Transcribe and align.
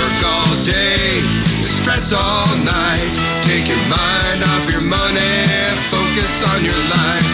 Work 0.00 0.24
all 0.24 0.64
day, 0.64 1.20
stress 1.84 2.08
all 2.08 2.56
night. 2.56 3.12
Take 3.44 3.68
your 3.68 3.84
mind 3.84 4.40
off 4.40 4.64
your 4.72 4.80
money, 4.80 5.44
focus 5.92 6.32
on 6.48 6.64
your 6.64 6.80
life. 6.88 7.28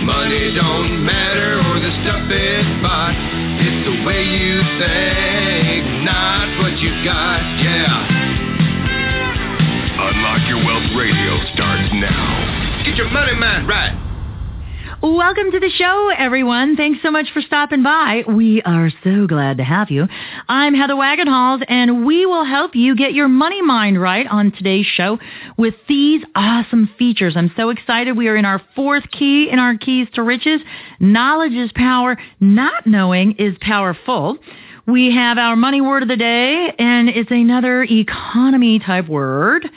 Money 0.00 0.56
don't 0.56 1.04
matter 1.04 1.60
or 1.60 1.76
the 1.76 1.92
stuff 2.00 2.24
it 2.32 2.64
bought. 2.80 3.12
It's 3.60 3.80
the 3.84 3.96
way 4.08 4.24
you 4.24 4.64
think, 4.80 6.08
not 6.08 6.56
what 6.64 6.80
you 6.80 6.88
got. 7.04 7.44
Yeah. 7.60 8.08
Unlock 10.08 10.40
Your 10.48 10.64
Wealth 10.64 10.88
Radio 10.96 11.36
starts 11.52 11.92
now. 12.00 12.84
Get 12.86 12.96
your 12.96 13.10
money 13.12 13.36
mind 13.36 13.68
right. 13.68 14.05
Welcome 15.14 15.52
to 15.52 15.60
the 15.60 15.70
show, 15.70 16.10
everyone. 16.18 16.74
Thanks 16.74 17.00
so 17.00 17.12
much 17.12 17.28
for 17.32 17.40
stopping 17.40 17.84
by. 17.84 18.24
We 18.26 18.60
are 18.62 18.90
so 19.04 19.28
glad 19.28 19.58
to 19.58 19.62
have 19.62 19.88
you. 19.88 20.08
I'm 20.48 20.74
Heather 20.74 20.94
Wagenhals, 20.94 21.64
and 21.68 22.04
we 22.04 22.26
will 22.26 22.44
help 22.44 22.74
you 22.74 22.96
get 22.96 23.14
your 23.14 23.28
money 23.28 23.62
mind 23.62 24.02
right 24.02 24.26
on 24.26 24.50
today's 24.50 24.84
show 24.84 25.20
with 25.56 25.74
these 25.88 26.24
awesome 26.34 26.90
features. 26.98 27.34
I'm 27.36 27.52
so 27.56 27.70
excited. 27.70 28.16
We 28.16 28.26
are 28.26 28.34
in 28.34 28.44
our 28.44 28.60
fourth 28.74 29.04
key 29.12 29.48
in 29.48 29.60
our 29.60 29.78
keys 29.78 30.08
to 30.14 30.24
riches. 30.24 30.60
Knowledge 30.98 31.52
is 31.52 31.70
power. 31.76 32.18
Not 32.40 32.84
knowing 32.84 33.36
is 33.38 33.56
powerful. 33.60 34.38
We 34.88 35.14
have 35.14 35.38
our 35.38 35.54
money 35.54 35.80
word 35.80 36.02
of 36.02 36.08
the 36.08 36.16
day, 36.16 36.72
and 36.80 37.08
it's 37.08 37.30
another 37.30 37.84
economy 37.84 38.80
type 38.80 39.08
word. 39.08 39.68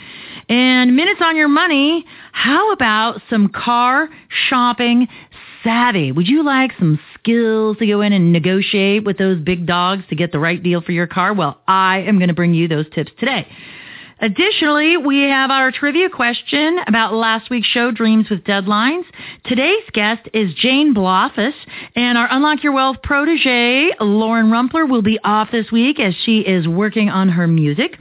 And 0.49 0.95
minutes 0.95 1.21
on 1.23 1.35
your 1.35 1.47
money, 1.47 2.05
how 2.31 2.71
about 2.71 3.21
some 3.29 3.49
car 3.49 4.09
shopping 4.29 5.07
savvy? 5.63 6.11
Would 6.11 6.27
you 6.27 6.43
like 6.43 6.71
some 6.77 6.99
skills 7.13 7.77
to 7.77 7.87
go 7.87 8.01
in 8.01 8.13
and 8.13 8.31
negotiate 8.31 9.03
with 9.03 9.17
those 9.17 9.39
big 9.39 9.65
dogs 9.65 10.03
to 10.09 10.15
get 10.15 10.31
the 10.31 10.39
right 10.39 10.61
deal 10.61 10.81
for 10.81 10.91
your 10.91 11.07
car? 11.07 11.33
Well, 11.33 11.59
I 11.67 11.99
am 11.99 12.17
going 12.17 12.29
to 12.29 12.33
bring 12.33 12.53
you 12.53 12.67
those 12.67 12.85
tips 12.93 13.11
today. 13.19 13.47
Additionally, 14.21 14.97
we 14.97 15.21
have 15.21 15.49
our 15.49 15.71
trivia 15.71 16.09
question 16.09 16.77
about 16.87 17.13
last 17.13 17.49
week's 17.49 17.69
show, 17.69 17.89
Dreams 17.89 18.29
with 18.29 18.43
Deadlines. 18.43 19.05
Today's 19.45 19.83
guest 19.93 20.27
is 20.33 20.53
Jane 20.55 20.93
Blaufus, 20.93 21.53
and 21.95 22.17
our 22.17 22.27
Unlock 22.29 22.61
Your 22.61 22.73
Wealth 22.73 22.97
protege, 23.01 23.91
Lauren 24.01 24.47
Rumpler, 24.47 24.89
will 24.89 25.01
be 25.01 25.19
off 25.23 25.51
this 25.53 25.71
week 25.71 26.01
as 26.01 26.13
she 26.25 26.39
is 26.39 26.67
working 26.67 27.07
on 27.07 27.29
her 27.29 27.47
music. 27.47 27.97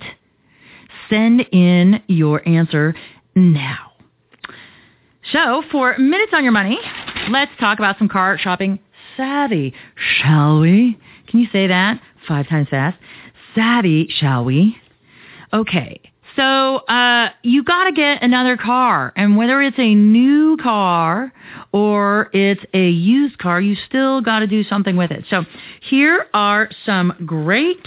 send 1.11 1.41
in 1.53 2.03
your 2.07 2.47
answer 2.49 2.95
now. 3.35 3.93
So 5.33 5.63
for 5.71 5.97
minutes 5.99 6.33
on 6.35 6.43
your 6.45 6.53
money, 6.53 6.79
let's 7.31 7.53
talk 7.59 7.79
about 7.79 7.99
some 7.99 8.09
car 8.09 8.39
shopping 8.39 8.79
savvy, 9.17 9.75
shall 9.97 10.61
we? 10.61 10.99
Can 11.29 11.41
you 11.41 11.47
say 11.53 11.67
that 11.69 12.01
five 12.27 12.49
times 12.49 12.69
fast? 12.71 12.99
Savvy, 13.55 14.09
shall 14.09 14.45
we? 14.45 14.77
Okay. 15.53 16.01
So 16.37 16.77
uh, 16.79 17.31
you 17.43 17.63
got 17.63 17.85
to 17.85 17.93
get 17.93 18.23
another 18.23 18.57
car, 18.57 19.13
and 19.17 19.37
whether 19.37 19.61
it's 19.61 19.79
a 19.79 19.95
new 19.95 20.57
car 20.57 21.33
or 21.73 22.31
it's 22.33 22.65
a 22.73 22.89
used 22.89 23.39
car, 23.39 23.61
you 23.61 23.77
still 23.87 24.21
got 24.21 24.41
to 24.41 24.47
do 24.47 24.65
something 24.65 24.97
with 24.97 25.11
it. 25.11 25.25
So 25.29 25.45
here 25.81 26.27
are 26.33 26.71
some 26.87 27.13
great 27.27 27.87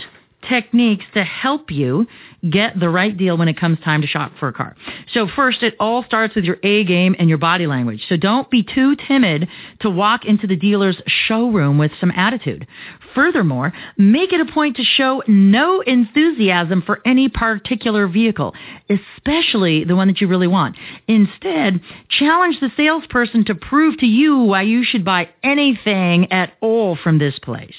techniques 0.50 1.06
to 1.14 1.24
help 1.24 1.72
you 1.72 2.08
get 2.50 2.80
the 2.80 2.90
right 2.90 3.18
deal 3.18 3.38
when 3.38 3.48
it 3.48 3.60
comes 3.60 3.80
time 3.80 4.02
to 4.02 4.08
shop 4.08 4.32
for 4.40 4.48
a 4.48 4.54
car. 4.54 4.76
So 5.14 5.28
first, 5.36 5.64
it 5.64 5.76
all 5.80 6.04
starts 6.04 6.36
with 6.36 6.46
your 6.46 6.58
A 6.64 6.84
game 6.84 7.16
and 7.18 7.28
your 7.30 7.38
body 7.38 7.68
language. 7.68 8.04
So 8.08 8.18
don't 8.18 8.50
be 8.50 8.64
too 8.64 8.96
timid 9.08 9.48
to 9.82 9.90
walk 9.90 10.26
into 10.26 10.48
the 10.48 10.56
dealer's 10.56 10.98
showroom 11.08 11.78
with 11.78 11.92
some 12.00 12.12
attitude. 12.12 12.68
Furthermore, 13.16 13.74
make 13.98 14.34
it 14.34 14.42
a 14.42 14.52
point 14.52 14.76
to 14.78 14.84
show 14.84 15.24
no 15.28 15.82
enthusiasm 15.82 16.84
for 16.86 17.02
any 17.06 17.30
particular 17.30 18.08
vehicle, 18.08 18.54
especially 18.90 19.86
the 19.86 19.96
one 19.96 20.08
that 20.08 20.22
you 20.22 20.28
really 20.28 20.48
want. 20.48 20.76
Instead, 21.08 21.80
challenge 22.10 22.60
the 22.60 22.72
salesperson 22.76 23.46
to 23.46 23.56
prove 23.56 23.98
to 24.00 24.06
you 24.06 24.40
why 24.40 24.64
you 24.64 24.84
should 24.84 25.06
buy 25.06 25.30
anything 25.44 26.32
at 26.32 26.54
all 26.62 26.98
from 27.02 27.18
this 27.18 27.40
place. 27.40 27.76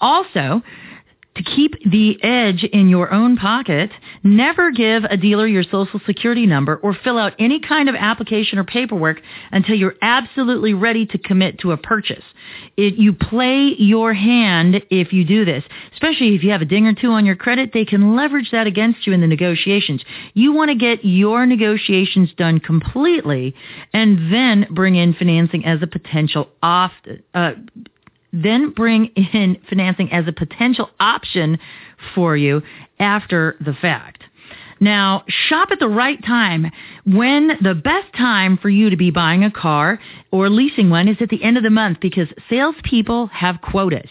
Also, 0.00 0.62
To 1.38 1.44
keep 1.44 1.88
the 1.88 2.18
edge 2.24 2.64
in 2.64 2.88
your 2.88 3.12
own 3.12 3.36
pocket, 3.36 3.92
never 4.24 4.72
give 4.72 5.04
a 5.04 5.16
dealer 5.16 5.46
your 5.46 5.62
social 5.62 6.00
security 6.04 6.46
number 6.46 6.76
or 6.78 6.94
fill 7.04 7.16
out 7.16 7.34
any 7.38 7.60
kind 7.60 7.88
of 7.88 7.94
application 7.94 8.58
or 8.58 8.64
paperwork 8.64 9.20
until 9.52 9.76
you're 9.76 9.94
absolutely 10.02 10.74
ready 10.74 11.06
to 11.06 11.16
commit 11.16 11.60
to 11.60 11.70
a 11.70 11.76
purchase. 11.76 12.24
It, 12.76 12.94
you 12.94 13.12
play 13.12 13.76
your 13.78 14.14
hand 14.14 14.82
if 14.90 15.12
you 15.12 15.24
do 15.24 15.44
this, 15.44 15.62
especially 15.92 16.34
if 16.34 16.42
you 16.42 16.50
have 16.50 16.62
a 16.62 16.64
ding 16.64 16.88
or 16.88 16.94
two 16.94 17.12
on 17.12 17.24
your 17.24 17.36
credit, 17.36 17.70
they 17.72 17.84
can 17.84 18.16
leverage 18.16 18.50
that 18.50 18.66
against 18.66 19.06
you 19.06 19.12
in 19.12 19.20
the 19.20 19.28
negotiations. 19.28 20.02
You 20.34 20.52
want 20.52 20.70
to 20.70 20.74
get 20.74 21.04
your 21.04 21.46
negotiations 21.46 22.30
done 22.36 22.58
completely 22.58 23.54
and 23.92 24.32
then 24.32 24.66
bring 24.72 24.96
in 24.96 25.14
financing 25.14 25.64
as 25.64 25.82
a 25.82 25.86
potential 25.86 26.48
off, 26.64 26.90
uh, 27.32 27.52
then 28.32 28.70
bring 28.70 29.06
in 29.06 29.58
financing 29.68 30.12
as 30.12 30.26
a 30.26 30.32
potential 30.32 30.90
option 31.00 31.58
for 32.14 32.36
you 32.36 32.62
after 32.98 33.56
the 33.60 33.74
fact. 33.74 34.24
Now, 34.80 35.24
shop 35.26 35.70
at 35.72 35.80
the 35.80 35.88
right 35.88 36.22
time. 36.24 36.70
When 37.04 37.48
the 37.60 37.74
best 37.74 38.12
time 38.16 38.58
for 38.58 38.68
you 38.68 38.90
to 38.90 38.96
be 38.96 39.10
buying 39.10 39.42
a 39.42 39.50
car 39.50 39.98
or 40.30 40.48
leasing 40.48 40.88
one 40.88 41.08
is 41.08 41.16
at 41.20 41.30
the 41.30 41.42
end 41.42 41.56
of 41.56 41.64
the 41.64 41.70
month 41.70 41.98
because 42.00 42.28
salespeople 42.48 43.26
have 43.28 43.60
quotas. 43.60 44.10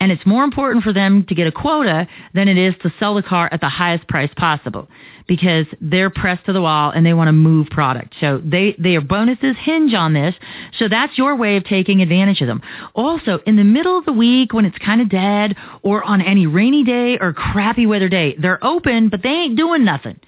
And 0.00 0.10
it's 0.10 0.24
more 0.24 0.44
important 0.44 0.84
for 0.84 0.92
them 0.92 1.26
to 1.28 1.34
get 1.34 1.46
a 1.46 1.52
quota 1.52 2.08
than 2.32 2.48
it 2.48 2.56
is 2.56 2.74
to 2.82 2.92
sell 2.98 3.14
the 3.14 3.22
car 3.22 3.50
at 3.52 3.60
the 3.60 3.68
highest 3.68 4.08
price 4.08 4.30
possible 4.36 4.88
because 5.26 5.66
they're 5.80 6.10
pressed 6.10 6.46
to 6.46 6.52
the 6.52 6.62
wall 6.62 6.90
and 6.90 7.04
they 7.04 7.14
want 7.14 7.28
to 7.28 7.32
move 7.32 7.68
product. 7.68 8.14
So 8.20 8.40
they, 8.44 8.76
their 8.78 9.00
bonuses 9.00 9.56
hinge 9.60 9.92
on 9.94 10.12
this. 10.12 10.34
So 10.78 10.88
that's 10.88 11.16
your 11.18 11.36
way 11.36 11.56
of 11.56 11.64
taking 11.64 12.00
advantage 12.00 12.40
of 12.40 12.46
them. 12.46 12.62
Also, 12.94 13.40
in 13.46 13.56
the 13.56 13.64
middle 13.64 13.98
of 13.98 14.04
the 14.04 14.12
week 14.12 14.52
when 14.52 14.64
it's 14.64 14.78
kind 14.78 15.00
of 15.00 15.08
dead 15.08 15.56
or 15.82 16.04
on 16.04 16.20
any 16.20 16.46
rainy 16.46 16.84
day 16.84 17.18
or 17.18 17.32
crappy 17.32 17.86
weather 17.86 18.08
day, 18.08 18.36
they're 18.38 18.64
open, 18.64 19.08
but 19.08 19.22
they 19.22 19.30
ain't 19.30 19.56
doing 19.56 19.84
nothing. 19.84 20.18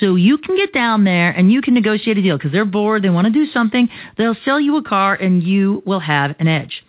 So 0.00 0.14
you 0.16 0.38
can 0.38 0.56
get 0.56 0.72
down 0.72 1.04
there 1.04 1.30
and 1.30 1.52
you 1.52 1.60
can 1.60 1.74
negotiate 1.74 2.18
a 2.18 2.22
deal 2.22 2.36
because 2.36 2.52
they're 2.52 2.64
bored. 2.64 3.02
They 3.02 3.10
want 3.10 3.26
to 3.26 3.32
do 3.32 3.50
something. 3.52 3.88
They'll 4.16 4.36
sell 4.44 4.60
you 4.60 4.76
a 4.76 4.82
car 4.82 5.14
and 5.14 5.42
you 5.42 5.82
will 5.86 6.00
have 6.00 6.34
an 6.38 6.48
edge. 6.48 6.84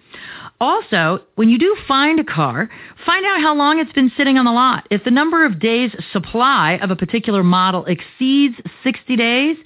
Also, 0.62 1.20
when 1.36 1.50
you 1.50 1.58
do 1.58 1.76
find 1.88 2.20
a 2.20 2.24
car, 2.24 2.70
find 3.06 3.26
out 3.26 3.42
how 3.42 3.54
long 3.56 3.80
it's 3.80 3.92
been 3.92 4.12
sitting 4.16 4.38
on 4.38 4.46
the 4.46 4.52
lot. 4.52 4.88
If 4.90 5.04
the 5.04 5.12
number 5.12 5.46
of 5.46 5.60
days 5.60 5.92
supply 6.14 6.80
of 6.82 6.92
a 6.92 6.96
particular 6.96 7.44
model 7.44 7.86
exceeds 7.86 8.56
60 8.84 9.16
days, 9.18 9.58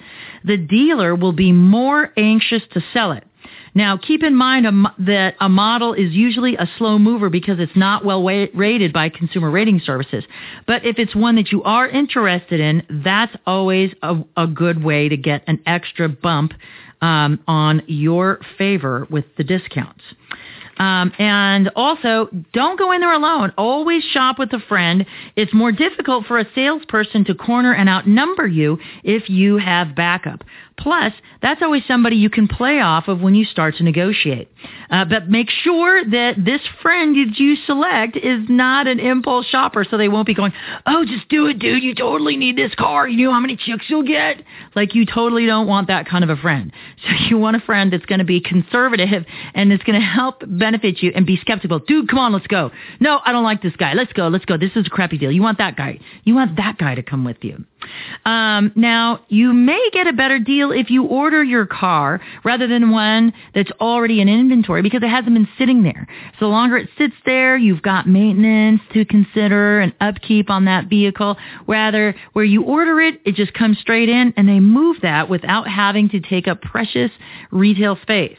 the 0.44 0.56
dealer 0.56 1.14
will 1.14 1.32
be 1.32 1.52
more 1.52 2.12
anxious 2.16 2.62
to 2.72 2.82
sell 2.92 3.12
it. 3.12 3.24
Now, 3.72 3.96
keep 3.96 4.24
in 4.24 4.34
mind 4.34 4.66
a, 4.66 4.94
that 5.06 5.36
a 5.40 5.48
model 5.48 5.94
is 5.94 6.12
usually 6.12 6.56
a 6.56 6.68
slow 6.76 6.98
mover 6.98 7.30
because 7.30 7.60
it's 7.60 7.76
not 7.76 8.04
well 8.04 8.24
rated 8.24 8.92
by 8.92 9.10
consumer 9.10 9.50
rating 9.50 9.80
services. 9.84 10.24
But 10.66 10.84
if 10.84 10.98
it's 10.98 11.14
one 11.14 11.36
that 11.36 11.52
you 11.52 11.62
are 11.62 11.88
interested 11.88 12.58
in, 12.58 13.02
that's 13.04 13.34
always 13.46 13.92
a, 14.02 14.16
a 14.36 14.48
good 14.48 14.82
way 14.82 15.08
to 15.08 15.16
get 15.16 15.44
an 15.46 15.60
extra 15.66 16.08
bump 16.08 16.52
um, 17.00 17.40
on 17.46 17.82
your 17.86 18.40
favor 18.58 19.06
with 19.08 19.24
the 19.36 19.44
discounts. 19.44 20.02
Um, 20.80 21.12
and 21.18 21.70
also, 21.76 22.30
don't 22.54 22.78
go 22.78 22.92
in 22.92 23.02
there 23.02 23.12
alone. 23.12 23.52
Always 23.58 24.02
shop 24.02 24.38
with 24.38 24.50
a 24.54 24.60
friend. 24.60 25.04
It's 25.36 25.52
more 25.52 25.72
difficult 25.72 26.24
for 26.24 26.38
a 26.38 26.46
salesperson 26.54 27.26
to 27.26 27.34
corner 27.34 27.74
and 27.74 27.86
outnumber 27.86 28.46
you 28.46 28.78
if 29.04 29.28
you 29.28 29.58
have 29.58 29.94
backup. 29.94 30.42
Plus, 30.78 31.12
that's 31.42 31.60
always 31.60 31.82
somebody 31.86 32.16
you 32.16 32.30
can 32.30 32.48
play 32.48 32.80
off 32.80 33.08
of 33.08 33.20
when 33.20 33.34
you 33.34 33.44
start 33.44 33.76
to 33.76 33.84
negotiate. 33.84 34.50
Uh, 34.88 35.04
but 35.04 35.28
make 35.28 35.50
sure 35.50 36.02
that 36.02 36.36
this 36.42 36.62
friend 36.80 37.14
that 37.14 37.38
you 37.38 37.56
select 37.66 38.16
is 38.16 38.48
not 38.48 38.86
an 38.86 38.98
impulse 38.98 39.44
shopper 39.46 39.84
so 39.84 39.98
they 39.98 40.08
won't 40.08 40.26
be 40.26 40.32
going, 40.32 40.52
oh, 40.86 41.04
just 41.04 41.28
do 41.28 41.46
it, 41.48 41.58
dude. 41.58 41.82
You 41.82 41.94
totally 41.94 42.38
need 42.38 42.56
this 42.56 42.74
car. 42.74 43.06
You 43.06 43.26
know 43.26 43.34
how 43.34 43.40
many 43.40 43.56
chicks 43.56 43.84
you'll 43.88 44.06
get? 44.06 44.42
Like 44.74 44.94
you 44.94 45.04
totally 45.04 45.44
don't 45.44 45.66
want 45.66 45.88
that 45.88 46.08
kind 46.08 46.24
of 46.24 46.30
a 46.30 46.36
friend. 46.36 46.72
So 47.02 47.14
you 47.28 47.38
want 47.38 47.56
a 47.56 47.60
friend 47.60 47.92
that's 47.92 48.04
going 48.04 48.18
to 48.18 48.26
be 48.26 48.40
conservative 48.40 49.24
and 49.54 49.72
it's 49.72 49.82
going 49.82 49.98
to 49.98 50.06
help 50.06 50.42
benefit 50.46 50.69
you 51.02 51.12
and 51.14 51.26
be 51.26 51.36
skeptical. 51.36 51.78
Dude, 51.78 52.08
come 52.08 52.18
on, 52.18 52.32
let's 52.32 52.46
go. 52.46 52.70
No, 53.00 53.20
I 53.24 53.32
don't 53.32 53.44
like 53.44 53.62
this 53.62 53.74
guy. 53.76 53.94
Let's 53.94 54.12
go. 54.12 54.28
Let's 54.28 54.44
go. 54.44 54.56
This 54.56 54.72
is 54.74 54.86
a 54.86 54.90
crappy 54.90 55.18
deal. 55.18 55.32
You 55.32 55.42
want 55.42 55.58
that 55.58 55.76
guy. 55.76 55.98
You 56.24 56.34
want 56.34 56.56
that 56.56 56.78
guy 56.78 56.94
to 56.94 57.02
come 57.02 57.24
with 57.24 57.38
you. 57.42 57.64
Um, 58.24 58.72
now, 58.76 59.20
you 59.28 59.52
may 59.52 59.88
get 59.92 60.06
a 60.06 60.12
better 60.12 60.38
deal 60.38 60.70
if 60.70 60.90
you 60.90 61.04
order 61.04 61.42
your 61.42 61.66
car 61.66 62.20
rather 62.44 62.66
than 62.66 62.90
one 62.90 63.32
that's 63.54 63.70
already 63.80 64.20
in 64.20 64.28
inventory 64.28 64.82
because 64.82 65.02
it 65.02 65.08
hasn't 65.08 65.34
been 65.34 65.48
sitting 65.58 65.82
there. 65.82 66.06
So 66.38 66.46
the 66.46 66.48
longer 66.48 66.76
it 66.76 66.90
sits 66.98 67.14
there, 67.24 67.56
you've 67.56 67.82
got 67.82 68.06
maintenance 68.06 68.82
to 68.92 69.04
consider 69.04 69.80
and 69.80 69.94
upkeep 70.00 70.50
on 70.50 70.66
that 70.66 70.88
vehicle. 70.88 71.36
Rather, 71.66 72.14
where 72.32 72.44
you 72.44 72.62
order 72.62 73.00
it, 73.00 73.20
it 73.24 73.34
just 73.34 73.54
comes 73.54 73.78
straight 73.78 74.08
in 74.08 74.34
and 74.36 74.48
they 74.48 74.60
move 74.60 74.98
that 75.02 75.28
without 75.28 75.68
having 75.68 76.08
to 76.10 76.20
take 76.20 76.46
up 76.46 76.60
precious 76.60 77.10
retail 77.50 77.98
space. 78.02 78.38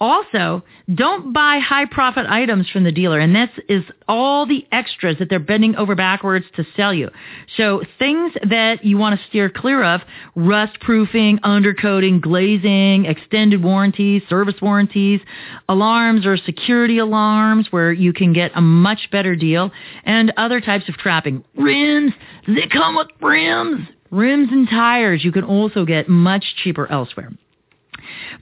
Also, 0.00 0.62
don't 0.94 1.32
buy 1.32 1.58
high 1.58 1.86
profit 1.86 2.26
items 2.26 2.68
from 2.68 2.84
the 2.84 2.92
dealer. 2.92 3.18
And 3.18 3.34
this 3.34 3.50
is 3.68 3.84
all 4.06 4.46
the 4.46 4.66
extras 4.70 5.16
that 5.18 5.30
they're 5.30 5.38
bending 5.38 5.74
over 5.76 5.94
backwards 5.94 6.44
to 6.56 6.64
sell 6.76 6.92
you. 6.92 7.10
So 7.56 7.82
things 7.98 8.32
that 8.48 8.84
you 8.84 8.98
want 8.98 9.18
to 9.18 9.26
steer 9.26 9.48
clear 9.48 9.82
of, 9.82 10.02
rust 10.34 10.78
proofing, 10.80 11.38
undercoating, 11.38 12.20
glazing, 12.20 13.06
extended 13.06 13.62
warranties, 13.62 14.22
service 14.28 14.56
warranties, 14.60 15.20
alarms 15.68 16.26
or 16.26 16.36
security 16.36 16.98
alarms 16.98 17.68
where 17.70 17.92
you 17.92 18.12
can 18.12 18.32
get 18.32 18.52
a 18.54 18.60
much 18.60 19.08
better 19.10 19.34
deal 19.34 19.70
and 20.04 20.32
other 20.36 20.60
types 20.60 20.88
of 20.88 20.96
trapping. 20.96 21.42
Rims, 21.56 22.12
they 22.46 22.66
come 22.70 22.96
with 22.96 23.08
rims. 23.20 23.88
Rims 24.10 24.48
and 24.52 24.68
tires 24.68 25.24
you 25.24 25.32
can 25.32 25.44
also 25.44 25.84
get 25.84 26.08
much 26.08 26.44
cheaper 26.62 26.86
elsewhere. 26.90 27.32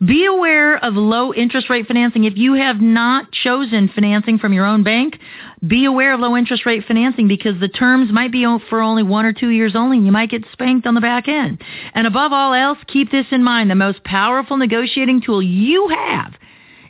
Be 0.04 0.26
aware 0.26 0.76
of 0.76 0.94
low 0.94 1.32
interest 1.32 1.70
rate 1.70 1.86
financing. 1.86 2.24
If 2.24 2.36
you 2.36 2.54
have 2.54 2.80
not 2.80 3.30
chosen 3.32 3.90
financing 3.94 4.38
from 4.38 4.52
your 4.52 4.66
own 4.66 4.82
bank, 4.82 5.18
be 5.66 5.84
aware 5.84 6.14
of 6.14 6.20
low 6.20 6.36
interest 6.36 6.66
rate 6.66 6.84
financing 6.86 7.28
because 7.28 7.58
the 7.60 7.68
terms 7.68 8.12
might 8.12 8.32
be 8.32 8.44
for 8.68 8.80
only 8.80 9.02
one 9.02 9.24
or 9.24 9.32
two 9.32 9.50
years 9.50 9.74
only 9.74 9.96
and 9.96 10.06
you 10.06 10.12
might 10.12 10.30
get 10.30 10.44
spanked 10.52 10.86
on 10.86 10.94
the 10.94 11.00
back 11.00 11.28
end. 11.28 11.62
And 11.94 12.06
above 12.06 12.32
all 12.32 12.54
else, 12.54 12.78
keep 12.86 13.10
this 13.10 13.26
in 13.30 13.42
mind. 13.42 13.70
The 13.70 13.74
most 13.74 14.04
powerful 14.04 14.56
negotiating 14.56 15.22
tool 15.22 15.42
you 15.42 15.88
have 15.88 16.34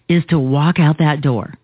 is 0.08 0.24
to 0.28 0.38
walk 0.38 0.78
out 0.78 0.98
that 0.98 1.20
door. 1.20 1.54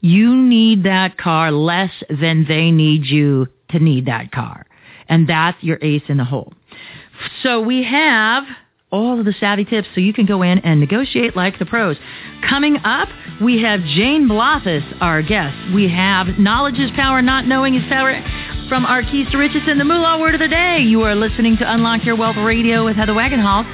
You 0.00 0.34
need 0.34 0.82
that 0.84 1.16
car 1.16 1.52
less 1.52 1.92
than 2.08 2.44
they 2.46 2.70
need 2.70 3.06
you 3.06 3.46
to 3.70 3.78
need 3.78 4.06
that 4.06 4.32
car. 4.32 4.66
And 5.08 5.28
that's 5.28 5.62
your 5.62 5.78
ace 5.80 6.02
in 6.08 6.16
the 6.16 6.24
hole. 6.24 6.52
So 7.42 7.60
we 7.60 7.84
have 7.84 8.44
all 8.92 9.18
of 9.18 9.24
the 9.24 9.32
savvy 9.40 9.64
tips 9.64 9.88
so 9.94 10.00
you 10.00 10.12
can 10.12 10.26
go 10.26 10.42
in 10.42 10.58
and 10.58 10.78
negotiate 10.78 11.34
like 11.34 11.58
the 11.58 11.66
pros. 11.66 11.96
Coming 12.48 12.76
up, 12.84 13.08
we 13.40 13.62
have 13.62 13.80
Jane 13.80 14.28
Blaufus, 14.28 14.84
our 15.00 15.22
guest. 15.22 15.56
We 15.74 15.88
have 15.88 16.38
Knowledge 16.38 16.78
is 16.78 16.90
Power, 16.94 17.22
Not 17.22 17.46
Knowing 17.46 17.74
is 17.74 17.82
Power 17.88 18.12
from 18.68 18.84
our 18.86 19.02
Keys 19.02 19.26
to 19.32 19.38
Riches 19.38 19.62
and 19.66 19.80
the 19.80 19.84
Moolah 19.84 20.20
Word 20.20 20.34
of 20.34 20.40
the 20.40 20.48
Day. 20.48 20.78
You 20.78 21.02
are 21.02 21.14
listening 21.14 21.56
to 21.56 21.72
Unlock 21.72 22.04
Your 22.04 22.16
Wealth 22.16 22.36
Radio 22.36 22.84
with 22.84 22.96
Heather 22.96 23.14
Wagenhals. 23.14 23.66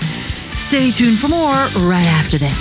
Stay 0.69 0.97
tuned 0.97 1.21
for 1.21 1.28
more 1.28 1.71
right 1.88 2.07
after 2.07 2.38
this. 2.38 2.57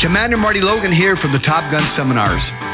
Commander 0.00 0.36
Marty 0.36 0.60
Logan 0.60 0.92
here 0.92 1.16
from 1.16 1.32
the 1.32 1.38
Top 1.38 1.70
Gun 1.70 1.90
Seminars. 1.96 2.73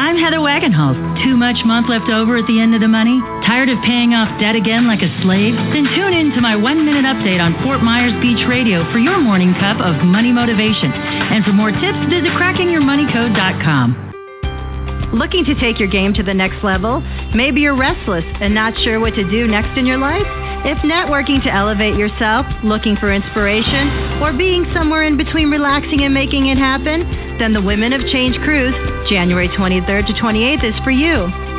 I'm 0.00 0.16
Heather 0.16 0.40
Wagenhals. 0.40 0.96
Too 1.22 1.36
much 1.36 1.60
month 1.68 1.92
left 1.92 2.08
over 2.08 2.40
at 2.40 2.48
the 2.48 2.58
end 2.58 2.74
of 2.74 2.80
the 2.80 2.88
money? 2.88 3.20
Tired 3.44 3.68
of 3.68 3.76
paying 3.84 4.16
off 4.16 4.32
debt 4.40 4.56
again 4.56 4.88
like 4.88 5.04
a 5.04 5.12
slave? 5.20 5.52
Then 5.76 5.84
tune 5.92 6.16
in 6.16 6.32
to 6.32 6.40
my 6.40 6.56
one-minute 6.56 7.04
update 7.04 7.36
on 7.36 7.52
Fort 7.62 7.84
Myers 7.84 8.16
Beach 8.16 8.40
Radio 8.48 8.80
for 8.92 8.98
your 8.98 9.20
morning 9.20 9.52
cup 9.60 9.76
of 9.76 10.00
money 10.00 10.32
motivation. 10.32 10.88
And 10.88 11.44
for 11.44 11.52
more 11.52 11.68
tips, 11.68 12.00
visit 12.08 12.32
crackingyourmoneycode.com. 12.32 15.12
Looking 15.12 15.44
to 15.44 15.54
take 15.60 15.78
your 15.78 15.92
game 15.92 16.14
to 16.14 16.22
the 16.22 16.32
next 16.32 16.64
level? 16.64 17.04
Maybe 17.36 17.60
you're 17.60 17.76
restless 17.76 18.24
and 18.40 18.54
not 18.54 18.72
sure 18.80 19.00
what 19.00 19.12
to 19.20 19.24
do 19.28 19.46
next 19.46 19.76
in 19.76 19.84
your 19.84 19.98
life? 19.98 20.49
If 20.62 20.76
networking 20.84 21.42
to 21.44 21.50
elevate 21.50 21.96
yourself, 21.96 22.44
looking 22.62 22.94
for 22.96 23.10
inspiration, 23.10 24.20
or 24.20 24.36
being 24.36 24.66
somewhere 24.74 25.04
in 25.04 25.16
between 25.16 25.50
relaxing 25.50 26.02
and 26.02 26.12
making 26.12 26.48
it 26.48 26.58
happen, 26.58 27.38
then 27.38 27.54
the 27.54 27.62
Women 27.62 27.94
of 27.94 28.02
Change 28.12 28.36
Cruise, 28.44 28.74
January 29.08 29.48
23rd 29.48 30.06
to 30.08 30.12
28th, 30.12 30.64
is 30.64 30.84
for 30.84 30.90
you. 30.90 31.49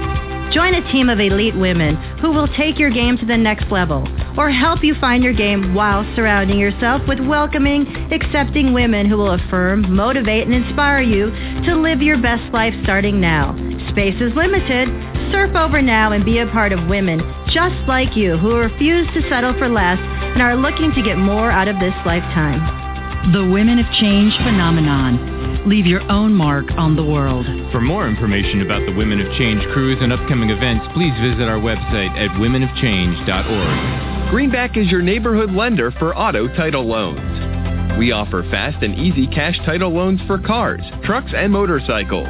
Join 0.51 0.73
a 0.73 0.91
team 0.91 1.07
of 1.07 1.19
elite 1.19 1.55
women 1.55 1.95
who 2.19 2.31
will 2.31 2.47
take 2.47 2.77
your 2.77 2.89
game 2.89 3.17
to 3.17 3.25
the 3.25 3.37
next 3.37 3.71
level 3.71 4.05
or 4.37 4.51
help 4.51 4.83
you 4.83 4.93
find 4.99 5.23
your 5.23 5.33
game 5.33 5.73
while 5.73 6.03
surrounding 6.13 6.59
yourself 6.59 7.01
with 7.07 7.19
welcoming, 7.21 7.87
accepting 8.11 8.73
women 8.73 9.07
who 9.07 9.15
will 9.15 9.31
affirm, 9.31 9.95
motivate, 9.95 10.47
and 10.47 10.53
inspire 10.53 11.01
you 11.01 11.31
to 11.63 11.75
live 11.75 12.01
your 12.01 12.21
best 12.21 12.43
life 12.51 12.73
starting 12.83 13.21
now. 13.21 13.55
Space 13.91 14.19
is 14.19 14.35
limited. 14.35 14.89
Surf 15.31 15.55
over 15.55 15.81
now 15.81 16.11
and 16.11 16.25
be 16.25 16.39
a 16.39 16.47
part 16.47 16.73
of 16.73 16.87
women 16.89 17.21
just 17.47 17.75
like 17.87 18.17
you 18.17 18.37
who 18.37 18.55
refuse 18.55 19.07
to 19.13 19.27
settle 19.29 19.53
for 19.57 19.69
less 19.69 19.99
and 19.99 20.41
are 20.41 20.57
looking 20.57 20.91
to 20.91 21.01
get 21.01 21.17
more 21.17 21.49
out 21.49 21.69
of 21.69 21.79
this 21.79 21.95
lifetime. 22.05 22.59
The 23.31 23.45
Women 23.45 23.79
of 23.79 23.85
Change 23.93 24.35
phenomenon. 24.43 25.40
Leave 25.67 25.85
your 25.85 26.01
own 26.11 26.33
mark 26.33 26.65
on 26.71 26.95
the 26.95 27.05
world. 27.05 27.45
For 27.71 27.79
more 27.79 28.07
information 28.07 28.63
about 28.63 28.83
the 28.87 28.95
Women 28.95 29.21
of 29.21 29.31
Change 29.37 29.61
cruise 29.73 29.99
and 30.01 30.11
upcoming 30.11 30.49
events, 30.49 30.87
please 30.95 31.13
visit 31.21 31.47
our 31.47 31.59
website 31.59 32.09
at 32.17 32.31
womenofchange.org. 32.41 34.31
Greenback 34.31 34.75
is 34.75 34.89
your 34.89 35.03
neighborhood 35.03 35.51
lender 35.51 35.91
for 35.91 36.17
auto 36.17 36.47
title 36.55 36.87
loans. 36.87 37.99
We 37.99 38.11
offer 38.11 38.41
fast 38.49 38.81
and 38.81 38.95
easy 38.95 39.27
cash 39.27 39.59
title 39.63 39.93
loans 39.93 40.19
for 40.25 40.39
cars, 40.39 40.81
trucks, 41.03 41.31
and 41.35 41.53
motorcycles. 41.53 42.25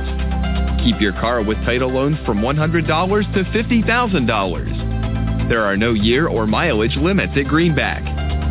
Keep 0.84 1.00
your 1.00 1.14
car 1.14 1.42
with 1.42 1.56
title 1.64 1.90
loans 1.90 2.18
from 2.26 2.42
$100 2.42 3.34
to 3.34 3.44
$50,000. 3.46 5.48
There 5.48 5.64
are 5.64 5.78
no 5.78 5.94
year 5.94 6.28
or 6.28 6.46
mileage 6.48 6.98
limits 6.98 7.32
at 7.38 7.48
Greenback, 7.48 8.02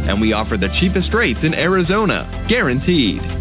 and 0.09 0.23
we 0.23 0.33
offer 0.33 0.57
the 0.57 0.75
cheapest 0.81 1.13
rates 1.13 1.41
in 1.43 1.53
Arizona, 1.53 2.47
guaranteed. 2.49 3.40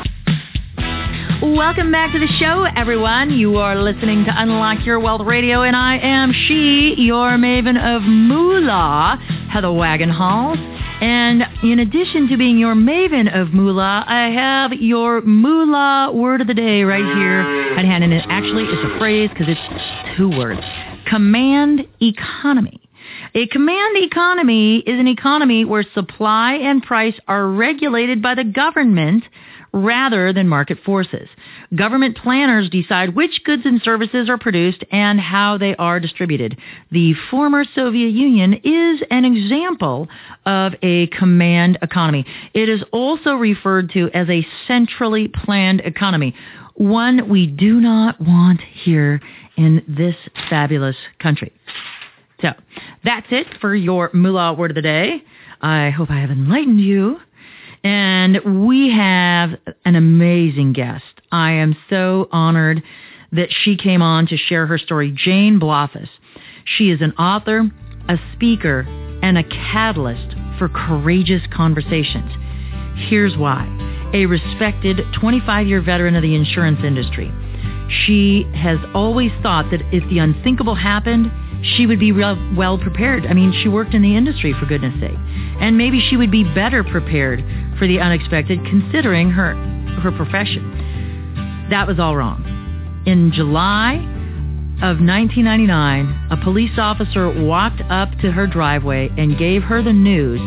Welcome 1.42 1.90
back 1.90 2.12
to 2.12 2.18
the 2.18 2.28
show, 2.38 2.64
everyone. 2.76 3.30
You 3.30 3.56
are 3.56 3.76
listening 3.76 4.24
to 4.24 4.30
Unlock 4.34 4.86
Your 4.86 5.00
Wealth 5.00 5.26
Radio, 5.26 5.62
and 5.62 5.76
I 5.76 5.98
am 5.98 6.32
she, 6.32 6.94
your 6.96 7.30
maven 7.32 7.76
of 7.76 8.02
moolah, 8.02 9.18
Heather 9.50 9.68
Wagenhals. 9.68 10.58
And 11.02 11.42
in 11.62 11.80
addition 11.80 12.28
to 12.28 12.36
being 12.36 12.56
your 12.56 12.74
maven 12.74 13.34
of 13.34 13.52
moolah, 13.52 14.04
I 14.06 14.30
have 14.30 14.72
your 14.74 15.20
moolah 15.22 16.12
word 16.14 16.40
of 16.40 16.46
the 16.46 16.54
day 16.54 16.82
right 16.82 17.04
here 17.04 17.40
at 17.76 17.84
hand. 17.84 18.04
And 18.04 18.12
it 18.12 18.24
actually 18.28 18.64
it's 18.64 18.94
a 18.94 18.98
phrase 18.98 19.28
because 19.30 19.48
it's 19.48 20.16
two 20.16 20.30
words. 20.30 20.62
Command 21.06 21.86
economy. 22.00 22.80
A 23.34 23.46
command 23.48 23.96
economy 23.96 24.78
is 24.78 24.98
an 24.98 25.08
economy 25.08 25.64
where 25.64 25.84
supply 25.94 26.54
and 26.54 26.82
price 26.82 27.14
are 27.28 27.48
regulated 27.48 28.22
by 28.22 28.34
the 28.34 28.44
government 28.44 29.24
rather 29.74 30.32
than 30.32 30.48
market 30.48 30.78
forces. 30.84 31.28
Government 31.74 32.16
planners 32.16 32.70
decide 32.70 33.16
which 33.16 33.42
goods 33.44 33.62
and 33.64 33.82
services 33.82 34.28
are 34.30 34.38
produced 34.38 34.84
and 34.92 35.20
how 35.20 35.58
they 35.58 35.74
are 35.76 35.98
distributed. 35.98 36.56
The 36.92 37.14
former 37.30 37.64
Soviet 37.74 38.10
Union 38.10 38.54
is 38.62 39.02
an 39.10 39.24
example 39.24 40.08
of 40.46 40.74
a 40.82 41.08
command 41.08 41.78
economy. 41.82 42.24
It 42.54 42.68
is 42.68 42.84
also 42.92 43.34
referred 43.34 43.90
to 43.94 44.10
as 44.14 44.28
a 44.30 44.46
centrally 44.68 45.26
planned 45.26 45.80
economy, 45.80 46.34
one 46.74 47.28
we 47.28 47.46
do 47.46 47.80
not 47.80 48.20
want 48.20 48.60
here 48.60 49.20
in 49.56 49.82
this 49.86 50.16
fabulous 50.48 50.96
country. 51.18 51.52
So 52.40 52.52
that's 53.04 53.26
it 53.30 53.46
for 53.60 53.74
your 53.74 54.10
moolah 54.12 54.54
word 54.54 54.70
of 54.72 54.74
the 54.74 54.82
day. 54.82 55.22
I 55.60 55.90
hope 55.90 56.10
I 56.10 56.20
have 56.20 56.30
enlightened 56.30 56.80
you. 56.80 57.18
And 57.82 58.66
we 58.66 58.90
have 58.90 59.50
an 59.84 59.94
amazing 59.94 60.72
guest. 60.72 61.04
I 61.30 61.52
am 61.52 61.76
so 61.90 62.28
honored 62.32 62.82
that 63.32 63.48
she 63.50 63.76
came 63.76 64.00
on 64.00 64.26
to 64.28 64.36
share 64.36 64.66
her 64.66 64.78
story, 64.78 65.12
Jane 65.14 65.60
Blaufus. 65.60 66.08
She 66.64 66.90
is 66.90 67.00
an 67.02 67.12
author, 67.12 67.70
a 68.08 68.18
speaker, 68.32 68.86
and 69.22 69.36
a 69.36 69.44
catalyst 69.44 70.34
for 70.58 70.68
courageous 70.68 71.42
conversations. 71.52 72.30
Here's 73.08 73.36
why. 73.36 73.68
A 74.14 74.26
respected 74.26 74.98
25-year 75.20 75.82
veteran 75.82 76.14
of 76.14 76.22
the 76.22 76.34
insurance 76.34 76.80
industry. 76.84 77.32
She 77.88 78.44
has 78.54 78.78
always 78.94 79.30
thought 79.42 79.70
that 79.70 79.82
if 79.92 80.08
the 80.08 80.18
unthinkable 80.18 80.74
happened, 80.74 81.30
she 81.76 81.86
would 81.86 82.00
be 82.00 82.12
real 82.12 82.36
well 82.56 82.78
prepared. 82.78 83.26
I 83.26 83.32
mean, 83.32 83.52
she 83.62 83.68
worked 83.68 83.94
in 83.94 84.02
the 84.02 84.16
industry 84.16 84.54
for 84.58 84.66
goodness 84.66 84.98
sake. 85.00 85.18
And 85.60 85.78
maybe 85.78 86.00
she 86.00 86.16
would 86.16 86.30
be 86.30 86.44
better 86.54 86.84
prepared 86.84 87.44
for 87.78 87.86
the 87.86 88.00
unexpected 88.00 88.64
considering 88.66 89.30
her 89.30 89.54
her 90.02 90.12
profession. 90.12 91.66
That 91.70 91.86
was 91.86 91.98
all 91.98 92.16
wrong. 92.16 92.42
In 93.06 93.32
July 93.32 93.94
of 94.82 94.98
1999, 94.98 96.28
a 96.30 96.36
police 96.42 96.78
officer 96.78 97.30
walked 97.44 97.80
up 97.88 98.10
to 98.20 98.32
her 98.32 98.46
driveway 98.46 99.10
and 99.16 99.38
gave 99.38 99.62
her 99.62 99.82
the 99.82 99.92
news 99.92 100.40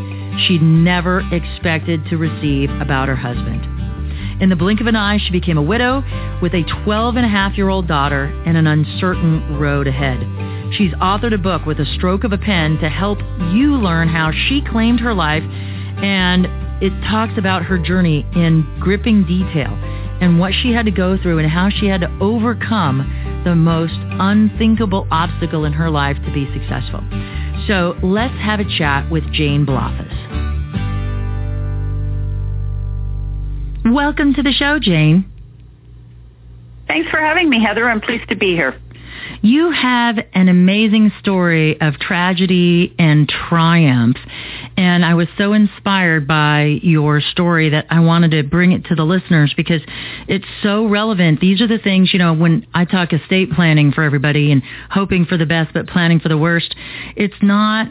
she'd 0.47 0.61
never 0.61 1.23
expected 1.31 2.05
to 2.09 2.17
receive 2.17 2.69
about 2.81 3.07
her 3.07 3.15
husband. 3.15 3.76
In 4.39 4.49
the 4.49 4.55
blink 4.55 4.81
of 4.81 4.87
an 4.87 4.95
eye, 4.95 5.17
she 5.17 5.31
became 5.31 5.57
a 5.57 5.61
widow 5.61 6.03
with 6.41 6.53
a 6.53 6.63
12 6.83 7.15
and 7.15 7.25
a 7.25 7.29
half 7.29 7.57
year 7.57 7.69
old 7.69 7.87
daughter 7.87 8.25
and 8.45 8.55
an 8.55 8.67
uncertain 8.67 9.57
road 9.57 9.87
ahead. 9.87 10.19
She's 10.77 10.93
authored 10.93 11.33
a 11.33 11.39
book 11.39 11.65
with 11.65 11.79
a 11.79 11.85
stroke 11.97 12.23
of 12.23 12.33
a 12.33 12.37
pen 12.37 12.77
to 12.79 12.89
help 12.89 13.17
you 13.51 13.75
learn 13.75 14.09
how 14.09 14.31
she 14.31 14.61
claimed 14.61 14.99
her 14.99 15.13
life 15.13 15.41
and 15.41 16.45
it 16.83 16.91
talks 17.09 17.33
about 17.39 17.63
her 17.63 17.79
journey 17.79 18.27
in 18.35 18.77
gripping 18.79 19.23
detail 19.25 19.73
and 20.21 20.39
what 20.39 20.53
she 20.53 20.71
had 20.71 20.85
to 20.85 20.91
go 20.91 21.17
through 21.17 21.39
and 21.39 21.49
how 21.49 21.69
she 21.69 21.87
had 21.87 22.01
to 22.01 22.17
overcome 22.21 23.41
the 23.43 23.55
most 23.55 23.97
unthinkable 24.19 25.07
obstacle 25.09 25.65
in 25.65 25.73
her 25.73 25.89
life 25.89 26.17
to 26.25 26.31
be 26.33 26.45
successful. 26.53 27.01
So 27.67 27.97
let's 28.03 28.35
have 28.35 28.59
a 28.59 28.77
chat 28.77 29.09
with 29.09 29.23
Jane 29.31 29.65
Blaufus. 29.65 30.26
Welcome 33.93 34.33
to 34.33 34.43
the 34.43 34.51
show, 34.51 34.79
Jane. 34.79 35.31
Thanks 36.87 37.09
for 37.09 37.19
having 37.19 37.49
me, 37.49 37.63
Heather. 37.63 37.89
I'm 37.89 38.01
pleased 38.01 38.27
to 38.29 38.35
be 38.35 38.53
here. 38.53 38.77
You 39.41 39.71
have 39.71 40.17
an 40.33 40.49
amazing 40.49 41.11
story 41.19 41.79
of 41.79 41.93
tragedy 41.95 42.93
and 42.99 43.29
triumph. 43.29 44.17
And 44.75 45.05
I 45.05 45.13
was 45.13 45.27
so 45.37 45.53
inspired 45.53 46.27
by 46.27 46.79
your 46.81 47.21
story 47.21 47.69
that 47.69 47.85
I 47.89 48.01
wanted 48.01 48.31
to 48.31 48.43
bring 48.43 48.73
it 48.73 48.85
to 48.85 48.95
the 48.95 49.03
listeners 49.03 49.53
because 49.55 49.81
it's 50.27 50.45
so 50.61 50.85
relevant. 50.87 51.39
These 51.39 51.61
are 51.61 51.67
the 51.67 51.79
things, 51.79 52.13
you 52.13 52.19
know, 52.19 52.33
when 52.33 52.65
I 52.73 52.83
talk 52.83 53.13
estate 53.13 53.51
planning 53.51 53.93
for 53.93 54.03
everybody 54.03 54.51
and 54.51 54.63
hoping 54.89 55.25
for 55.25 55.37
the 55.37 55.45
best 55.45 55.73
but 55.73 55.87
planning 55.87 56.19
for 56.19 56.29
the 56.29 56.37
worst, 56.37 56.75
it's 57.15 57.41
not 57.41 57.87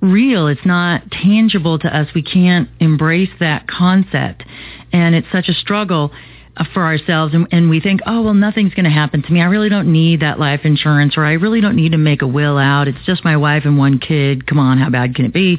real. 0.00 0.46
It's 0.46 0.64
not 0.64 1.10
tangible 1.10 1.78
to 1.80 1.96
us. 1.96 2.08
We 2.14 2.22
can't 2.22 2.68
embrace 2.80 3.30
that 3.40 3.66
concept. 3.66 4.44
And 4.92 5.14
it's 5.14 5.26
such 5.32 5.48
a 5.48 5.54
struggle 5.54 6.12
uh, 6.56 6.64
for 6.72 6.84
ourselves 6.84 7.34
and, 7.34 7.46
and 7.52 7.70
we 7.70 7.80
think, 7.80 8.00
oh, 8.06 8.22
well, 8.22 8.34
nothing's 8.34 8.74
going 8.74 8.84
to 8.84 8.90
happen 8.90 9.22
to 9.22 9.32
me. 9.32 9.40
I 9.40 9.44
really 9.44 9.68
don't 9.68 9.92
need 9.92 10.20
that 10.20 10.38
life 10.38 10.60
insurance 10.64 11.16
or 11.16 11.24
I 11.24 11.34
really 11.34 11.60
don't 11.60 11.76
need 11.76 11.92
to 11.92 11.98
make 11.98 12.22
a 12.22 12.26
will 12.26 12.58
out. 12.58 12.88
It's 12.88 13.04
just 13.06 13.24
my 13.24 13.36
wife 13.36 13.62
and 13.64 13.78
one 13.78 13.98
kid. 13.98 14.46
Come 14.46 14.58
on, 14.58 14.78
how 14.78 14.90
bad 14.90 15.14
can 15.14 15.24
it 15.24 15.32
be? 15.32 15.58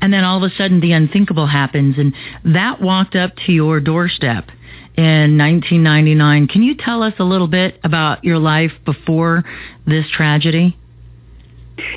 And 0.00 0.12
then 0.12 0.24
all 0.24 0.42
of 0.42 0.50
a 0.50 0.54
sudden 0.56 0.80
the 0.80 0.92
unthinkable 0.92 1.46
happens 1.46 1.96
and 1.98 2.14
that 2.44 2.80
walked 2.80 3.14
up 3.14 3.36
to 3.46 3.52
your 3.52 3.80
doorstep 3.80 4.48
in 4.96 5.38
1999. 5.38 6.48
Can 6.48 6.62
you 6.62 6.74
tell 6.76 7.02
us 7.02 7.14
a 7.18 7.24
little 7.24 7.48
bit 7.48 7.78
about 7.84 8.24
your 8.24 8.38
life 8.38 8.72
before 8.84 9.44
this 9.86 10.06
tragedy? 10.10 10.76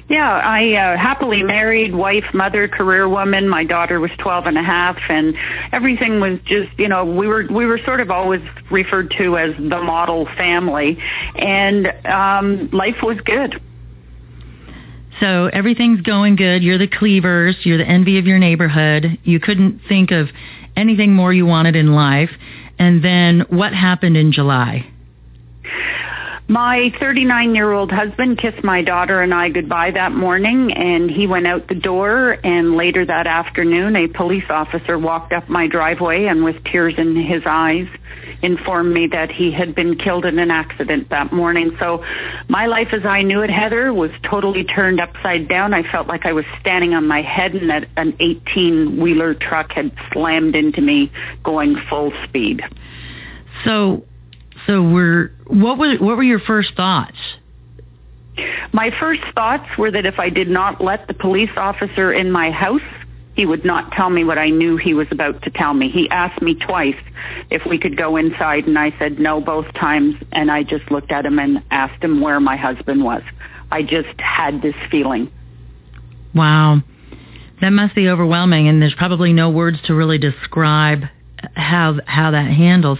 Yeah, 0.10 0.32
I 0.32 0.74
uh, 0.74 0.98
happily 0.98 1.44
married, 1.44 1.94
wife, 1.94 2.26
mother, 2.34 2.68
career 2.68 3.10
woman. 3.10 3.50
My 3.50 3.64
daughter 3.64 4.00
was 4.00 4.12
twelve 4.18 4.46
and 4.46 4.58
a 4.58 4.64
half, 4.64 4.98
and 5.10 5.36
everything 5.72 6.20
was 6.20 6.40
just, 6.46 6.70
you 6.78 6.88
know, 6.88 7.04
we 7.04 7.28
were 7.28 7.46
we 7.50 7.66
were 7.66 7.80
sort 7.80 8.00
of 8.00 8.10
always 8.10 8.42
referred 8.72 9.14
to 9.18 9.38
as 9.38 9.56
the 9.58 9.82
model 9.82 10.28
family, 10.38 10.98
and 11.36 11.88
um, 12.06 12.70
life 12.72 12.98
was 13.04 13.20
good. 13.26 13.62
So 15.20 15.50
everything's 15.54 16.02
going 16.02 16.36
good. 16.36 16.64
You're 16.64 16.78
the 16.78 16.88
cleavers. 16.88 17.56
You're 17.64 17.78
the 17.78 17.88
envy 17.88 18.20
of 18.20 18.26
your 18.26 18.40
neighborhood. 18.40 19.18
You 19.24 19.40
couldn't 19.40 19.82
think 19.88 20.12
of 20.12 20.30
anything 20.76 21.14
more 21.14 21.34
you 21.34 21.46
wanted 21.46 21.76
in 21.76 21.94
life. 21.94 22.32
And 22.78 23.04
then 23.04 23.46
what 23.50 23.74
happened 23.74 24.18
in 24.18 24.32
July? 24.34 24.92
My 26.48 26.94
39 27.00 27.56
year 27.56 27.72
old 27.72 27.92
husband 27.92 28.38
kissed 28.38 28.64
my 28.64 28.84
daughter 28.84 29.20
and 29.20 29.34
I 29.34 29.50
goodbye 29.50 29.90
that 29.92 30.12
morning 30.12 30.72
and 30.74 31.10
he 31.10 31.26
went 31.26 31.48
out 31.48 31.68
the 31.68 31.74
door 31.74 32.38
and 32.44 32.76
later 32.76 33.04
that 33.04 33.26
afternoon 33.26 33.96
a 33.96 34.08
police 34.08 34.46
officer 34.50 35.00
walked 35.00 35.34
up 35.34 35.50
my 35.50 35.66
driveway 35.66 36.26
and 36.26 36.44
with 36.44 36.64
tears 36.64 36.94
in 37.00 37.16
his 37.16 37.42
eyes 37.48 37.88
informed 38.44 38.94
me 38.94 39.08
that 39.08 39.32
he 39.32 39.52
had 39.52 39.74
been 39.74 39.98
killed 39.98 40.24
in 40.24 40.38
an 40.38 40.52
accident 40.52 41.10
that 41.10 41.34
morning. 41.34 41.76
So 41.80 42.06
my 42.48 42.68
life 42.68 42.90
as 42.92 43.06
I 43.06 43.24
knew 43.24 43.42
it, 43.42 43.50
Heather, 43.50 43.92
was 43.92 44.12
totally 44.22 44.64
turned 44.64 45.00
upside 45.00 45.48
down. 45.48 45.74
I 45.74 45.82
felt 45.92 46.08
like 46.08 46.28
I 46.28 46.34
was 46.34 46.46
standing 46.62 46.94
on 46.94 47.08
my 47.08 47.24
head 47.24 47.56
and 47.56 47.72
that 47.72 47.90
an 47.98 48.16
18 48.20 49.02
wheeler 49.02 49.34
truck 49.34 49.72
had 49.72 49.92
slammed 50.14 50.56
into 50.56 50.82
me 50.82 51.12
going 51.44 51.76
full 51.90 52.14
speed. 52.24 52.62
So 53.64 54.04
so 54.68 54.82
were 54.82 55.32
what 55.48 55.78
were 55.78 55.96
what 55.98 56.18
were 56.18 56.24
your 56.24 56.40
first 56.40 56.76
thoughts? 56.76 57.18
My 58.74 58.92
first 59.00 59.22
thoughts 59.34 59.66
were 59.78 59.92
that 59.92 60.06
if 60.06 60.20
I 60.20 60.30
did 60.30 60.50
not 60.50 60.82
let 60.82 61.08
the 61.08 61.14
police 61.14 61.52
officer 61.56 62.12
in 62.12 62.32
my 62.32 62.52
house, 62.52 62.82
he 63.36 63.46
would 63.46 63.66
not 63.66 63.92
tell 63.92 64.10
me 64.10 64.24
what 64.24 64.38
I 64.38 64.50
knew 64.50 64.78
he 64.78 64.94
was 64.94 65.08
about 65.12 65.42
to 65.44 65.50
tell 65.50 65.74
me. 65.74 65.90
He 65.90 66.10
asked 66.10 66.42
me 66.42 66.56
twice 66.56 66.96
if 67.50 67.66
we 67.66 67.78
could 67.78 67.98
go 67.98 68.18
inside 68.18 68.66
and 68.66 68.78
I 68.78 68.98
said 68.98 69.20
no 69.20 69.42
both 69.42 69.72
times 69.74 70.16
and 70.32 70.52
I 70.52 70.64
just 70.64 70.90
looked 70.90 71.12
at 71.12 71.26
him 71.26 71.40
and 71.40 71.64
asked 71.72 72.04
him 72.04 72.22
where 72.22 72.40
my 72.40 72.56
husband 72.56 73.04
was. 73.04 73.22
I 73.72 73.84
just 73.84 74.20
had 74.20 74.62
this 74.62 74.76
feeling. 74.90 75.32
Wow. 76.34 76.82
That 77.62 77.72
must 77.72 77.96
be 77.96 78.08
overwhelming 78.08 78.68
and 78.68 78.82
there's 78.82 78.96
probably 78.96 79.34
no 79.34 79.50
words 79.50 79.80
to 79.86 79.94
really 79.94 80.18
describe 80.18 81.04
how 81.56 82.00
how 82.06 82.32
that 82.32 82.52
handles. 82.52 83.00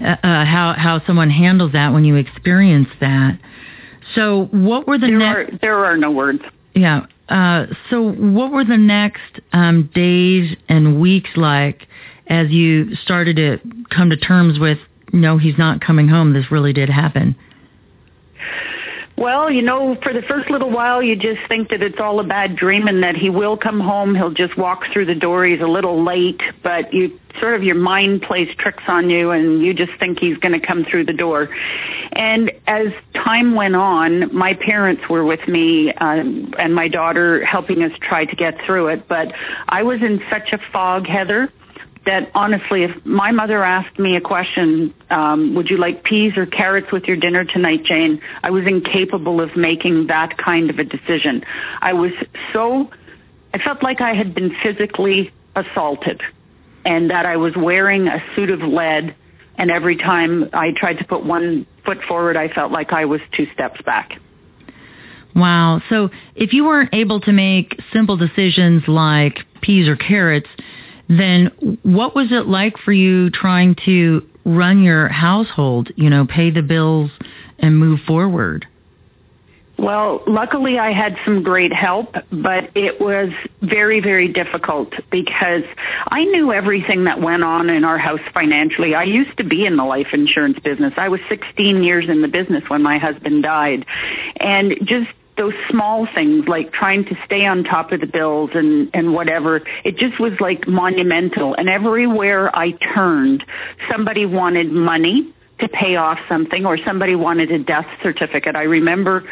Uh, 0.00 0.04
uh, 0.04 0.44
how 0.44 0.74
how 0.76 1.00
someone 1.06 1.30
handles 1.30 1.72
that 1.72 1.92
when 1.92 2.04
you 2.04 2.16
experience 2.16 2.88
that. 3.00 3.38
So, 4.14 4.46
what 4.50 4.86
were 4.86 4.98
the 4.98 5.06
there 5.06 5.18
next? 5.18 5.54
Are, 5.54 5.58
there 5.58 5.84
are 5.84 5.96
no 5.96 6.10
words. 6.10 6.42
Yeah. 6.74 7.06
Uh, 7.28 7.66
so, 7.90 8.12
what 8.12 8.52
were 8.52 8.64
the 8.64 8.76
next 8.76 9.40
um, 9.52 9.90
days 9.94 10.56
and 10.68 11.00
weeks 11.00 11.30
like 11.36 11.86
as 12.26 12.50
you 12.50 12.94
started 12.96 13.36
to 13.36 13.58
come 13.94 14.10
to 14.10 14.16
terms 14.16 14.58
with, 14.58 14.78
no, 15.12 15.38
he's 15.38 15.58
not 15.58 15.80
coming 15.80 16.08
home. 16.08 16.32
This 16.32 16.50
really 16.50 16.72
did 16.72 16.88
happen. 16.88 17.36
Well, 19.16 19.48
you 19.48 19.62
know, 19.62 19.94
for 20.02 20.12
the 20.12 20.22
first 20.22 20.50
little 20.50 20.70
while, 20.70 21.00
you 21.00 21.14
just 21.14 21.40
think 21.48 21.68
that 21.68 21.82
it's 21.82 22.00
all 22.00 22.18
a 22.18 22.24
bad 22.24 22.56
dream 22.56 22.88
and 22.88 23.04
that 23.04 23.14
he 23.14 23.30
will 23.30 23.56
come 23.56 23.78
home. 23.78 24.16
He'll 24.16 24.32
just 24.32 24.56
walk 24.56 24.86
through 24.92 25.06
the 25.06 25.14
door. 25.14 25.44
He's 25.44 25.60
a 25.60 25.68
little 25.68 26.02
late, 26.02 26.42
but 26.64 26.92
you 26.92 27.18
sort 27.38 27.54
of 27.54 27.62
your 27.62 27.76
mind 27.76 28.22
plays 28.22 28.52
tricks 28.56 28.82
on 28.88 29.10
you 29.10 29.30
and 29.30 29.62
you 29.62 29.72
just 29.72 29.92
think 30.00 30.18
he's 30.18 30.36
going 30.38 30.58
to 30.58 30.64
come 30.64 30.84
through 30.84 31.04
the 31.04 31.12
door. 31.12 31.48
And 32.12 32.50
as 32.66 32.88
time 33.14 33.54
went 33.54 33.76
on, 33.76 34.34
my 34.34 34.54
parents 34.54 35.08
were 35.08 35.24
with 35.24 35.46
me 35.46 35.92
um, 35.94 36.52
and 36.58 36.74
my 36.74 36.88
daughter 36.88 37.44
helping 37.44 37.84
us 37.84 37.92
try 38.00 38.24
to 38.24 38.34
get 38.34 38.60
through 38.66 38.88
it. 38.88 39.06
But 39.06 39.32
I 39.68 39.84
was 39.84 40.02
in 40.02 40.22
such 40.28 40.52
a 40.52 40.58
fog, 40.72 41.06
Heather 41.06 41.52
that 42.06 42.30
honestly, 42.34 42.82
if 42.84 43.04
my 43.04 43.30
mother 43.30 43.64
asked 43.64 43.98
me 43.98 44.16
a 44.16 44.20
question, 44.20 44.94
um, 45.10 45.54
would 45.54 45.70
you 45.70 45.76
like 45.76 46.04
peas 46.04 46.36
or 46.36 46.46
carrots 46.46 46.92
with 46.92 47.04
your 47.04 47.16
dinner 47.16 47.44
tonight, 47.44 47.84
Jane? 47.84 48.20
I 48.42 48.50
was 48.50 48.66
incapable 48.66 49.40
of 49.40 49.56
making 49.56 50.08
that 50.08 50.36
kind 50.36 50.70
of 50.70 50.78
a 50.78 50.84
decision. 50.84 51.44
I 51.80 51.92
was 51.92 52.12
so, 52.52 52.90
I 53.52 53.58
felt 53.58 53.82
like 53.82 54.00
I 54.00 54.14
had 54.14 54.34
been 54.34 54.54
physically 54.62 55.32
assaulted 55.56 56.22
and 56.84 57.10
that 57.10 57.26
I 57.26 57.36
was 57.36 57.54
wearing 57.56 58.08
a 58.08 58.22
suit 58.34 58.50
of 58.50 58.60
lead. 58.60 59.14
And 59.56 59.70
every 59.70 59.96
time 59.96 60.50
I 60.52 60.72
tried 60.72 60.98
to 60.98 61.04
put 61.04 61.24
one 61.24 61.66
foot 61.84 62.02
forward, 62.02 62.36
I 62.36 62.48
felt 62.48 62.72
like 62.72 62.92
I 62.92 63.04
was 63.04 63.20
two 63.32 63.46
steps 63.54 63.80
back. 63.82 64.20
Wow. 65.34 65.80
So 65.88 66.10
if 66.34 66.52
you 66.52 66.64
weren't 66.64 66.92
able 66.92 67.20
to 67.20 67.32
make 67.32 67.78
simple 67.92 68.16
decisions 68.16 68.82
like 68.86 69.40
peas 69.62 69.88
or 69.88 69.96
carrots, 69.96 70.48
then 71.08 71.78
what 71.82 72.14
was 72.14 72.32
it 72.32 72.46
like 72.46 72.78
for 72.78 72.92
you 72.92 73.30
trying 73.30 73.76
to 73.84 74.26
run 74.44 74.82
your 74.82 75.08
household, 75.08 75.90
you 75.96 76.10
know, 76.10 76.26
pay 76.26 76.50
the 76.50 76.62
bills 76.62 77.10
and 77.58 77.78
move 77.78 78.00
forward? 78.06 78.66
Well, 79.76 80.22
luckily 80.26 80.78
I 80.78 80.92
had 80.92 81.18
some 81.24 81.42
great 81.42 81.72
help, 81.72 82.14
but 82.30 82.70
it 82.76 83.00
was 83.00 83.30
very, 83.60 84.00
very 84.00 84.28
difficult 84.28 84.92
because 85.10 85.64
I 86.08 86.24
knew 86.24 86.52
everything 86.52 87.04
that 87.04 87.20
went 87.20 87.42
on 87.42 87.68
in 87.70 87.84
our 87.84 87.98
house 87.98 88.20
financially. 88.32 88.94
I 88.94 89.02
used 89.02 89.36
to 89.38 89.44
be 89.44 89.66
in 89.66 89.76
the 89.76 89.84
life 89.84 90.08
insurance 90.12 90.60
business. 90.60 90.94
I 90.96 91.08
was 91.08 91.20
16 91.28 91.82
years 91.82 92.08
in 92.08 92.22
the 92.22 92.28
business 92.28 92.62
when 92.68 92.82
my 92.84 92.98
husband 92.98 93.42
died. 93.42 93.84
And 94.36 94.78
just 94.84 95.10
those 95.36 95.54
small 95.68 96.06
things 96.14 96.46
like 96.46 96.72
trying 96.72 97.04
to 97.06 97.16
stay 97.24 97.44
on 97.44 97.64
top 97.64 97.92
of 97.92 98.00
the 98.00 98.06
bills 98.06 98.50
and 98.54 98.90
and 98.94 99.12
whatever 99.12 99.62
it 99.84 99.96
just 99.96 100.20
was 100.20 100.32
like 100.40 100.68
monumental. 100.68 101.54
And 101.54 101.68
everywhere 101.68 102.54
i 102.56 102.72
turned 102.72 103.44
somebody 103.90 104.26
wanted 104.26 104.70
money 104.70 105.32
to 105.60 105.68
pay 105.68 105.96
off 105.96 106.18
something 106.28 106.66
or 106.66 106.78
somebody 106.78 107.14
wanted 107.14 107.50
a 107.50 107.58
death 107.58 107.86
certificate. 108.02 108.56
I 108.56 108.64
remember 108.64 109.24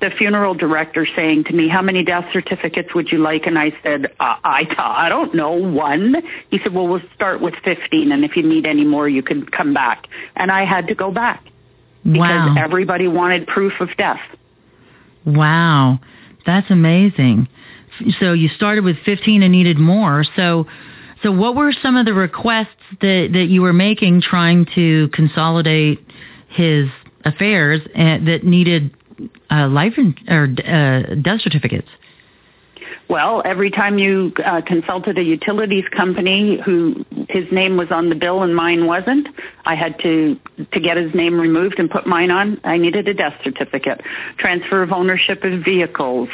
the 0.00 0.10
funeral 0.10 0.54
director 0.54 1.06
saying 1.16 1.44
to 1.44 1.52
me 1.52 1.68
how 1.68 1.82
many 1.82 2.04
death 2.04 2.26
certificates 2.32 2.94
would 2.94 3.10
you 3.10 3.18
like? 3.18 3.46
And 3.46 3.58
i 3.58 3.72
said 3.82 4.06
uh, 4.18 4.36
i 4.42 4.66
i 4.76 5.08
don't 5.08 5.34
know 5.34 5.52
one. 5.52 6.16
He 6.50 6.58
said 6.58 6.74
well 6.74 6.88
we'll 6.88 7.02
start 7.14 7.40
with 7.40 7.54
15 7.64 8.10
and 8.10 8.24
if 8.24 8.36
you 8.36 8.42
need 8.42 8.66
any 8.66 8.84
more 8.84 9.08
you 9.08 9.22
can 9.22 9.46
come 9.46 9.72
back. 9.72 10.08
And 10.34 10.50
i 10.50 10.64
had 10.64 10.88
to 10.88 10.96
go 10.96 11.12
back. 11.12 11.44
Because 12.02 12.50
wow. 12.50 12.54
everybody 12.58 13.08
wanted 13.08 13.46
proof 13.46 13.80
of 13.80 13.88
death 13.96 14.20
Wow, 15.26 16.00
that's 16.46 16.70
amazing. 16.70 17.48
So 18.20 18.32
you 18.32 18.48
started 18.48 18.84
with 18.84 18.96
15 19.04 19.42
and 19.42 19.52
needed 19.52 19.78
more. 19.78 20.24
So, 20.36 20.66
so 21.22 21.32
what 21.32 21.54
were 21.54 21.72
some 21.72 21.96
of 21.96 22.06
the 22.06 22.14
requests 22.14 22.68
that 23.00 23.30
that 23.32 23.46
you 23.48 23.62
were 23.62 23.72
making, 23.72 24.20
trying 24.20 24.66
to 24.74 25.08
consolidate 25.12 26.04
his 26.48 26.88
affairs 27.24 27.80
and, 27.94 28.26
that 28.28 28.44
needed 28.44 28.94
uh, 29.50 29.68
life 29.68 29.94
in, 29.96 30.14
or 30.28 30.44
uh, 30.44 31.14
death 31.14 31.40
certificates? 31.40 31.88
Well, 33.08 33.42
every 33.44 33.70
time 33.70 33.98
you 33.98 34.32
uh, 34.44 34.62
consulted 34.62 35.18
a 35.18 35.22
utilities 35.22 35.84
company 35.88 36.60
who 36.60 37.04
his 37.28 37.50
name 37.52 37.76
was 37.76 37.90
on 37.90 38.08
the 38.08 38.14
bill 38.14 38.42
and 38.42 38.54
mine 38.54 38.86
wasn't, 38.86 39.28
I 39.64 39.74
had 39.74 39.98
to 40.00 40.38
to 40.72 40.80
get 40.80 40.96
his 40.96 41.14
name 41.14 41.38
removed 41.40 41.78
and 41.78 41.90
put 41.90 42.06
mine 42.06 42.30
on. 42.30 42.60
I 42.64 42.78
needed 42.78 43.08
a 43.08 43.14
death 43.14 43.34
certificate, 43.42 44.00
transfer 44.38 44.82
of 44.82 44.92
ownership 44.92 45.44
of 45.44 45.64
vehicles. 45.64 46.28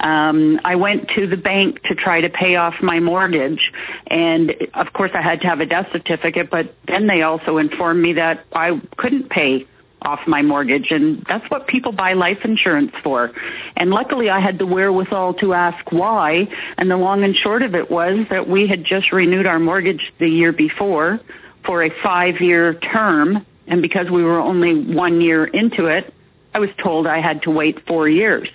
Um, 0.00 0.60
I 0.64 0.76
went 0.76 1.08
to 1.10 1.26
the 1.26 1.36
bank 1.36 1.82
to 1.84 1.94
try 1.94 2.20
to 2.20 2.28
pay 2.28 2.56
off 2.56 2.74
my 2.82 3.00
mortgage, 3.00 3.72
and 4.06 4.54
of 4.74 4.92
course 4.92 5.10
I 5.14 5.22
had 5.22 5.40
to 5.42 5.48
have 5.48 5.60
a 5.60 5.66
death 5.66 5.88
certificate. 5.92 6.50
But 6.50 6.74
then 6.86 7.06
they 7.06 7.22
also 7.22 7.58
informed 7.58 8.02
me 8.02 8.14
that 8.14 8.44
I 8.52 8.80
couldn't 8.96 9.30
pay 9.30 9.66
off 10.04 10.20
my 10.26 10.42
mortgage 10.42 10.90
and 10.90 11.24
that's 11.28 11.48
what 11.50 11.66
people 11.66 11.92
buy 11.92 12.12
life 12.12 12.44
insurance 12.44 12.92
for. 13.02 13.32
And 13.76 13.90
luckily 13.90 14.30
I 14.30 14.40
had 14.40 14.58
the 14.58 14.66
wherewithal 14.66 15.34
to 15.34 15.54
ask 15.54 15.90
why 15.90 16.48
and 16.78 16.90
the 16.90 16.96
long 16.96 17.24
and 17.24 17.34
short 17.34 17.62
of 17.62 17.74
it 17.74 17.90
was 17.90 18.26
that 18.30 18.48
we 18.48 18.66
had 18.66 18.84
just 18.84 19.12
renewed 19.12 19.46
our 19.46 19.58
mortgage 19.58 20.12
the 20.18 20.28
year 20.28 20.52
before 20.52 21.20
for 21.64 21.82
a 21.82 21.90
5-year 21.90 22.74
term 22.74 23.46
and 23.66 23.80
because 23.80 24.10
we 24.10 24.22
were 24.24 24.40
only 24.40 24.74
1 24.74 25.20
year 25.20 25.44
into 25.44 25.86
it, 25.86 26.12
I 26.54 26.58
was 26.58 26.70
told 26.78 27.06
I 27.06 27.20
had 27.20 27.42
to 27.42 27.50
wait 27.50 27.86
4 27.86 28.08
years. 28.08 28.48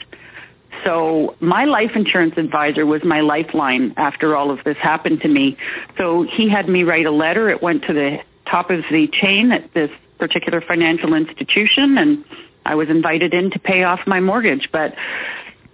So 0.84 1.36
my 1.40 1.66
life 1.66 1.96
insurance 1.96 2.38
advisor 2.38 2.86
was 2.86 3.04
my 3.04 3.22
lifeline 3.22 3.94
after 3.98 4.36
all 4.36 4.52
of 4.52 4.64
this 4.64 4.78
happened 4.78 5.22
to 5.22 5.28
me. 5.28 5.58
So 5.98 6.22
he 6.22 6.50
had 6.50 6.70
me 6.70 6.84
write 6.84 7.08
a 7.08 7.12
letter. 7.12 7.50
It 7.50 7.64
went 7.64 7.84
to 7.86 7.94
the 7.94 8.20
top 8.46 8.70
of 8.70 8.84
the 8.92 9.08
chain 9.08 9.52
at 9.52 9.74
this 9.74 9.90
particular 10.18 10.62
financial 10.62 11.14
institution 11.14 11.98
and 11.98 12.24
I 12.66 12.76
was 12.76 12.90
invited 12.90 13.34
in 13.34 13.50
to 13.52 13.60
pay 13.60 13.84
off 13.84 14.02
my 14.06 14.20
mortgage. 14.20 14.70
But, 14.72 14.94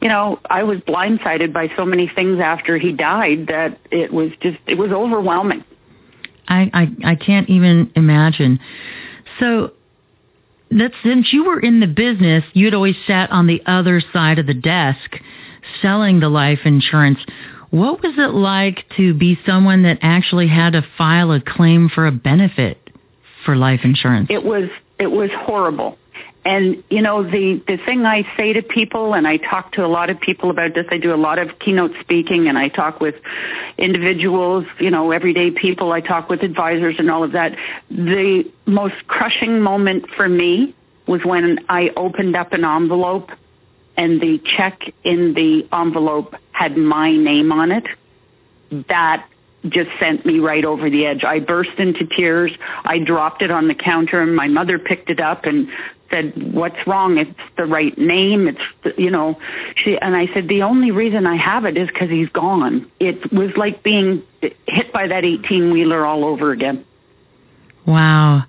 you 0.02 0.10
know, 0.10 0.40
I 0.50 0.64
was 0.64 0.80
blindsided 0.80 1.52
by 1.52 1.72
so 1.76 1.86
many 1.86 2.08
things 2.08 2.40
after 2.40 2.78
he 2.78 2.92
died 2.92 3.48
that 3.48 3.80
it 3.92 4.14
was 4.14 4.32
just, 4.42 4.60
it 4.68 4.78
was 4.78 4.92
overwhelming. 4.92 5.64
I, 6.48 6.70
I, 6.74 7.12
I 7.12 7.16
can't 7.16 7.50
even 7.50 7.92
imagine. 7.96 8.60
So 9.40 9.72
that 10.72 10.92
since 11.04 11.34
you 11.34 11.46
were 11.46 11.60
in 11.60 11.80
the 11.80 11.88
business, 11.88 12.44
you'd 12.54 12.74
always 12.74 12.96
sat 13.08 13.32
on 13.32 13.48
the 13.48 13.62
other 13.66 14.02
side 14.14 14.40
of 14.40 14.46
the 14.46 14.54
desk 14.54 15.18
selling 15.82 16.20
the 16.20 16.30
life 16.30 16.60
insurance. 16.66 17.20
What 17.70 18.04
was 18.04 18.14
it 18.18 18.34
like 18.34 18.86
to 18.98 19.14
be 19.14 19.40
someone 19.46 19.84
that 19.84 20.00
actually 20.02 20.48
had 20.48 20.74
to 20.74 20.86
file 20.98 21.32
a 21.32 21.42
claim 21.42 21.90
for 21.90 22.06
a 22.06 22.12
benefit? 22.12 22.83
For 23.44 23.56
life 23.56 23.82
insurance? 23.84 24.28
It 24.30 24.44
was 24.44 24.70
it 25.00 25.12
was 25.12 25.30
horrible. 25.32 25.98
and 26.46 26.84
you 26.90 27.02
know 27.02 27.24
the 27.24 27.62
the 27.68 27.78
thing 27.78 28.06
I 28.06 28.28
say 28.36 28.54
to 28.54 28.62
people, 28.62 29.14
and 29.14 29.28
I 29.28 29.38
talk 29.38 29.72
to 29.74 29.86
a 29.86 29.88
lot 29.88 30.10
of 30.10 30.20
people 30.20 30.50
about 30.50 30.74
this. 30.74 30.86
I 30.90 30.98
do 30.98 31.14
a 31.14 31.18
lot 31.18 31.40
of 31.40 31.58
keynote 31.60 31.94
speaking, 32.02 32.48
and 32.48 32.58
I 32.58 32.68
talk 32.68 33.00
with 33.00 33.16
individuals, 33.78 34.66
you 34.80 34.92
know, 34.92 35.12
everyday 35.12 35.52
people. 35.52 35.92
I 35.92 36.02
talk 36.02 36.30
with 36.30 36.44
advisors 36.44 36.96
and 37.00 37.10
all 37.10 37.24
of 37.24 37.32
that. 37.32 37.58
The 37.90 38.52
most 38.66 39.08
crushing 39.08 39.62
moment 39.62 40.10
for 40.10 40.28
me 40.28 40.76
was 41.08 41.24
when 41.24 41.66
I 41.70 41.92
opened 41.96 42.36
up 42.36 42.54
an 42.54 42.66
envelope, 42.66 43.32
and 43.96 44.20
the 44.20 44.40
check 44.58 44.94
in 45.04 45.34
the 45.34 45.68
envelope 45.72 46.36
had 46.52 46.78
my 46.78 47.16
name 47.16 47.52
on 47.52 47.72
it. 47.72 47.88
That 48.90 49.26
just 49.70 49.90
sent 50.00 50.26
me 50.26 50.40
right 50.40 50.66
over 50.66 50.90
the 50.90 51.06
edge. 51.06 51.24
I 51.24 51.40
burst 51.40 51.78
into 51.78 52.06
tears. 52.06 52.52
I 52.84 53.00
dropped 53.00 53.42
it 53.42 53.52
on 53.52 53.68
the 53.68 53.76
counter 53.76 54.22
and 54.22 54.36
my 54.36 54.48
mother 54.48 54.78
picked 54.78 55.10
it 55.10 55.20
up 55.20 55.46
and 55.46 55.70
said, 56.10 56.54
"What's 56.54 56.86
wrong? 56.86 57.18
It's 57.18 57.40
the 57.58 57.66
right 57.66 57.98
name. 57.98 58.48
It's 58.48 58.98
you 58.98 59.10
know." 59.10 59.40
She 59.76 59.98
and 59.98 60.16
I 60.16 60.28
said, 60.34 60.48
"The 60.48 60.64
only 60.64 60.92
reason 60.92 61.26
I 61.26 61.36
have 61.36 61.66
it 61.66 61.78
is 61.78 61.88
because 61.88 62.10
he's 62.10 62.30
gone." 62.30 62.90
It 63.00 63.32
was 63.32 63.52
like 63.58 63.84
being 63.84 64.22
hit 64.68 64.94
by 64.94 65.08
that 65.08 65.26
eighteen 65.26 65.72
wheeler 65.72 66.06
all 66.06 66.26
over 66.26 66.52
again. 66.52 66.86
Wow, 67.86 68.44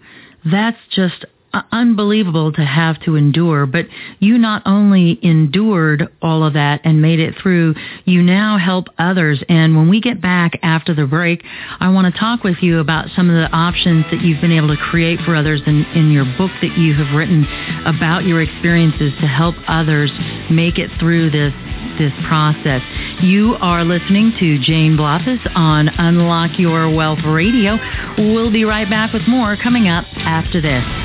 that's 0.44 0.78
just 0.90 1.24
Uh, 1.54 1.62
unbelievable 1.70 2.50
to 2.50 2.64
have 2.64 3.00
to 3.00 3.14
endure, 3.14 3.64
but 3.64 3.86
you 4.18 4.36
not 4.36 4.60
only 4.66 5.20
endured 5.22 6.08
all 6.20 6.42
of 6.42 6.54
that 6.54 6.80
and 6.82 7.00
made 7.00 7.20
it 7.20 7.32
through, 7.40 7.72
you 8.04 8.20
now 8.20 8.58
help 8.58 8.88
others. 8.98 9.40
And 9.48 9.76
when 9.76 9.88
we 9.88 10.00
get 10.00 10.20
back 10.20 10.58
after 10.64 10.96
the 10.96 11.06
break, 11.06 11.44
I 11.78 11.90
want 11.90 12.12
to 12.12 12.20
talk 12.20 12.42
with 12.42 12.56
you 12.60 12.80
about 12.80 13.06
some 13.14 13.30
of 13.30 13.36
the 13.36 13.48
options 13.56 14.04
that 14.10 14.20
you've 14.22 14.40
been 14.40 14.50
able 14.50 14.66
to 14.66 14.76
create 14.76 15.20
for 15.20 15.36
others 15.36 15.62
in, 15.64 15.84
in 15.94 16.10
your 16.10 16.24
book 16.36 16.50
that 16.60 16.76
you 16.76 16.92
have 16.94 17.14
written 17.14 17.46
about 17.86 18.24
your 18.24 18.42
experiences 18.42 19.12
to 19.20 19.28
help 19.28 19.54
others 19.68 20.10
make 20.50 20.78
it 20.78 20.90
through 20.98 21.30
this 21.30 21.54
this 21.98 22.12
process. 22.26 22.82
You 23.22 23.54
are 23.60 23.84
listening 23.84 24.32
to 24.40 24.58
Jane 24.58 24.96
Blaufus 24.96 25.38
on 25.54 25.88
Unlock 25.88 26.58
Your 26.58 26.92
Wealth 26.92 27.20
Radio. 27.24 27.78
We'll 28.18 28.50
be 28.50 28.64
right 28.64 28.90
back 28.90 29.12
with 29.12 29.22
more 29.28 29.56
coming 29.56 29.86
up 29.86 30.04
after 30.16 30.60
this. 30.60 31.03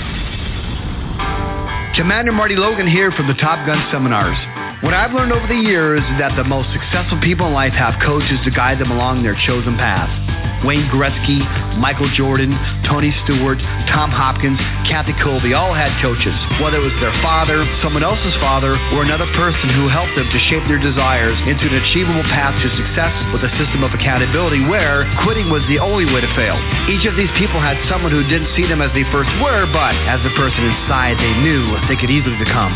Commander 1.99 2.31
Marty 2.31 2.55
Logan 2.55 2.87
here 2.87 3.11
from 3.11 3.27
the 3.27 3.33
Top 3.33 3.67
Gun 3.67 3.75
Seminars. 3.91 4.37
What 4.81 4.93
I've 4.93 5.11
learned 5.11 5.33
over 5.33 5.45
the 5.47 5.67
years 5.67 5.99
is 5.99 6.17
that 6.17 6.31
the 6.37 6.45
most 6.45 6.71
successful 6.71 7.19
people 7.19 7.47
in 7.47 7.53
life 7.53 7.73
have 7.73 7.99
coaches 7.99 8.39
to 8.45 8.51
guide 8.51 8.79
them 8.79 8.89
along 8.89 9.21
their 9.21 9.35
chosen 9.45 9.75
path. 9.75 10.28
Wayne 10.65 10.87
Gretzky, 10.91 11.39
Michael 11.79 12.09
Jordan, 12.15 12.51
Tony 12.83 13.13
Stewart, 13.23 13.59
Tom 13.87 14.11
Hopkins, 14.11 14.59
Kathy 14.87 15.13
Kolbe 15.23 15.55
all 15.55 15.73
had 15.73 15.95
coaches. 16.01 16.35
Whether 16.59 16.83
it 16.83 16.85
was 16.85 16.97
their 16.99 17.15
father, 17.23 17.63
someone 17.81 18.03
else's 18.03 18.35
father, 18.43 18.75
or 18.91 19.03
another 19.03 19.27
person 19.37 19.71
who 19.71 19.87
helped 19.87 20.15
them 20.19 20.27
to 20.27 20.39
shape 20.51 20.65
their 20.67 20.81
desires 20.81 21.37
into 21.47 21.67
an 21.71 21.75
achievable 21.79 22.25
path 22.27 22.55
to 22.59 22.69
success 22.75 23.13
with 23.31 23.43
a 23.47 23.51
system 23.55 23.83
of 23.83 23.95
accountability 23.95 24.63
where 24.67 25.07
quitting 25.23 25.47
was 25.47 25.63
the 25.71 25.79
only 25.79 26.05
way 26.05 26.19
to 26.19 26.31
fail. 26.35 26.59
Each 26.91 27.07
of 27.07 27.15
these 27.15 27.31
people 27.39 27.59
had 27.59 27.79
someone 27.87 28.11
who 28.11 28.25
didn't 28.27 28.51
see 28.55 28.67
them 28.67 28.83
as 28.83 28.91
they 28.91 29.07
first 29.11 29.31
were, 29.39 29.65
but 29.71 29.95
as 30.07 30.19
the 30.27 30.33
person 30.35 30.65
inside 30.65 31.15
they 31.17 31.33
knew 31.39 31.75
they 31.87 31.95
could 31.95 32.11
easily 32.11 32.37
become. 32.37 32.75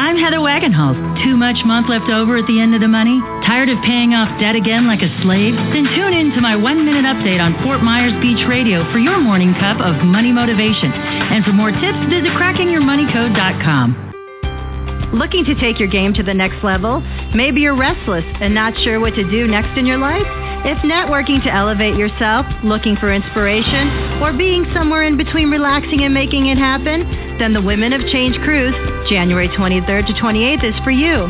I'm 0.00 0.16
Heather 0.16 0.40
Wagenhals. 0.40 0.96
Too 1.22 1.36
much 1.36 1.60
month 1.68 1.92
left 1.92 2.08
over 2.08 2.40
at 2.40 2.48
the 2.48 2.56
end 2.56 2.72
of 2.74 2.80
the 2.80 2.88
money? 2.88 3.20
Tired 3.44 3.68
of 3.68 3.76
paying 3.84 4.16
off 4.16 4.32
debt 4.40 4.56
again 4.56 4.88
like 4.88 5.04
a 5.04 5.12
slave? 5.20 5.52
Then 5.76 5.84
tune 5.92 6.16
in 6.16 6.32
to 6.32 6.40
my 6.40 6.56
one-minute 6.56 7.04
update 7.04 7.36
on 7.36 7.52
Fort 7.60 7.84
Myers 7.84 8.16
Beach 8.16 8.40
Radio 8.48 8.80
for 8.96 8.98
your 8.98 9.20
morning 9.20 9.52
cup 9.60 9.76
of 9.76 10.00
money 10.00 10.32
motivation. 10.32 10.88
And 10.88 11.44
for 11.44 11.52
more 11.52 11.68
tips, 11.68 12.00
visit 12.08 12.32
crackingyourmoneycode.com. 12.32 15.12
Looking 15.12 15.44
to 15.44 15.54
take 15.60 15.78
your 15.78 15.92
game 15.92 16.14
to 16.16 16.22
the 16.22 16.32
next 16.32 16.64
level? 16.64 17.04
Maybe 17.36 17.60
you're 17.60 17.76
restless 17.76 18.24
and 18.40 18.56
not 18.56 18.72
sure 18.80 19.00
what 19.04 19.12
to 19.20 19.24
do 19.28 19.46
next 19.46 19.76
in 19.76 19.84
your 19.84 19.98
life? 19.98 20.24
If 20.64 20.78
networking 20.80 21.44
to 21.44 21.52
elevate 21.52 22.00
yourself, 22.00 22.46
looking 22.64 22.96
for 22.96 23.12
inspiration, 23.12 24.16
or 24.24 24.32
being 24.32 24.64
somewhere 24.72 25.04
in 25.04 25.20
between 25.20 25.50
relaxing 25.50 26.00
and 26.08 26.14
making 26.14 26.46
it 26.46 26.56
happen, 26.56 27.29
then 27.40 27.54
the 27.54 27.62
Women 27.62 27.94
of 27.94 28.02
Change 28.12 28.36
Cruise, 28.44 28.74
January 29.08 29.48
23rd 29.48 30.06
to 30.08 30.12
28th, 30.12 30.62
is 30.62 30.84
for 30.84 30.90
you. 30.90 31.24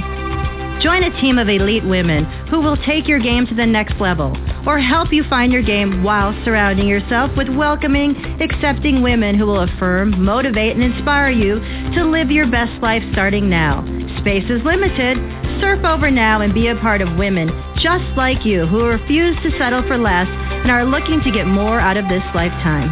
Join 0.82 1.04
a 1.04 1.20
team 1.20 1.38
of 1.38 1.48
elite 1.48 1.84
women 1.84 2.24
who 2.50 2.60
will 2.60 2.76
take 2.78 3.06
your 3.06 3.20
game 3.20 3.46
to 3.46 3.54
the 3.54 3.64
next 3.64 3.94
level 4.00 4.34
or 4.66 4.80
help 4.80 5.12
you 5.12 5.22
find 5.30 5.52
your 5.52 5.62
game 5.62 6.02
while 6.02 6.34
surrounding 6.44 6.88
yourself 6.88 7.30
with 7.36 7.48
welcoming, 7.48 8.16
accepting 8.42 9.02
women 9.02 9.38
who 9.38 9.46
will 9.46 9.60
affirm, 9.60 10.24
motivate, 10.24 10.74
and 10.74 10.82
inspire 10.82 11.30
you 11.30 11.60
to 11.94 12.04
live 12.04 12.32
your 12.32 12.50
best 12.50 12.72
life 12.82 13.04
starting 13.12 13.48
now. 13.48 13.86
Space 14.18 14.50
is 14.50 14.64
limited. 14.64 15.16
Surf 15.60 15.84
over 15.84 16.10
now 16.10 16.40
and 16.40 16.52
be 16.52 16.66
a 16.66 16.80
part 16.80 17.02
of 17.02 17.18
women 17.18 17.50
just 17.78 18.04
like 18.16 18.44
you 18.44 18.66
who 18.66 18.84
refuse 18.84 19.36
to 19.44 19.56
settle 19.58 19.86
for 19.86 19.96
less 19.96 20.26
and 20.26 20.72
are 20.72 20.84
looking 20.84 21.20
to 21.22 21.30
get 21.30 21.46
more 21.46 21.78
out 21.78 21.96
of 21.96 22.08
this 22.08 22.24
lifetime. 22.34 22.90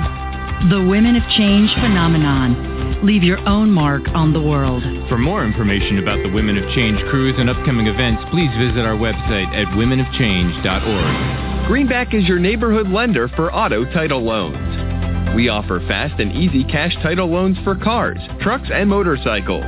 The 0.71 0.87
Women 0.87 1.17
of 1.17 1.23
Change 1.37 1.73
phenomenon 1.75 2.68
Leave 3.05 3.23
your 3.23 3.39
own 3.49 3.71
mark 3.71 4.03
on 4.09 4.33
the 4.33 4.43
world. 4.43 4.83
For 5.09 5.17
more 5.17 5.45
information 5.45 6.01
about 6.01 6.21
the 6.25 6.33
Women 6.33 6.59
of 6.59 6.69
Change 6.75 6.99
cruise 7.11 7.37
and 7.39 7.49
upcoming 7.49 7.87
events, 7.87 8.25
please 8.33 8.51
visit 8.59 8.85
our 8.85 8.97
website 8.97 9.47
at 9.55 9.69
womenofchange.org. 9.79 11.69
Greenback 11.69 12.13
is 12.13 12.27
your 12.27 12.41
neighborhood 12.41 12.89
lender 12.89 13.29
for 13.29 13.55
auto 13.55 13.85
title 13.93 14.25
loans. 14.25 15.37
We 15.37 15.49
offer 15.49 15.79
fast 15.87 16.19
and 16.19 16.33
easy 16.33 16.65
cash 16.65 16.97
title 17.01 17.31
loans 17.31 17.57
for 17.63 17.77
cars, 17.77 18.19
trucks, 18.41 18.69
and 18.73 18.91
motorcycles. 18.91 19.63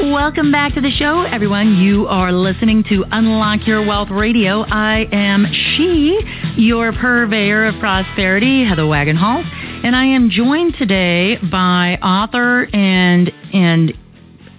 Welcome 0.00 0.52
back 0.52 0.74
to 0.74 0.80
the 0.80 0.92
show, 0.92 1.22
everyone. 1.22 1.78
You 1.78 2.06
are 2.06 2.30
listening 2.30 2.84
to 2.88 3.04
Unlock 3.10 3.66
Your 3.66 3.84
Wealth 3.84 4.10
Radio. 4.10 4.60
I 4.60 5.08
am 5.10 5.44
she, 5.52 6.20
your 6.56 6.92
purveyor 6.92 7.66
of 7.66 7.74
prosperity, 7.80 8.64
Heather 8.64 8.84
Wagenhals, 8.84 9.44
and 9.84 9.96
I 9.96 10.04
am 10.04 10.30
joined 10.30 10.76
today 10.78 11.36
by 11.50 11.98
author 12.00 12.68
and 12.72 13.32
and 13.52 13.92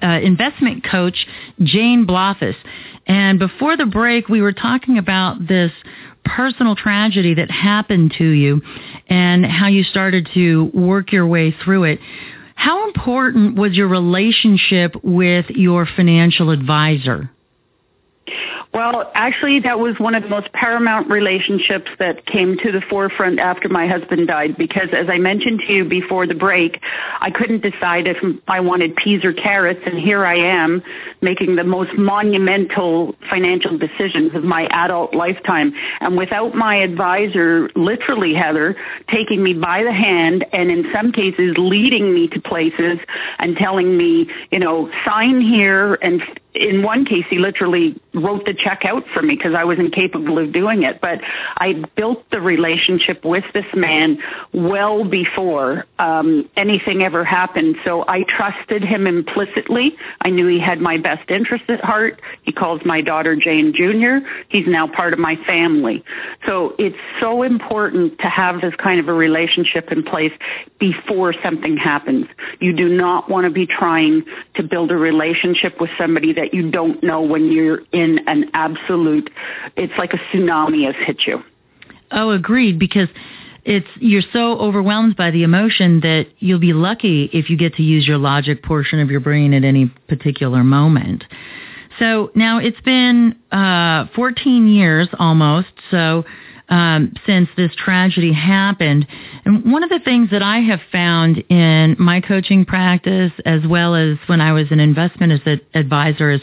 uh, 0.04 0.20
investment 0.22 0.84
coach 0.84 1.26
Jane 1.64 2.06
Blaufus. 2.06 2.56
And 3.10 3.40
before 3.40 3.76
the 3.76 3.88
break, 3.88 4.30
we 4.30 4.40
were 4.40 4.54
talking 4.54 5.00
about 5.00 5.48
this 5.48 5.72
personal 6.24 6.76
tragedy 6.76 7.34
that 7.34 7.50
happened 7.50 8.14
to 8.20 8.30
you 8.30 8.62
and 9.08 9.44
how 9.46 9.68
you 9.68 9.84
started 9.84 10.30
to 10.36 10.70
work 10.76 11.12
your 11.12 11.26
way 11.26 11.52
through 11.64 11.86
it. 11.86 12.00
How 12.54 12.88
important 12.88 13.56
was 13.56 13.74
your 13.74 13.88
relationship 13.88 14.96
with 15.04 15.50
your 15.50 15.88
financial 15.88 16.52
advisor? 16.52 17.32
Well, 18.72 19.10
actually, 19.16 19.62
that 19.62 19.80
was 19.80 20.00
one 20.00 20.14
of 20.14 20.22
the 20.22 20.30
most 20.30 20.52
paramount 20.54 21.10
relationships 21.10 21.90
that 21.98 22.28
came 22.28 22.56
to 22.60 22.72
the 22.72 22.82
forefront 22.82 23.40
after 23.40 23.68
my 23.68 23.88
husband 23.88 24.28
died 24.28 24.58
because, 24.58 24.90
as 24.94 25.10
I 25.10 25.18
mentioned 25.18 25.62
to 25.62 25.74
you 25.74 25.86
before 25.86 26.28
the 26.28 26.36
break, 26.36 26.80
I 27.20 27.32
couldn't 27.32 27.64
decide 27.64 28.06
if 28.06 28.18
I 28.48 28.60
wanted 28.60 28.96
peas 28.96 29.26
or 29.26 29.34
carrots, 29.34 29.82
and 29.88 29.98
here 29.98 30.24
I 30.24 30.36
am 30.36 30.84
making 31.22 31.56
the 31.56 31.64
most 31.64 31.98
monumental 31.98 33.16
financial 33.28 33.76
decisions 33.76 34.36
of 34.36 34.44
my 34.44 34.68
adult 34.68 35.16
lifetime. 35.16 35.74
And 36.00 36.16
without 36.16 36.54
my 36.54 36.76
advisor, 36.76 37.72
literally, 37.76 38.36
Heather, 38.36 38.76
taking 39.08 39.42
me 39.42 39.56
by 39.56 39.82
the 39.82 39.94
hand 39.94 40.46
and 40.54 40.70
in 40.70 40.92
some 40.94 41.12
cases 41.12 41.56
leading 41.58 42.14
me 42.14 42.28
to 42.28 42.40
places 42.40 43.00
and 43.40 43.58
telling 43.58 43.98
me, 43.98 44.30
you 44.52 44.60
know, 44.60 44.92
sign 45.04 45.42
here 45.42 45.96
and 46.04 46.22
in 46.54 46.82
one 46.82 47.06
case, 47.06 47.26
he 47.30 47.38
literally 47.38 48.00
wrote 48.14 48.46
the 48.46 48.56
check 48.56 48.84
out 48.84 49.06
for 49.14 49.22
me 49.22 49.36
because 49.36 49.54
I 49.54 49.66
was 49.66 49.78
incapable 49.78 50.40
of 50.40 50.52
doing 50.52 50.84
it. 50.84 51.00
But 51.00 51.22
I 51.58 51.74
built 51.96 52.28
the 52.32 52.42
relationship 52.42 53.24
with 53.24 53.44
this 53.54 53.66
man 53.76 54.18
well 54.52 55.04
before 55.04 55.86
um, 56.00 56.50
anything 56.56 57.04
ever 57.04 57.24
happened. 57.24 57.76
So 57.86 58.04
I 58.08 58.24
trusted 58.24 58.84
him 58.84 59.06
implicitly. 59.06 59.96
I 60.22 60.32
knew 60.32 60.48
he 60.48 60.60
had 60.60 60.82
my 60.82 60.98
best 60.98 61.30
interest 61.30 61.66
at 61.68 61.84
heart. 61.84 62.20
He 62.42 62.52
calls 62.52 62.82
my 62.84 63.02
daughter 63.02 63.36
Jane 63.36 63.74
Jr. 63.74 64.28
He's 64.48 64.66
now 64.66 64.88
part 64.88 65.14
of 65.14 65.20
my 65.20 65.36
family. 65.46 66.04
So 66.48 66.74
it's 66.80 66.98
so 67.20 67.44
important 67.44 68.18
to 68.20 68.28
have 68.28 68.62
this 68.62 68.74
kind 68.76 69.00
of 69.00 69.08
a 69.08 69.14
relationship 69.14 69.92
in 69.92 70.02
place 70.02 70.34
before 70.80 71.34
something 71.44 71.78
happens. 71.78 72.26
You 72.60 72.74
do 72.74 72.90
not 72.90 73.30
want 73.30 73.46
to 73.46 73.52
be 73.52 73.68
trying 73.68 74.26
to 74.56 74.64
build 74.64 74.92
a 74.92 74.98
relationship 74.98 75.80
with 75.80 75.92
somebody 75.98 76.34
that 76.40 76.54
you 76.54 76.72
don't 76.72 77.04
know 77.04 77.22
when 77.22 77.52
you're 77.52 77.82
in 77.92 78.20
an 78.28 78.50
absolute, 78.54 79.30
it's 79.76 79.94
like 79.98 80.14
a 80.14 80.18
tsunami 80.18 80.86
has 80.86 80.96
hit 81.06 81.28
you. 81.28 81.44
Oh, 82.12 82.32
agreed, 82.32 82.80
because 82.80 83.10
it's 83.66 83.88
you're 83.98 84.24
so 84.34 84.58
overwhelmed 84.58 85.18
by 85.18 85.32
the 85.32 85.44
emotion 85.44 86.00
that 86.00 86.28
you'll 86.40 86.60
be 86.60 86.74
lucky 86.74 87.30
if 87.34 87.50
you 87.50 87.58
get 87.58 87.76
to 87.76 87.84
use 87.84 88.08
your 88.08 88.18
logic 88.18 88.64
portion 88.64 89.00
of 89.02 89.12
your 89.12 89.20
brain 89.20 89.54
at 89.54 89.66
any 89.66 89.88
particular 90.08 90.64
moment. 90.64 91.26
So 92.00 92.32
now 92.36 92.60
it's 92.60 92.80
been 92.82 93.36
uh, 93.52 94.06
14 94.16 94.70
years 94.70 95.10
almost. 95.20 95.68
So 95.92 96.24
um, 96.70 97.14
since 97.26 97.50
this 97.58 97.72
tragedy 97.76 98.32
happened. 98.32 99.08
And 99.46 99.72
one 99.72 99.84
of 99.84 99.90
the 99.90 100.00
things 100.00 100.30
that 100.32 100.42
I 100.42 100.60
have 100.60 100.80
found 100.92 101.44
in 101.50 101.96
my 102.00 102.22
coaching 102.22 102.66
practice, 102.66 103.32
as 103.46 103.62
well 103.68 103.96
as 103.96 104.18
when 104.28 104.42
I 104.42 104.54
was 104.54 104.68
an 104.72 104.80
investment 104.80 105.42
advisor, 105.74 106.32
is 106.32 106.42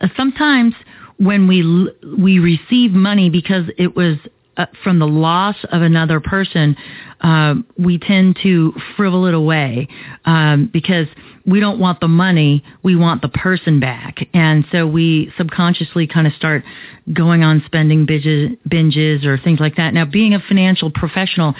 uh, 0.00 0.08
sometimes 0.16 0.74
when 1.18 1.46
we 1.46 1.90
we 2.18 2.38
receive 2.38 2.92
money 2.92 3.30
because 3.30 3.64
it 3.78 3.94
was 3.94 4.16
uh, 4.60 4.66
from 4.84 4.98
the 4.98 5.06
loss 5.06 5.56
of 5.72 5.80
another 5.82 6.20
person, 6.20 6.76
uh, 7.22 7.54
we 7.78 7.98
tend 7.98 8.38
to 8.42 8.72
frivol 8.96 9.26
it 9.28 9.34
away 9.34 9.88
um, 10.26 10.68
because 10.72 11.06
we 11.46 11.60
don't 11.60 11.78
want 11.78 12.00
the 12.00 12.08
money, 12.08 12.62
we 12.82 12.94
want 12.94 13.22
the 13.22 13.28
person 13.28 13.80
back. 13.80 14.18
And 14.34 14.66
so 14.70 14.86
we 14.86 15.32
subconsciously 15.38 16.06
kind 16.06 16.26
of 16.26 16.34
start 16.34 16.62
going 17.12 17.42
on 17.42 17.62
spending 17.64 18.06
binges, 18.06 18.58
binges 18.68 19.24
or 19.24 19.38
things 19.38 19.60
like 19.60 19.76
that. 19.76 19.94
Now, 19.94 20.04
being 20.04 20.34
a 20.34 20.40
financial 20.40 20.90
professional, 20.90 21.54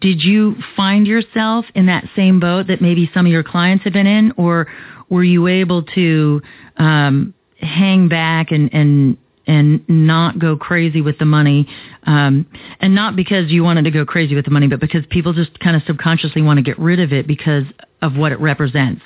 did 0.00 0.22
you 0.22 0.56
find 0.76 1.06
yourself 1.06 1.64
in 1.74 1.86
that 1.86 2.04
same 2.14 2.38
boat 2.38 2.66
that 2.66 2.82
maybe 2.82 3.10
some 3.14 3.24
of 3.24 3.32
your 3.32 3.42
clients 3.42 3.84
have 3.84 3.94
been 3.94 4.06
in, 4.06 4.32
or 4.36 4.68
were 5.08 5.24
you 5.24 5.46
able 5.46 5.84
to 5.84 6.42
um, 6.76 7.34
hang 7.58 8.08
back 8.08 8.50
and, 8.50 8.72
and 8.74 9.16
and 9.46 9.82
not 9.88 10.38
go 10.38 10.56
crazy 10.56 11.00
with 11.00 11.18
the 11.18 11.24
money 11.24 11.68
um, 12.04 12.46
and 12.80 12.94
not 12.94 13.16
because 13.16 13.50
you 13.50 13.64
wanted 13.64 13.84
to 13.84 13.90
go 13.90 14.04
crazy 14.04 14.34
with 14.34 14.44
the 14.44 14.50
money 14.50 14.68
but 14.68 14.80
because 14.80 15.04
people 15.10 15.32
just 15.32 15.58
kind 15.60 15.76
of 15.76 15.82
subconsciously 15.86 16.42
want 16.42 16.58
to 16.58 16.62
get 16.62 16.78
rid 16.78 17.00
of 17.00 17.12
it 17.12 17.26
because 17.26 17.64
of 18.00 18.16
what 18.16 18.32
it 18.32 18.40
represents 18.40 19.02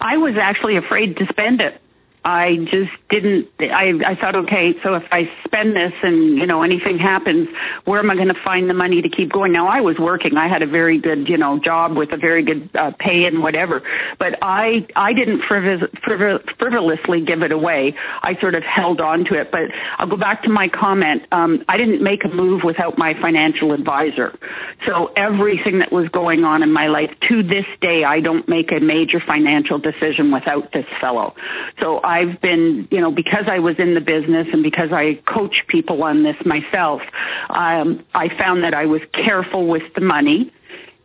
I 0.00 0.16
was 0.16 0.34
actually 0.40 0.76
afraid 0.76 1.16
to 1.16 1.26
spend 1.28 1.60
it. 1.60 1.80
I 2.26 2.56
just 2.72 2.90
didn't. 3.08 3.48
I 3.60 4.00
I 4.04 4.16
thought, 4.16 4.34
okay, 4.34 4.74
so 4.82 4.94
if 4.94 5.04
I 5.12 5.30
spend 5.44 5.76
this 5.76 5.92
and 6.02 6.36
you 6.36 6.44
know 6.44 6.64
anything 6.64 6.98
happens, 6.98 7.48
where 7.84 8.00
am 8.00 8.10
I 8.10 8.16
going 8.16 8.34
to 8.34 8.42
find 8.42 8.68
the 8.68 8.74
money 8.74 9.00
to 9.00 9.08
keep 9.08 9.30
going? 9.32 9.52
Now 9.52 9.68
I 9.68 9.80
was 9.80 9.96
working. 9.96 10.36
I 10.36 10.48
had 10.48 10.60
a 10.60 10.66
very 10.66 10.98
good 10.98 11.28
you 11.28 11.36
know 11.36 11.60
job 11.60 11.96
with 11.96 12.10
a 12.10 12.16
very 12.16 12.42
good 12.42 12.68
uh, 12.74 12.90
pay 12.98 13.26
and 13.26 13.44
whatever, 13.44 13.80
but 14.18 14.40
I 14.42 14.88
I 14.96 15.12
didn't 15.12 15.42
frivol, 15.42 15.88
frivol, 16.00 16.42
frivolously 16.58 17.20
give 17.20 17.44
it 17.44 17.52
away. 17.52 17.94
I 18.22 18.34
sort 18.40 18.56
of 18.56 18.64
held 18.64 19.00
on 19.00 19.24
to 19.26 19.34
it. 19.34 19.52
But 19.52 19.70
I'll 19.98 20.08
go 20.08 20.16
back 20.16 20.42
to 20.42 20.48
my 20.48 20.66
comment. 20.66 21.22
Um, 21.30 21.64
I 21.68 21.76
didn't 21.76 22.02
make 22.02 22.24
a 22.24 22.28
move 22.28 22.64
without 22.64 22.98
my 22.98 23.14
financial 23.14 23.72
advisor. 23.72 24.36
So 24.84 25.12
everything 25.14 25.78
that 25.78 25.92
was 25.92 26.08
going 26.08 26.42
on 26.42 26.64
in 26.64 26.72
my 26.72 26.88
life 26.88 27.14
to 27.28 27.44
this 27.44 27.66
day, 27.80 28.02
I 28.02 28.18
don't 28.18 28.48
make 28.48 28.72
a 28.72 28.80
major 28.80 29.20
financial 29.20 29.78
decision 29.78 30.32
without 30.32 30.72
this 30.72 30.86
fellow. 31.00 31.36
So 31.78 32.00
I 32.02 32.15
I've 32.16 32.40
been, 32.40 32.88
you 32.90 33.00
know, 33.00 33.10
because 33.10 33.44
I 33.46 33.58
was 33.58 33.76
in 33.78 33.94
the 33.94 34.00
business 34.00 34.46
and 34.50 34.62
because 34.62 34.90
I 34.90 35.20
coach 35.26 35.64
people 35.68 36.02
on 36.02 36.22
this 36.22 36.36
myself, 36.46 37.02
um, 37.50 38.04
I 38.14 38.30
found 38.38 38.64
that 38.64 38.72
I 38.72 38.86
was 38.86 39.02
careful 39.12 39.66
with 39.66 39.82
the 39.94 40.00
money 40.00 40.50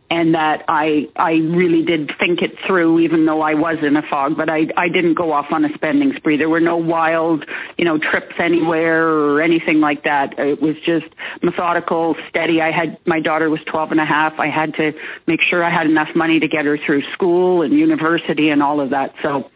and 0.08 0.34
that 0.34 0.64
I 0.68 1.08
I 1.16 1.32
really 1.32 1.82
did 1.84 2.12
think 2.18 2.40
it 2.40 2.58
through, 2.66 3.00
even 3.00 3.26
though 3.26 3.42
I 3.42 3.54
was 3.54 3.78
in 3.82 3.96
a 3.96 4.02
fog. 4.02 4.38
But 4.38 4.48
I 4.48 4.68
I 4.76 4.88
didn't 4.88 5.14
go 5.14 5.32
off 5.32 5.52
on 5.52 5.64
a 5.66 5.72
spending 5.74 6.14
spree. 6.16 6.38
There 6.38 6.48
were 6.48 6.60
no 6.60 6.78
wild, 6.78 7.44
you 7.76 7.84
know, 7.84 7.98
trips 7.98 8.34
anywhere 8.38 9.06
or 9.06 9.42
anything 9.42 9.80
like 9.80 10.04
that. 10.04 10.38
It 10.38 10.62
was 10.62 10.76
just 10.84 11.06
methodical, 11.42 12.16
steady. 12.28 12.62
I 12.62 12.70
had 12.70 12.98
my 13.06 13.20
daughter 13.20 13.50
was 13.50 13.60
twelve 13.66 13.90
and 13.90 14.00
a 14.00 14.04
half. 14.06 14.38
I 14.38 14.48
had 14.48 14.74
to 14.74 14.92
make 15.26 15.40
sure 15.42 15.62
I 15.62 15.70
had 15.70 15.86
enough 15.86 16.14
money 16.14 16.40
to 16.40 16.48
get 16.48 16.64
her 16.64 16.78
through 16.78 17.02
school 17.12 17.62
and 17.62 17.72
university 17.72 18.48
and 18.50 18.62
all 18.62 18.80
of 18.80 18.90
that. 18.90 19.14
So 19.22 19.50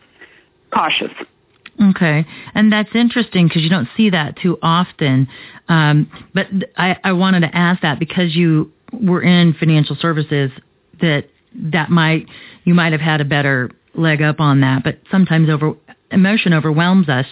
cautious. 0.71 1.13
Okay, 1.91 2.25
and 2.55 2.73
that's 2.73 2.89
interesting 2.95 3.49
because 3.49 3.63
you 3.63 3.69
don't 3.69 3.89
see 3.97 4.11
that 4.11 4.37
too 4.37 4.59
often. 4.63 5.29
Um, 5.69 6.11
but 6.33 6.47
I, 6.77 6.97
I 7.05 7.13
wanted 7.13 7.41
to 7.41 7.55
ask 7.55 7.83
that 7.83 7.99
because 7.99 8.35
you 8.35 8.73
were 8.93 9.23
in 9.23 9.53
financial 9.55 9.97
services, 9.97 10.51
that 11.01 11.29
that 11.55 11.91
might 11.91 12.27
you 12.65 12.75
might 12.75 12.93
have 12.93 13.01
had 13.01 13.21
a 13.21 13.25
better 13.25 13.71
leg 13.95 14.23
up 14.23 14.41
on 14.41 14.61
that. 14.61 14.85
But 14.85 15.01
sometimes 15.11 15.51
over 15.51 15.75
emotion 16.11 16.55
overwhelms 16.55 17.09
us, 17.09 17.27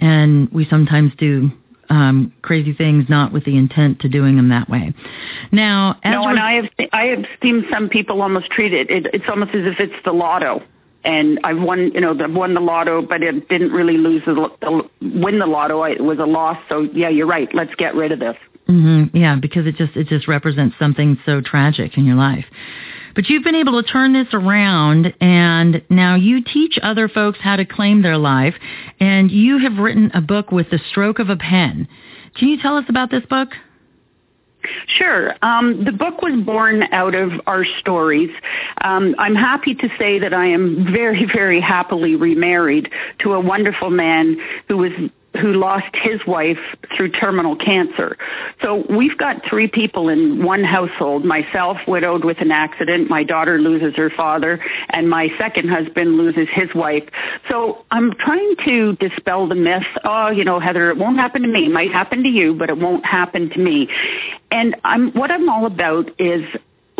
and 0.00 0.50
we 0.50 0.66
sometimes 0.66 1.12
do 1.18 1.50
um, 1.90 2.32
crazy 2.42 2.72
things 2.72 3.06
not 3.08 3.32
with 3.32 3.44
the 3.44 3.56
intent 3.56 4.00
to 4.00 4.08
doing 4.08 4.36
them 4.36 4.48
that 4.48 4.70
way. 4.70 4.94
Now, 5.52 5.98
no, 6.04 6.26
and 6.28 6.38
I 6.38 6.52
have 6.52 6.70
I 6.92 7.06
have 7.06 7.24
seen 7.42 7.66
some 7.70 7.88
people 7.88 8.22
almost 8.22 8.50
treat 8.50 8.72
it, 8.72 8.88
it. 8.90 9.06
It's 9.12 9.24
almost 9.28 9.54
as 9.54 9.66
if 9.66 9.80
it's 9.80 10.04
the 10.04 10.12
lotto 10.12 10.62
and 11.04 11.38
I've 11.44 11.60
won, 11.60 11.92
you 11.92 12.00
know, 12.00 12.16
I've 12.18 12.32
won 12.32 12.54
the 12.54 12.60
lotto, 12.60 13.02
but 13.02 13.22
it 13.22 13.48
didn't 13.48 13.72
really 13.72 13.96
lose 13.96 14.22
the, 14.26 14.50
the 14.60 14.88
win 15.00 15.38
the 15.38 15.46
lotto. 15.46 15.82
It 15.84 16.02
was 16.02 16.18
a 16.18 16.26
loss. 16.26 16.58
So 16.68 16.82
yeah, 16.92 17.08
you're 17.08 17.26
right. 17.26 17.48
Let's 17.54 17.74
get 17.76 17.94
rid 17.94 18.12
of 18.12 18.18
this. 18.18 18.36
Mm-hmm. 18.68 19.16
Yeah, 19.16 19.36
because 19.36 19.66
it 19.66 19.76
just 19.76 19.96
it 19.96 20.06
just 20.06 20.28
represents 20.28 20.76
something 20.78 21.18
so 21.26 21.40
tragic 21.40 21.96
in 21.96 22.04
your 22.04 22.16
life. 22.16 22.44
But 23.14 23.28
you've 23.28 23.42
been 23.42 23.56
able 23.56 23.82
to 23.82 23.88
turn 23.88 24.12
this 24.12 24.28
around, 24.32 25.12
and 25.20 25.82
now 25.90 26.14
you 26.14 26.42
teach 26.44 26.78
other 26.80 27.08
folks 27.08 27.38
how 27.42 27.56
to 27.56 27.64
claim 27.64 28.02
their 28.02 28.16
life. 28.16 28.54
And 29.00 29.30
you 29.30 29.58
have 29.58 29.78
written 29.78 30.12
a 30.14 30.20
book 30.20 30.52
with 30.52 30.70
the 30.70 30.78
stroke 30.90 31.18
of 31.18 31.28
a 31.28 31.36
pen. 31.36 31.88
Can 32.36 32.48
you 32.48 32.60
tell 32.60 32.76
us 32.76 32.84
about 32.88 33.10
this 33.10 33.24
book? 33.28 33.48
Sure. 34.86 35.34
Um, 35.42 35.84
the 35.84 35.92
book 35.92 36.22
was 36.22 36.40
born 36.44 36.82
out 36.92 37.14
of 37.14 37.32
our 37.46 37.64
stories. 37.64 38.30
Um, 38.82 39.14
I'm 39.18 39.34
happy 39.34 39.74
to 39.74 39.88
say 39.98 40.18
that 40.18 40.34
I 40.34 40.46
am 40.46 40.92
very, 40.92 41.24
very 41.32 41.60
happily 41.60 42.16
remarried 42.16 42.90
to 43.20 43.32
a 43.32 43.40
wonderful 43.40 43.90
man 43.90 44.36
who 44.68 44.78
was 44.78 44.92
who 45.38 45.52
lost 45.52 45.94
his 45.94 46.24
wife 46.26 46.58
through 46.96 47.10
terminal 47.10 47.54
cancer. 47.54 48.16
So 48.62 48.84
we've 48.88 49.16
got 49.16 49.44
three 49.44 49.68
people 49.68 50.08
in 50.08 50.42
one 50.42 50.64
household, 50.64 51.24
myself 51.24 51.78
widowed 51.86 52.24
with 52.24 52.40
an 52.40 52.50
accident, 52.50 53.08
my 53.08 53.22
daughter 53.22 53.58
loses 53.58 53.94
her 53.94 54.10
father, 54.10 54.60
and 54.90 55.08
my 55.08 55.28
second 55.38 55.68
husband 55.68 56.16
loses 56.16 56.48
his 56.48 56.74
wife. 56.74 57.08
So 57.48 57.84
I'm 57.90 58.12
trying 58.14 58.56
to 58.64 58.96
dispel 58.96 59.46
the 59.46 59.54
myth, 59.54 59.86
oh, 60.04 60.30
you 60.30 60.44
know, 60.44 60.58
Heather, 60.58 60.90
it 60.90 60.96
won't 60.96 61.18
happen 61.18 61.42
to 61.42 61.48
me. 61.48 61.66
It 61.66 61.72
might 61.72 61.92
happen 61.92 62.22
to 62.24 62.28
you, 62.28 62.54
but 62.54 62.68
it 62.68 62.78
won't 62.78 63.06
happen 63.06 63.50
to 63.50 63.58
me. 63.58 63.88
And 64.50 64.74
I'm, 64.84 65.12
what 65.12 65.30
I'm 65.30 65.48
all 65.48 65.66
about 65.66 66.10
is 66.18 66.44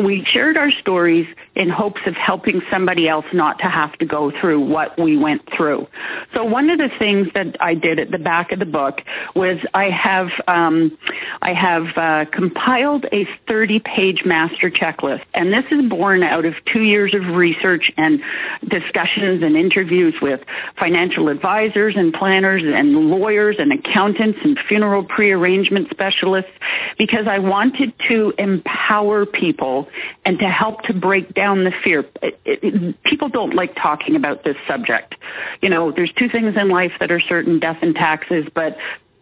we 0.03 0.25
shared 0.25 0.57
our 0.57 0.71
stories 0.71 1.27
in 1.55 1.69
hopes 1.69 2.01
of 2.07 2.15
helping 2.15 2.63
somebody 2.71 3.09
else 3.09 3.27
not 3.33 3.59
to 3.59 3.65
have 3.65 3.93
to 3.99 4.07
go 4.07 4.31
through 4.41 4.61
what 4.61 4.99
we 4.99 5.17
went 5.17 5.43
through. 5.55 5.87
So 6.35 6.45
one 6.45 6.71
of 6.71 6.79
the 6.79 6.91
things 6.99 7.29
that 7.35 7.57
I 7.61 7.75
did 7.75 7.99
at 7.99 8.11
the 8.11 8.19
back 8.19 8.53
of 8.53 8.59
the 8.59 8.67
book 8.67 9.03
was 9.35 9.59
I 9.75 9.91
have 9.91 10.31
um, 10.49 10.97
I 11.43 11.53
have 11.53 11.87
uh, 11.97 12.31
compiled 12.31 13.05
a 13.13 13.27
30-page 13.49 14.25
master 14.25 14.71
checklist, 14.71 15.25
and 15.35 15.53
this 15.53 15.65
is 15.71 15.89
born 15.89 16.23
out 16.23 16.45
of 16.45 16.55
two 16.73 16.83
years 16.83 17.15
of 17.15 17.27
research 17.37 17.93
and 17.97 18.23
discussions 18.69 19.43
and 19.43 19.57
interviews 19.57 20.15
with 20.23 20.41
financial 20.79 21.29
advisors 21.29 21.95
and 21.97 22.15
planners 22.15 22.63
and 22.65 23.11
lawyers 23.11 23.57
and 23.59 23.73
accountants 23.73 24.39
and 24.43 24.59
funeral 24.69 25.05
prearrangement 25.05 25.91
specialists 25.91 26.53
because 26.97 27.27
I 27.27 27.39
wanted 27.39 27.93
to 28.09 28.33
empower 28.39 29.27
people 29.27 29.89
and 30.25 30.39
to 30.39 30.49
help 30.49 30.83
to 30.83 30.95
break 30.95 31.35
down 31.35 31.65
the 31.65 31.73
fear. 31.85 32.07
It, 32.23 32.41
it, 32.45 33.03
people 33.03 33.29
don't 33.29 33.55
like 33.55 33.75
talking 33.75 34.17
about 34.17 34.45
this 34.45 34.57
subject. 34.67 35.15
You 35.61 35.71
know, 35.71 35.93
there's 35.93 36.13
two 36.13 36.29
things 36.29 36.57
in 36.57 36.69
life 36.69 36.93
that 37.01 37.11
are 37.11 37.21
certain, 37.21 37.59
death 37.59 37.79
and 37.83 37.95
taxes, 37.95 38.47
but 38.55 38.77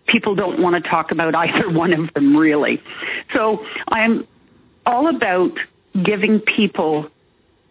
people 0.07 0.35
don't 0.35 0.61
want 0.61 0.83
to 0.83 0.90
talk 0.90 1.11
about 1.11 1.35
either 1.35 1.70
one 1.70 1.92
of 1.92 2.12
them 2.14 2.37
really. 2.37 2.83
So 3.33 3.64
I'm 3.88 4.26
all 4.87 5.09
about 5.09 5.59
giving 6.02 6.40
people 6.40 7.11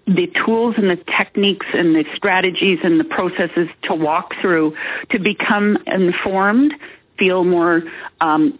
the 0.05 0.27
tools 0.45 0.75
and 0.77 0.89
the 0.89 0.95
techniques 0.95 1.65
and 1.73 1.93
the 1.93 2.05
strategies 2.15 2.79
and 2.83 2.99
the 2.99 3.03
processes 3.03 3.67
to 3.83 3.93
walk 3.93 4.36
through 4.39 4.75
to 5.10 5.19
become 5.19 5.77
informed, 5.86 6.73
feel 7.17 7.43
more 7.43 7.83
um, 8.21 8.57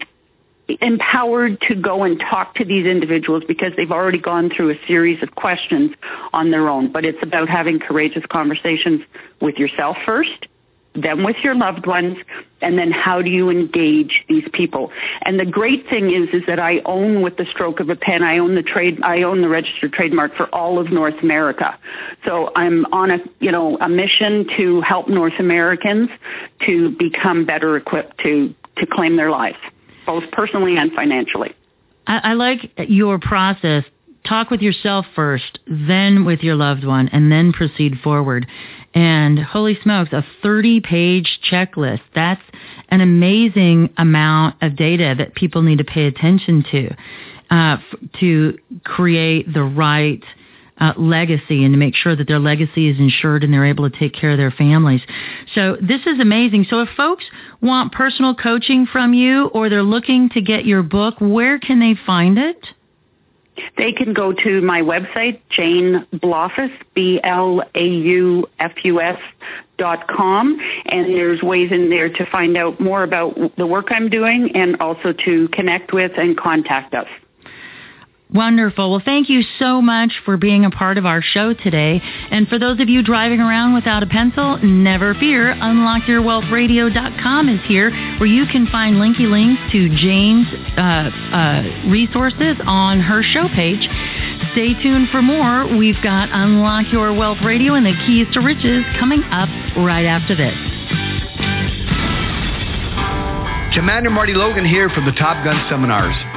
empowered 0.82 1.62
to 1.62 1.76
go 1.76 2.04
and 2.04 2.20
talk 2.20 2.56
to 2.56 2.66
these 2.66 2.86
individuals 2.86 3.44
because 3.48 3.74
they've 3.78 3.92
already 3.92 4.18
gone 4.18 4.50
through 4.50 4.72
a 4.72 4.80
series 4.86 5.22
of 5.24 5.36
questions 5.36 5.92
on 6.34 6.52
their 6.52 6.70
own. 6.70 6.92
But 6.92 7.06
it's 7.06 7.22
about 7.22 7.50
having 7.50 7.80
courageous 7.80 8.26
conversations 8.26 9.02
with 9.40 9.58
yourself 9.58 9.98
first 10.06 10.48
then 10.98 11.24
with 11.24 11.38
your 11.44 11.56
loved 11.56 11.86
ones, 11.86 12.18
and 12.62 12.78
then 12.78 12.92
how 12.92 13.22
do 13.22 13.30
you 13.30 13.50
engage 13.50 14.26
these 14.28 14.48
people? 14.52 14.92
And 15.22 15.40
the 15.40 15.46
great 15.46 15.88
thing 15.88 16.12
is, 16.12 16.30
is 16.34 16.46
that 16.48 16.60
I 16.60 16.80
own 16.86 17.22
with 17.22 17.38
the 17.38 17.46
stroke 17.46 17.80
of 17.80 17.90
a 17.90 17.96
pen, 17.96 18.24
I 18.24 18.40
own 18.40 18.56
the 18.56 18.64
trade, 18.64 19.00
I 19.04 19.22
own 19.22 19.42
the 19.42 19.50
registered 19.50 19.94
trademark 19.94 20.36
for 20.36 20.48
all 20.48 20.80
of 20.80 20.92
North 20.92 21.22
America. 21.22 21.78
So 22.26 22.52
I'm 22.56 22.86
on 22.92 23.12
a, 23.12 23.20
you 23.40 23.52
know, 23.52 23.78
a 23.78 23.88
mission 23.88 24.48
to 24.58 24.82
help 24.82 25.08
North 25.08 25.40
Americans 25.40 26.10
to 26.66 26.90
become 26.98 27.46
better 27.46 27.78
equipped 27.78 28.18
to, 28.20 28.54
to 28.78 28.86
claim 28.88 29.18
their 29.18 29.30
lives, 29.30 29.60
both 30.08 30.24
personally 30.32 30.78
and 30.78 30.92
financially. 30.94 31.54
I, 32.08 32.32
I 32.32 32.34
like 32.34 32.72
your 32.88 33.20
process 33.20 33.84
talk 34.28 34.50
with 34.50 34.62
yourself 34.62 35.06
first, 35.16 35.60
then 35.68 36.26
with 36.26 36.42
your 36.42 36.56
loved 36.56 36.86
one, 36.86 37.08
and 37.10 37.32
then 37.32 37.54
proceed 37.54 38.00
forward. 38.04 38.48
And 38.94 39.40
holy 39.40 39.78
smokes, 39.82 40.12
a 40.12 40.26
30 40.42 40.82
page 40.82 41.40
checklist. 41.50 42.02
That's 42.16 42.42
an 42.90 43.02
amazing 43.02 43.94
amount 43.98 44.56
of 44.62 44.76
data 44.76 45.16
that 45.18 45.36
people 45.36 45.62
need 45.62 45.78
to 45.78 45.84
pay 45.84 46.08
attention 46.08 46.66
to 46.72 46.96
uh, 47.50 47.78
to 48.20 48.58
create 48.84 49.54
the 49.54 49.64
right 49.64 50.24
uh, 50.80 50.94
legacy 50.98 51.64
and 51.64 51.74
to 51.74 51.78
make 51.78 51.96
sure 51.96 52.16
that 52.16 52.28
their 52.28 52.40
legacy 52.40 52.90
is 52.90 53.00
insured 53.00 53.44
and 53.44 53.54
they're 53.54 53.66
able 53.66 53.90
to 53.90 53.98
take 53.98 54.14
care 54.14 54.32
of 54.32 54.38
their 54.38 54.52
families. 54.52 55.02
So 55.54 55.78
this 55.82 56.06
is 56.06 56.20
amazing. 56.20 56.66
So 56.70 56.82
if 56.82 56.90
folks 56.96 57.26
want 57.62 57.92
personal 57.94 58.36
coaching 58.36 58.86
from 58.86 59.14
you 59.14 59.48
or 59.48 59.70
they're 59.70 59.84
looking 59.84 60.30
to 60.30 60.42
get 60.42 60.66
your 60.66 60.84
book, 60.84 61.16
where 61.20 61.60
can 61.60 61.80
they 61.80 61.96
find 62.06 62.38
it? 62.38 62.68
They 63.76 63.92
can 63.92 64.14
go 64.14 64.34
to 64.34 64.62
my 64.62 64.82
website, 64.82 65.42
Jane 65.50 66.06
Blaufus, 66.14 66.72
B-L-A-U-F-U-S 66.94 67.60
dot 69.78 70.08
com, 70.08 70.60
and 70.86 71.06
there's 71.08 71.42
ways 71.42 71.72
in 71.72 71.90
there 71.90 72.10
to 72.10 72.26
find 72.28 72.56
out 72.58 72.80
more 72.80 73.02
about 73.04 73.56
the 73.58 73.66
work 73.66 73.88
I'm 73.92 74.10
doing 74.10 74.56
and 74.56 74.80
also 74.80 75.12
to 75.26 75.48
connect 75.50 75.92
with 75.94 76.12
and 76.18 76.38
contact 76.38 76.94
us. 76.94 77.08
Wonderful. 78.34 78.92
Well, 78.92 79.02
thank 79.04 79.30
you 79.30 79.42
so 79.58 79.82
much 79.82 80.12
for 80.26 80.36
being 80.36 80.66
a 80.66 80.70
part 80.70 80.98
of 80.98 81.06
our 81.06 81.22
show 81.22 81.54
today. 81.54 82.02
And 82.30 82.46
for 82.50 82.60
those 82.60 82.82
of 82.82 82.90
you 82.90 83.02
driving 83.02 83.40
around 83.40 83.74
without 83.74 84.04
a 84.04 84.06
pencil, 84.06 84.58
never 84.58 85.14
fear. 85.14 85.56
UnlockYourWealthRadio.com 85.56 87.48
is 87.48 87.62
here 87.68 87.90
where 88.20 88.28
you 88.28 88.46
can 88.48 88.68
find 88.68 88.98
linky 88.98 89.32
links 89.32 89.62
to 89.72 89.88
Jane's 89.96 90.48
uh, 90.78 91.10
uh, 91.32 91.90
resources 91.90 92.58
on 92.66 93.00
her 93.00 93.24
show 93.24 93.48
page. 93.56 93.88
Stay 94.52 94.74
tuned 94.84 95.08
for 95.10 95.22
more. 95.22 95.66
We've 95.78 96.02
got 96.04 96.28
Unlock 96.30 96.92
Your 96.92 97.14
Wealth 97.14 97.40
Radio 97.46 97.76
and 97.76 97.86
the 97.86 97.94
Keys 98.06 98.28
to 98.34 98.42
Riches 98.42 98.84
coming 99.00 99.24
up 99.32 99.48
right 99.78 100.06
after 100.06 100.36
this. 100.36 100.54
Commander 103.74 104.10
Marty 104.10 104.34
Logan 104.34 104.66
here 104.66 104.90
from 104.90 105.06
the 105.06 105.14
Top 105.14 105.46
Gun 105.46 105.66
Seminars. 105.70 106.37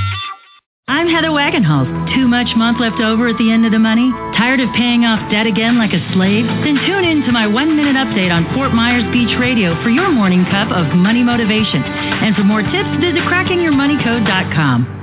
I'm 0.87 1.07
Heather 1.07 1.29
Wagenhals. 1.29 1.87
Too 2.15 2.27
much 2.27 2.47
month 2.57 2.79
left 2.81 2.99
over 2.99 3.27
at 3.29 3.37
the 3.37 3.51
end 3.51 3.65
of 3.65 3.71
the 3.71 3.79
money? 3.79 4.11
Tired 4.35 4.59
of 4.59 4.67
paying 4.75 5.05
off 5.05 5.21
debt 5.31 5.47
again 5.47 5.77
like 5.77 5.93
a 5.93 6.01
slave? 6.13 6.45
Then 6.65 6.75
tune 6.85 7.05
in 7.05 7.21
to 7.23 7.31
my 7.31 7.47
one 7.47 7.77
minute 7.77 7.95
update 7.95 8.31
on 8.33 8.43
Fort 8.53 8.73
Myers 8.73 9.05
Beach 9.13 9.31
Radio 9.39 9.81
for 9.83 9.89
your 9.89 10.11
morning 10.11 10.43
cup 10.51 10.69
of 10.73 10.93
money 10.97 11.23
motivation. 11.23 11.81
And 11.85 12.35
for 12.35 12.43
more 12.43 12.61
tips, 12.61 12.89
visit 12.99 13.23
crackingyourmoneycode.com. 13.29 14.97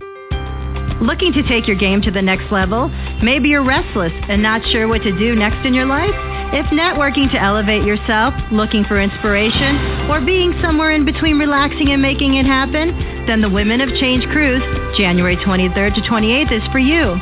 Looking 1.01 1.33
to 1.33 1.43
take 1.47 1.67
your 1.67 1.77
game 1.79 2.03
to 2.03 2.11
the 2.11 2.23
next 2.23 2.51
level? 2.51 2.89
Maybe 3.23 3.49
you're 3.49 3.65
restless 3.65 4.13
and 4.29 4.43
not 4.43 4.61
sure 4.71 4.89
what 4.89 5.03
to 5.03 5.17
do 5.17 5.35
next 5.37 5.65
in 5.65 5.73
your 5.73 5.87
life? 5.87 6.15
If 6.51 6.65
networking 6.73 7.31
to 7.33 7.43
elevate 7.43 7.85
yourself, 7.85 8.33
looking 8.51 8.83
for 8.85 8.99
inspiration, 8.99 10.09
or 10.09 10.25
being 10.25 10.55
somewhere 10.63 10.93
in 10.93 11.05
between 11.05 11.39
relaxing 11.39 11.91
and 11.91 12.01
making 12.01 12.37
it 12.37 12.47
happen, 12.47 13.27
then 13.27 13.43
the 13.43 13.51
Women 13.51 13.83
of 13.83 13.91
Change 14.01 14.25
Cruise, 14.33 14.63
January 14.97 15.37
23rd 15.37 15.95
to 15.97 16.01
28th, 16.01 16.53
is 16.53 16.63
for 16.73 16.79
you. 16.79 17.21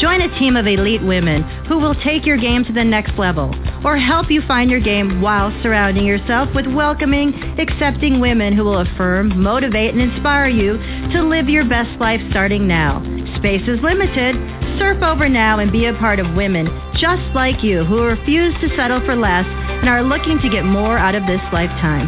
Join 0.00 0.22
a 0.22 0.38
team 0.38 0.56
of 0.56 0.66
elite 0.66 1.02
women 1.02 1.42
who 1.66 1.78
will 1.78 1.94
take 1.96 2.24
your 2.24 2.38
game 2.38 2.64
to 2.64 2.72
the 2.72 2.84
next 2.84 3.18
level 3.18 3.52
or 3.84 3.98
help 3.98 4.30
you 4.30 4.40
find 4.48 4.70
your 4.70 4.80
game 4.80 5.20
while 5.20 5.50
surrounding 5.62 6.06
yourself 6.06 6.48
with 6.54 6.66
welcoming, 6.66 7.34
accepting 7.58 8.18
women 8.18 8.56
who 8.56 8.64
will 8.64 8.78
affirm, 8.78 9.42
motivate, 9.42 9.92
and 9.92 10.00
inspire 10.00 10.48
you 10.48 10.78
to 11.12 11.22
live 11.22 11.50
your 11.50 11.68
best 11.68 11.90
life 12.00 12.20
starting 12.30 12.66
now. 12.66 13.02
Space 13.36 13.68
is 13.68 13.78
limited. 13.82 14.36
Surf 14.78 15.02
over 15.02 15.28
now 15.28 15.58
and 15.58 15.72
be 15.72 15.86
a 15.86 15.94
part 15.94 16.20
of 16.20 16.34
women 16.34 16.68
just 16.94 17.22
like 17.34 17.62
you 17.64 17.84
who 17.84 18.02
refuse 18.02 18.54
to 18.60 18.68
settle 18.76 19.00
for 19.04 19.16
less 19.16 19.44
and 19.44 19.88
are 19.88 20.02
looking 20.02 20.38
to 20.38 20.48
get 20.48 20.64
more 20.64 20.96
out 20.98 21.14
of 21.14 21.26
this 21.26 21.40
lifetime. 21.52 22.06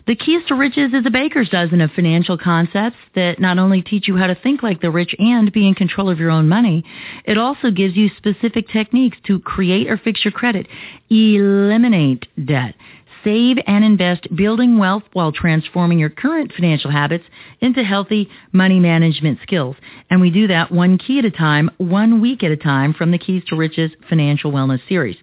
The 0.06 0.16
Keys 0.16 0.42
to 0.50 0.56
Riches 0.56 0.94
is 0.94 1.06
a 1.06 1.10
baker's 1.10 1.48
dozen 1.48 1.80
of 1.80 1.90
financial 1.92 2.38
concepts 2.38 2.98
that 3.16 3.40
not 3.40 3.58
only 3.58 3.82
teach 3.82 4.06
you 4.10 4.18
how 4.18 4.28
to 4.28 4.36
think 4.36 4.62
like 4.62 4.82
the 4.82 4.92
rich 4.92 5.16
and 5.18 5.50
be 5.50 5.66
in 5.66 5.76
control 5.76 6.10
of 6.10 6.20
your 6.20 6.30
own 6.30 6.50
money, 6.50 6.84
it 7.24 7.38
also 7.38 7.72
gives 7.72 7.96
you 7.96 8.10
specific 8.18 8.68
techniques 8.68 9.18
to 9.28 9.40
create 9.40 9.90
or 9.90 9.98
fix 9.98 10.26
your 10.26 10.34
credit, 10.34 10.68
eliminate 11.10 12.28
debt, 12.46 12.76
save 13.24 13.56
and 13.66 13.86
invest 13.86 14.28
building 14.36 14.78
wealth 14.78 15.04
while 15.14 15.32
transforming 15.32 16.00
your 16.00 16.10
current 16.10 16.52
financial 16.52 16.92
habits 16.92 17.24
into 17.62 17.82
healthy 17.82 18.30
money 18.52 18.82
management 18.82 19.40
skills. 19.42 19.78
And 20.10 20.20
we 20.20 20.32
do 20.32 20.48
that 20.48 20.70
one 20.70 20.98
key 20.98 21.20
at 21.20 21.26
a 21.26 21.32
time, 21.32 21.72
one 21.78 22.20
week 22.20 22.44
at 22.44 22.52
a 22.52 22.58
time 22.58 22.94
from 22.94 23.12
the 23.12 23.18
Keys 23.18 23.44
to 23.48 23.56
Riches 23.56 23.92
Financial 24.10 24.52
Wellness 24.52 24.86
Series. 24.90 25.16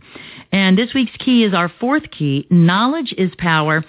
And 0.53 0.78
this 0.78 0.95
week's 0.95 1.16
key 1.18 1.45
is 1.45 1.53
our 1.53 1.68
fourth 1.68 2.11
key, 2.11 2.47
knowledge 2.49 3.14
is 3.18 3.31
power 3.37 3.85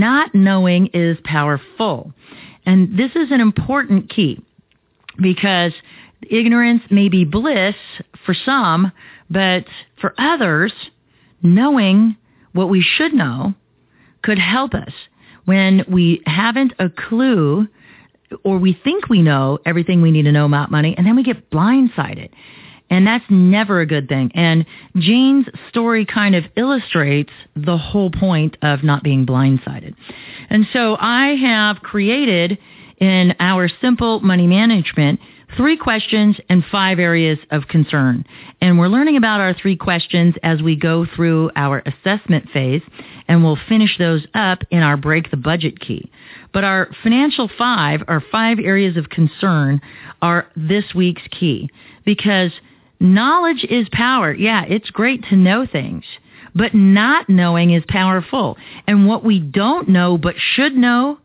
not 0.00 0.34
knowing 0.34 0.88
is 0.88 1.18
powerful. 1.24 2.12
And 2.66 2.96
this 2.96 3.10
is 3.14 3.30
an 3.30 3.40
important 3.40 4.08
key 4.08 4.40
because 5.20 5.72
ignorance 6.30 6.82
may 6.90 7.08
be 7.08 7.24
bliss 7.24 7.74
for 8.24 8.34
some, 8.34 8.92
but 9.30 9.64
for 10.00 10.14
others, 10.18 10.72
knowing 11.42 12.16
what 12.52 12.68
we 12.68 12.82
should 12.82 13.12
know 13.12 13.54
could 14.22 14.38
help 14.38 14.74
us 14.74 14.92
when 15.44 15.84
we 15.88 16.22
haven't 16.26 16.72
a 16.78 16.88
clue 16.88 17.66
or 18.44 18.58
we 18.58 18.78
think 18.84 19.08
we 19.08 19.20
know 19.20 19.58
everything 19.66 20.00
we 20.00 20.10
need 20.10 20.22
to 20.22 20.32
know 20.32 20.46
about 20.46 20.70
money 20.70 20.94
and 20.96 21.06
then 21.06 21.16
we 21.16 21.22
get 21.22 21.50
blindsided. 21.50 22.30
And 22.92 23.06
that's 23.06 23.24
never 23.30 23.80
a 23.80 23.86
good 23.86 24.06
thing. 24.06 24.30
And 24.34 24.66
Jane's 24.96 25.46
story 25.70 26.04
kind 26.04 26.34
of 26.34 26.44
illustrates 26.56 27.32
the 27.56 27.78
whole 27.78 28.10
point 28.10 28.58
of 28.60 28.84
not 28.84 29.02
being 29.02 29.24
blindsided. 29.24 29.94
And 30.50 30.66
so 30.74 30.98
I 31.00 31.28
have 31.28 31.78
created 31.78 32.58
in 32.98 33.34
our 33.40 33.70
simple 33.80 34.20
money 34.20 34.46
management 34.46 35.20
three 35.56 35.78
questions 35.78 36.36
and 36.50 36.62
five 36.70 36.98
areas 36.98 37.38
of 37.50 37.66
concern. 37.66 38.26
And 38.60 38.78
we're 38.78 38.88
learning 38.88 39.16
about 39.16 39.40
our 39.40 39.54
three 39.54 39.76
questions 39.76 40.34
as 40.42 40.60
we 40.60 40.76
go 40.76 41.06
through 41.16 41.50
our 41.56 41.82
assessment 41.86 42.50
phase, 42.50 42.82
and 43.26 43.42
we'll 43.42 43.58
finish 43.70 43.96
those 43.96 44.26
up 44.34 44.64
in 44.70 44.82
our 44.82 44.98
break 44.98 45.30
the 45.30 45.38
budget 45.38 45.80
key. 45.80 46.10
But 46.52 46.64
our 46.64 46.90
financial 47.02 47.50
five, 47.56 48.02
our 48.06 48.22
five 48.30 48.58
areas 48.58 48.98
of 48.98 49.08
concern, 49.08 49.80
are 50.20 50.46
this 50.56 50.84
week's 50.94 51.26
key 51.30 51.70
because 52.04 52.52
Knowledge 53.02 53.66
is 53.68 53.88
power. 53.90 54.32
Yeah, 54.32 54.64
it's 54.64 54.90
great 54.90 55.24
to 55.24 55.36
know 55.36 55.66
things, 55.66 56.04
but 56.54 56.72
not 56.72 57.28
knowing 57.28 57.72
is 57.72 57.82
powerful. 57.88 58.56
And 58.86 59.08
what 59.08 59.24
we 59.24 59.40
don't 59.40 59.88
know 59.88 60.16
but 60.16 60.36
should 60.38 60.76
know 60.76 61.18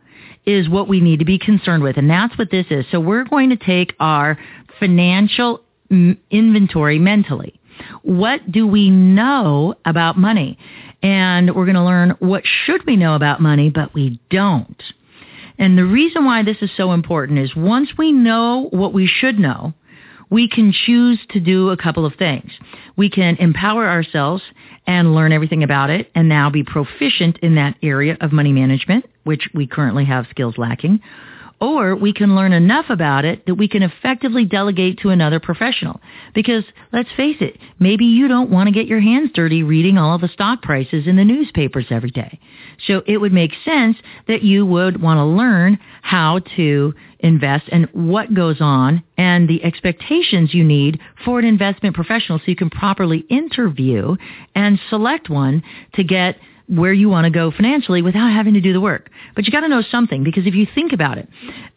is 0.44 0.68
what 0.68 0.88
we 0.88 1.02
need 1.02 1.20
to 1.20 1.26
be 1.26 1.38
concerned 1.38 1.84
with. 1.84 1.98
And 1.98 2.10
that's 2.10 2.36
what 2.36 2.50
this 2.50 2.66
is. 2.72 2.86
So 2.92 3.00
we're 3.00 3.26
going 3.26 3.52
to 3.52 3.58
take 3.58 3.94
our 4.00 4.40
financial 4.80 5.62
inventory 5.92 6.98
mentally. 6.98 7.60
What 8.02 8.52
do 8.52 8.66
we 8.66 8.90
know 8.90 9.76
about 9.86 10.18
money? 10.18 10.58
And 11.04 11.56
we're 11.56 11.66
going 11.66 11.76
to 11.76 11.84
learn 11.84 12.16
what 12.18 12.42
should 12.44 12.88
we 12.88 12.96
know 12.96 13.14
about 13.14 13.40
money, 13.40 13.70
but 13.70 13.94
we 13.94 14.20
don't. 14.32 14.82
And 15.60 15.78
the 15.78 15.86
reason 15.86 16.26
why 16.26 16.42
this 16.42 16.58
is 16.62 16.72
so 16.76 16.92
important 16.92 17.38
is 17.38 17.56
once 17.56 17.90
we 17.98 18.12
know 18.12 18.68
what 18.72 18.94
we 18.94 19.06
should 19.06 19.38
know, 19.38 19.74
we 20.30 20.48
can 20.48 20.74
choose 20.74 21.20
to 21.30 21.40
do 21.40 21.70
a 21.70 21.78
couple 21.78 22.06
of 22.06 22.16
things. 22.16 22.52
We 22.96 23.10
can 23.10 23.36
empower 23.38 23.88
ourselves 23.88 24.44
and 24.86 25.14
learn 25.16 25.32
everything 25.32 25.64
about 25.64 25.90
it 25.90 26.10
and 26.16 26.28
now 26.28 26.50
be 26.50 26.64
proficient 26.64 27.38
in 27.40 27.56
that 27.56 27.76
area 27.82 28.18
of 28.22 28.32
money 28.32 28.52
management, 28.52 29.06
which 29.24 29.50
we 29.54 29.68
currently 29.68 30.06
have 30.06 30.28
skills 30.30 30.58
lacking. 30.58 31.00
Or 31.60 31.96
we 31.96 32.14
can 32.14 32.36
learn 32.36 32.54
enough 32.54 32.86
about 32.90 33.26
it 33.26 33.48
that 33.48 33.56
we 33.56 33.68
can 33.68 33.82
effectively 33.82 34.46
delegate 34.46 35.00
to 35.00 35.10
another 35.10 35.40
professional. 35.40 36.00
Because 36.36 36.64
let's 36.94 37.10
face 37.18 37.38
it, 37.40 37.58
maybe 37.80 38.06
you 38.06 38.28
don't 38.28 38.52
want 38.52 38.68
to 38.68 38.74
get 38.74 38.86
your 38.86 39.00
hands 39.00 39.32
dirty 39.34 39.64
reading 39.64 39.98
all 39.98 40.20
the 40.20 40.28
stock 40.28 40.62
prices 40.62 41.08
in 41.08 41.16
the 41.16 41.26
newspapers 41.26 41.88
every 41.90 42.12
day. 42.12 42.40
So 42.86 43.02
it 43.08 43.18
would 43.18 43.34
make 43.34 43.54
sense 43.66 43.98
that 44.28 44.44
you 44.44 44.68
would 44.68 45.02
want 45.02 45.18
to 45.18 45.26
learn 45.26 45.80
how 46.04 46.42
to 46.58 46.94
invest 47.20 47.68
and 47.72 47.88
what 47.92 48.36
goes 48.36 48.58
on 48.62 49.04
and 49.18 49.50
the 49.50 49.64
expectations 49.64 50.54
you 50.54 50.64
need 50.64 51.00
for 51.26 51.40
an 51.40 51.46
investment 51.46 51.96
professional 51.96 52.38
so 52.38 52.46
you 52.46 52.56
can 52.56 52.70
properly 52.70 53.20
interview 53.30 54.16
and 54.54 54.80
select 54.90 55.28
one 55.28 55.64
to 55.94 56.04
get 56.04 56.38
where 56.68 56.94
you 56.94 57.10
want 57.10 57.26
to 57.26 57.30
go 57.30 57.52
financially 57.52 58.02
without 58.02 58.32
having 58.32 58.54
to 58.54 58.62
do 58.62 58.74
the 58.74 58.82
work. 58.82 59.10
But 59.36 59.46
you 59.46 59.52
got 59.52 59.62
to 59.62 59.70
know 59.70 59.82
something 59.82 60.24
because 60.24 60.46
if 60.46 60.54
you 60.54 60.68
think 60.76 60.92
about 60.92 61.18
it, 61.18 61.28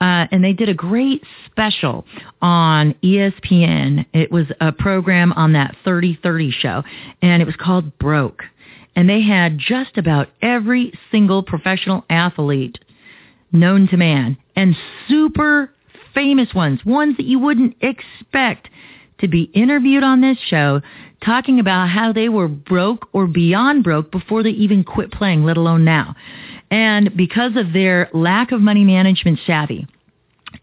uh, 0.00 0.26
and 0.30 0.42
they 0.42 0.52
did 0.52 0.68
a 0.68 0.74
great 0.74 1.22
special 1.46 2.04
on 2.42 2.94
ESPN. 3.02 4.06
It 4.12 4.32
was 4.32 4.46
a 4.60 4.72
program 4.72 5.32
on 5.34 5.52
that 5.52 5.76
3030 5.84 6.50
show, 6.50 6.82
and 7.22 7.40
it 7.40 7.46
was 7.46 7.56
called 7.56 7.96
Broke. 7.98 8.42
And 8.96 9.08
they 9.08 9.22
had 9.22 9.58
just 9.58 9.96
about 9.96 10.28
every 10.42 10.92
single 11.10 11.42
professional 11.42 12.04
athlete 12.10 12.78
known 13.52 13.88
to 13.88 13.96
man 13.96 14.36
and 14.56 14.76
super 15.08 15.72
famous 16.14 16.52
ones, 16.54 16.84
ones 16.84 17.16
that 17.16 17.26
you 17.26 17.38
wouldn't 17.38 17.76
expect 17.80 18.68
to 19.20 19.28
be 19.28 19.42
interviewed 19.54 20.02
on 20.02 20.20
this 20.20 20.38
show 20.48 20.80
talking 21.24 21.60
about 21.60 21.88
how 21.88 22.12
they 22.12 22.28
were 22.28 22.48
broke 22.48 23.08
or 23.12 23.26
beyond 23.26 23.84
broke 23.84 24.10
before 24.10 24.42
they 24.42 24.50
even 24.50 24.84
quit 24.84 25.12
playing, 25.12 25.44
let 25.44 25.56
alone 25.56 25.84
now. 25.84 26.14
And 26.70 27.16
because 27.16 27.56
of 27.56 27.72
their 27.72 28.08
lack 28.12 28.52
of 28.52 28.60
money 28.60 28.84
management 28.84 29.40
savvy, 29.46 29.86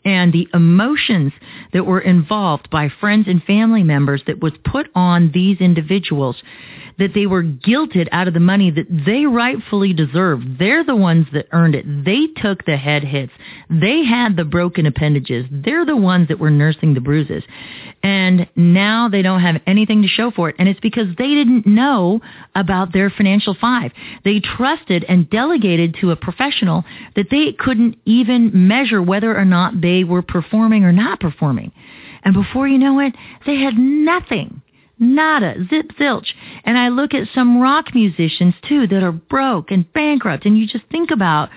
and 0.03 0.33
the 0.33 0.47
emotions 0.53 1.33
that 1.73 1.85
were 1.85 1.99
involved 1.99 2.69
by 2.69 2.89
friends 2.99 3.27
and 3.27 3.43
family 3.43 3.83
members 3.83 4.21
that 4.27 4.41
was 4.41 4.53
put 4.65 4.87
on 4.95 5.31
these 5.33 5.59
individuals 5.59 6.41
that 6.99 7.13
they 7.13 7.25
were 7.25 7.43
guilted 7.43 8.07
out 8.11 8.27
of 8.27 8.33
the 8.33 8.39
money 8.39 8.71
that 8.71 8.87
they 9.05 9.25
rightfully 9.25 9.93
deserved. 9.93 10.57
They're 10.59 10.83
the 10.83 10.95
ones 10.95 11.27
that 11.33 11.47
earned 11.51 11.75
it. 11.75 11.85
They 12.05 12.27
took 12.41 12.65
the 12.65 12.77
head 12.77 13.03
hits. 13.03 13.31
They 13.69 14.03
had 14.03 14.35
the 14.35 14.45
broken 14.45 14.85
appendages. 14.85 15.45
They're 15.51 15.85
the 15.85 15.95
ones 15.95 16.27
that 16.29 16.39
were 16.39 16.49
nursing 16.49 16.93
the 16.93 17.01
bruises. 17.01 17.43
And 18.03 18.47
now 18.55 19.09
they 19.09 19.21
don't 19.21 19.41
have 19.41 19.61
anything 19.67 20.01
to 20.01 20.07
show 20.07 20.31
for 20.31 20.49
it. 20.49 20.55
And 20.59 20.67
it's 20.67 20.79
because 20.79 21.07
they 21.17 21.29
didn't 21.29 21.67
know 21.67 22.21
about 22.55 22.93
their 22.93 23.09
financial 23.09 23.55
five. 23.59 23.91
They 24.23 24.39
trusted 24.39 25.05
and 25.07 25.29
delegated 25.29 25.97
to 26.01 26.11
a 26.11 26.15
professional 26.15 26.83
that 27.15 27.29
they 27.29 27.53
couldn't 27.53 27.97
even 28.05 28.67
measure 28.67 29.01
whether 29.01 29.37
or 29.37 29.45
not 29.45 29.81
they 29.81 30.03
were 30.03 30.21
performing 30.21 30.83
or 30.83 30.91
not 30.91 31.19
performing. 31.19 31.71
And 32.23 32.33
before 32.33 32.67
you 32.67 32.77
know 32.77 32.99
it, 32.99 33.15
they 33.45 33.57
had 33.57 33.77
nothing. 33.77 34.61
Nada, 34.99 35.55
zip 35.69 35.91
zilch. 35.99 36.33
And 36.63 36.77
I 36.77 36.89
look 36.89 37.13
at 37.13 37.27
some 37.33 37.61
rock 37.61 37.93
musicians 37.93 38.55
too 38.67 38.87
that 38.87 39.03
are 39.03 39.11
broke 39.11 39.71
and 39.71 39.91
bankrupt 39.93 40.45
and 40.45 40.57
you 40.57 40.67
just 40.67 40.85
think 40.91 41.11
about 41.11 41.49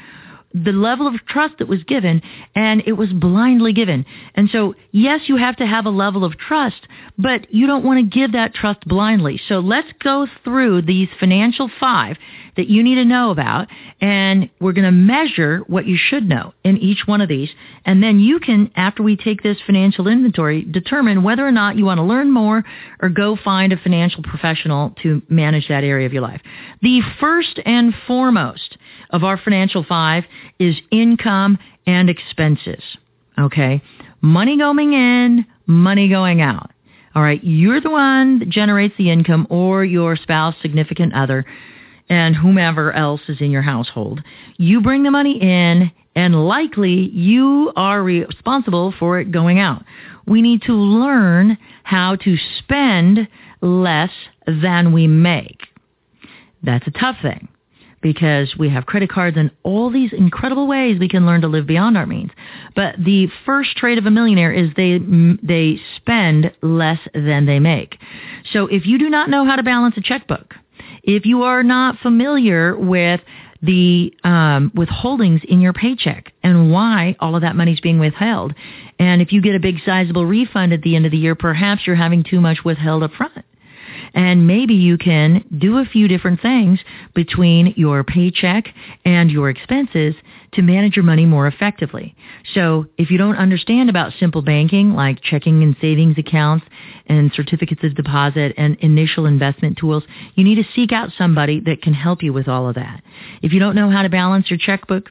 the 0.52 0.72
level 0.72 1.06
of 1.06 1.14
trust 1.26 1.54
that 1.58 1.68
was 1.68 1.82
given 1.84 2.22
and 2.54 2.82
it 2.86 2.92
was 2.92 3.12
blindly 3.12 3.72
given. 3.72 4.04
And 4.34 4.48
so 4.50 4.74
yes, 4.92 5.22
you 5.26 5.36
have 5.36 5.56
to 5.56 5.66
have 5.66 5.86
a 5.86 5.90
level 5.90 6.24
of 6.24 6.36
trust, 6.38 6.86
but 7.18 7.52
you 7.52 7.66
don't 7.66 7.84
want 7.84 7.98
to 7.98 8.18
give 8.18 8.32
that 8.32 8.54
trust 8.54 8.86
blindly. 8.86 9.40
So 9.48 9.60
let's 9.60 9.88
go 10.02 10.26
through 10.44 10.82
these 10.82 11.08
financial 11.18 11.70
five 11.78 12.16
that 12.56 12.68
you 12.68 12.82
need 12.82 12.96
to 12.96 13.04
know 13.04 13.30
about 13.30 13.68
and 14.00 14.50
we're 14.60 14.72
going 14.72 14.84
to 14.84 14.90
measure 14.90 15.58
what 15.66 15.86
you 15.86 15.96
should 15.96 16.28
know 16.28 16.52
in 16.64 16.76
each 16.78 17.06
one 17.06 17.20
of 17.20 17.28
these. 17.28 17.50
And 17.84 18.02
then 18.02 18.18
you 18.20 18.40
can, 18.40 18.70
after 18.76 19.02
we 19.02 19.16
take 19.16 19.42
this 19.42 19.58
financial 19.64 20.08
inventory, 20.08 20.62
determine 20.62 21.22
whether 21.22 21.46
or 21.46 21.52
not 21.52 21.76
you 21.76 21.84
want 21.84 21.98
to 21.98 22.04
learn 22.04 22.30
more 22.30 22.64
or 23.00 23.08
go 23.08 23.36
find 23.36 23.72
a 23.72 23.76
financial 23.76 24.22
professional 24.22 24.94
to 25.02 25.22
manage 25.28 25.68
that 25.68 25.84
area 25.84 26.06
of 26.06 26.12
your 26.12 26.22
life. 26.22 26.40
The 26.82 27.00
first 27.20 27.60
and 27.64 27.94
foremost 28.06 28.76
of 29.10 29.24
our 29.24 29.38
financial 29.38 29.84
five 29.84 30.24
is 30.58 30.76
income 30.90 31.58
and 31.86 32.10
expenses. 32.10 32.82
Okay. 33.38 33.82
Money 34.20 34.58
going 34.58 34.92
in, 34.92 35.46
money 35.66 36.08
going 36.08 36.40
out. 36.40 36.70
All 37.14 37.22
right. 37.22 37.42
You're 37.42 37.80
the 37.80 37.90
one 37.90 38.38
that 38.38 38.48
generates 38.48 38.94
the 38.96 39.10
income 39.10 39.46
or 39.50 39.84
your 39.84 40.16
spouse, 40.16 40.54
significant 40.62 41.14
other, 41.14 41.44
and 42.08 42.36
whomever 42.36 42.92
else 42.92 43.22
is 43.28 43.40
in 43.40 43.50
your 43.50 43.62
household. 43.62 44.22
You 44.56 44.80
bring 44.80 45.02
the 45.02 45.10
money 45.10 45.40
in 45.40 45.90
and 46.14 46.46
likely 46.46 47.08
you 47.10 47.72
are 47.76 48.02
responsible 48.02 48.92
for 48.98 49.20
it 49.20 49.30
going 49.30 49.58
out. 49.58 49.84
We 50.26 50.42
need 50.42 50.62
to 50.62 50.72
learn 50.74 51.56
how 51.82 52.16
to 52.16 52.36
spend 52.58 53.28
less 53.60 54.10
than 54.46 54.92
we 54.92 55.06
make. 55.06 55.62
That's 56.62 56.86
a 56.86 56.90
tough 56.90 57.16
thing 57.22 57.48
because 58.02 58.54
we 58.58 58.70
have 58.70 58.86
credit 58.86 59.10
cards 59.10 59.36
and 59.36 59.50
all 59.62 59.90
these 59.90 60.12
incredible 60.12 60.66
ways 60.66 60.98
we 60.98 61.08
can 61.08 61.26
learn 61.26 61.42
to 61.42 61.48
live 61.48 61.66
beyond 61.66 61.96
our 61.96 62.06
means. 62.06 62.30
But 62.74 62.96
the 62.98 63.28
first 63.44 63.76
trait 63.76 63.98
of 63.98 64.06
a 64.06 64.10
millionaire 64.10 64.52
is 64.52 64.70
they 64.76 64.98
they 65.42 65.78
spend 65.96 66.52
less 66.62 67.00
than 67.14 67.46
they 67.46 67.58
make. 67.58 67.98
So 68.52 68.66
if 68.66 68.86
you 68.86 68.98
do 68.98 69.10
not 69.10 69.28
know 69.28 69.44
how 69.44 69.56
to 69.56 69.62
balance 69.62 69.96
a 69.96 70.02
checkbook, 70.02 70.54
if 71.02 71.26
you 71.26 71.42
are 71.42 71.62
not 71.62 71.98
familiar 71.98 72.76
with 72.76 73.20
the 73.62 74.14
um, 74.24 74.72
withholdings 74.74 75.44
in 75.44 75.60
your 75.60 75.72
paycheck 75.72 76.32
and 76.42 76.72
why 76.72 77.16
all 77.20 77.36
of 77.36 77.42
that 77.42 77.56
money 77.56 77.72
is 77.72 77.80
being 77.80 77.98
withheld. 77.98 78.54
And 78.98 79.20
if 79.20 79.32
you 79.32 79.42
get 79.42 79.54
a 79.54 79.60
big 79.60 79.76
sizable 79.84 80.24
refund 80.24 80.72
at 80.72 80.82
the 80.82 80.96
end 80.96 81.04
of 81.04 81.12
the 81.12 81.18
year, 81.18 81.34
perhaps 81.34 81.86
you're 81.86 81.96
having 81.96 82.24
too 82.24 82.40
much 82.40 82.64
withheld 82.64 83.02
up 83.02 83.12
front. 83.12 83.44
And 84.14 84.46
maybe 84.46 84.74
you 84.74 84.98
can 84.98 85.44
do 85.58 85.78
a 85.78 85.84
few 85.84 86.08
different 86.08 86.40
things 86.40 86.80
between 87.14 87.74
your 87.76 88.04
paycheck 88.04 88.68
and 89.04 89.30
your 89.30 89.50
expenses 89.50 90.14
to 90.52 90.62
manage 90.62 90.96
your 90.96 91.04
money 91.04 91.26
more 91.26 91.46
effectively. 91.46 92.14
So 92.54 92.86
if 92.98 93.10
you 93.10 93.18
don't 93.18 93.36
understand 93.36 93.88
about 93.88 94.12
simple 94.18 94.42
banking 94.42 94.94
like 94.94 95.22
checking 95.22 95.62
and 95.62 95.76
savings 95.80 96.18
accounts 96.18 96.66
and 97.06 97.32
certificates 97.34 97.84
of 97.84 97.94
deposit 97.94 98.54
and 98.56 98.76
initial 98.80 99.26
investment 99.26 99.78
tools, 99.78 100.02
you 100.34 100.44
need 100.44 100.56
to 100.56 100.68
seek 100.74 100.92
out 100.92 101.10
somebody 101.16 101.60
that 101.60 101.82
can 101.82 101.94
help 101.94 102.22
you 102.22 102.32
with 102.32 102.48
all 102.48 102.68
of 102.68 102.74
that. 102.74 103.02
If 103.42 103.52
you 103.52 103.60
don't 103.60 103.76
know 103.76 103.90
how 103.90 104.02
to 104.02 104.08
balance 104.08 104.50
your 104.50 104.58
checkbook, 104.58 105.10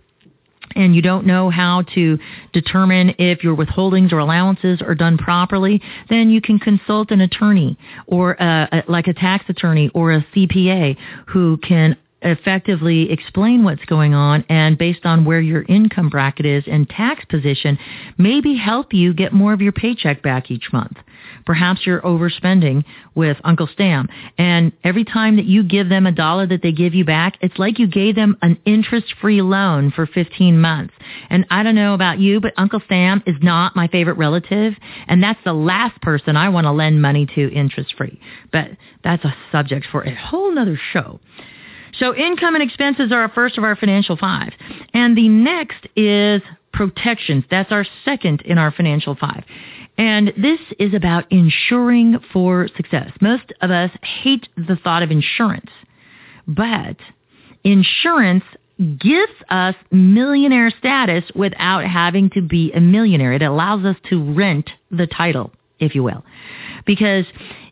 and 0.76 0.96
you 0.96 1.02
don't 1.02 1.26
know 1.26 1.50
how 1.50 1.84
to 1.96 2.18
determine 2.54 3.16
if 3.18 3.44
your 3.44 3.56
withholdings 3.56 4.12
or 4.12 4.20
allowances 4.20 4.82
are 4.82 4.96
done 4.96 5.18
properly, 5.18 5.82
then 6.10 6.30
you 6.30 6.42
can 6.42 6.60
consult 6.60 7.12
an 7.12 7.22
attorney 7.22 7.78
or 8.08 8.34
a, 8.34 8.68
a, 8.72 8.92
like 8.92 9.08
a 9.08 9.14
tax 9.14 9.46
attorney 9.50 9.90
or 9.94 10.12
a 10.12 10.26
CPA 10.36 10.98
who 11.28 11.58
can 11.58 11.98
effectively 12.22 13.12
explain 13.12 13.64
what's 13.64 13.84
going 13.86 14.14
on 14.14 14.44
and 14.50 14.78
based 14.78 15.06
on 15.06 15.26
where 15.26 15.40
your 15.40 15.64
income 15.64 16.10
bracket 16.10 16.46
is 16.46 16.64
and 16.68 16.90
tax 16.90 17.24
position, 17.26 17.78
maybe 18.18 18.56
help 18.56 18.94
you 18.94 19.14
get 19.14 19.34
more 19.34 19.54
of 19.54 19.62
your 19.62 19.72
paycheck 19.72 20.22
back 20.22 20.52
each 20.52 20.72
month. 20.74 20.98
Perhaps 21.46 21.86
you're 21.86 22.02
overspending 22.02 22.84
with 23.16 23.38
Uncle 23.44 23.70
Sam. 23.78 24.08
And 24.38 24.72
every 24.84 25.04
time 25.04 25.38
that 25.38 25.46
you 25.46 25.64
give 25.64 25.90
them 25.90 26.06
a 26.06 26.12
dollar 26.12 26.46
that 26.48 26.62
they 26.62 26.72
give 26.72 26.94
you 26.94 27.06
back, 27.06 27.38
it's 27.42 27.58
like 27.58 27.80
you 27.80 27.88
gave 27.88 28.16
them 28.16 28.38
an 28.42 28.58
interest-free 28.66 29.42
loan 29.42 29.92
for 29.92 30.06
15 30.06 30.60
months. 30.60 30.94
And 31.30 31.46
I 31.50 31.64
don't 31.64 31.76
know 31.76 31.94
about 31.94 32.20
you, 32.20 32.40
but 32.40 32.54
Uncle 32.58 32.82
Sam 32.88 33.24
is 33.26 33.36
not 33.42 33.76
my 33.76 33.88
favorite 33.88 34.18
relative. 34.18 34.74
And 35.08 35.24
that's 35.24 35.44
the 35.44 35.54
last 35.54 36.02
person 36.02 36.36
I 36.36 36.50
want 36.50 36.66
to 36.66 36.72
lend 36.72 37.02
money 37.02 37.26
to 37.36 37.54
interest-free. 37.54 38.20
But 38.52 38.72
that's 39.04 39.24
a 39.24 39.36
subject 39.52 39.88
for 39.92 40.04
a 40.04 40.16
whole 40.16 40.54
nother 40.54 40.80
show. 40.92 41.20
So 41.98 42.16
income 42.16 42.56
and 42.56 42.64
expenses 42.64 43.12
are 43.12 43.22
our 43.22 43.30
first 43.30 43.58
of 43.58 43.64
our 43.64 43.76
financial 43.76 44.18
five. 44.18 44.54
And 44.94 45.18
the 45.18 45.30
next 45.30 45.88
is 45.96 46.42
protections. 46.72 47.44
That's 47.50 47.72
our 47.72 47.86
second 48.06 48.42
in 48.42 48.58
our 48.58 48.72
financial 48.72 49.16
five. 49.16 49.44
And 49.98 50.32
this 50.38 50.60
is 50.80 50.94
about 50.94 51.30
insuring 51.30 52.20
for 52.32 52.70
success. 52.78 53.12
Most 53.20 53.52
of 53.62 53.70
us 53.70 53.92
hate 54.02 54.48
the 54.56 54.78
thought 54.78 55.04
of 55.04 55.12
insurance, 55.12 55.72
but 56.48 56.96
insurance 57.66 58.46
gives 58.98 59.34
us 59.50 59.76
millionaire 59.92 60.70
status 60.70 61.26
without 61.36 61.84
having 61.84 62.30
to 62.30 62.42
be 62.42 62.72
a 62.72 62.80
millionaire. 62.80 63.34
It 63.34 63.42
allows 63.42 63.84
us 63.84 63.98
to 64.10 64.34
rent 64.34 64.70
the 64.90 65.06
title, 65.06 65.52
if 65.80 65.96
you 65.96 66.04
will. 66.04 66.24
Because 66.86 67.26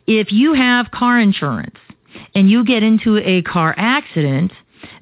if 0.06 0.30
you 0.30 0.52
have 0.52 0.90
car 0.90 1.18
insurance 1.18 1.78
and 2.34 2.50
you 2.50 2.64
get 2.64 2.82
into 2.82 3.18
a 3.18 3.42
car 3.42 3.74
accident, 3.76 4.52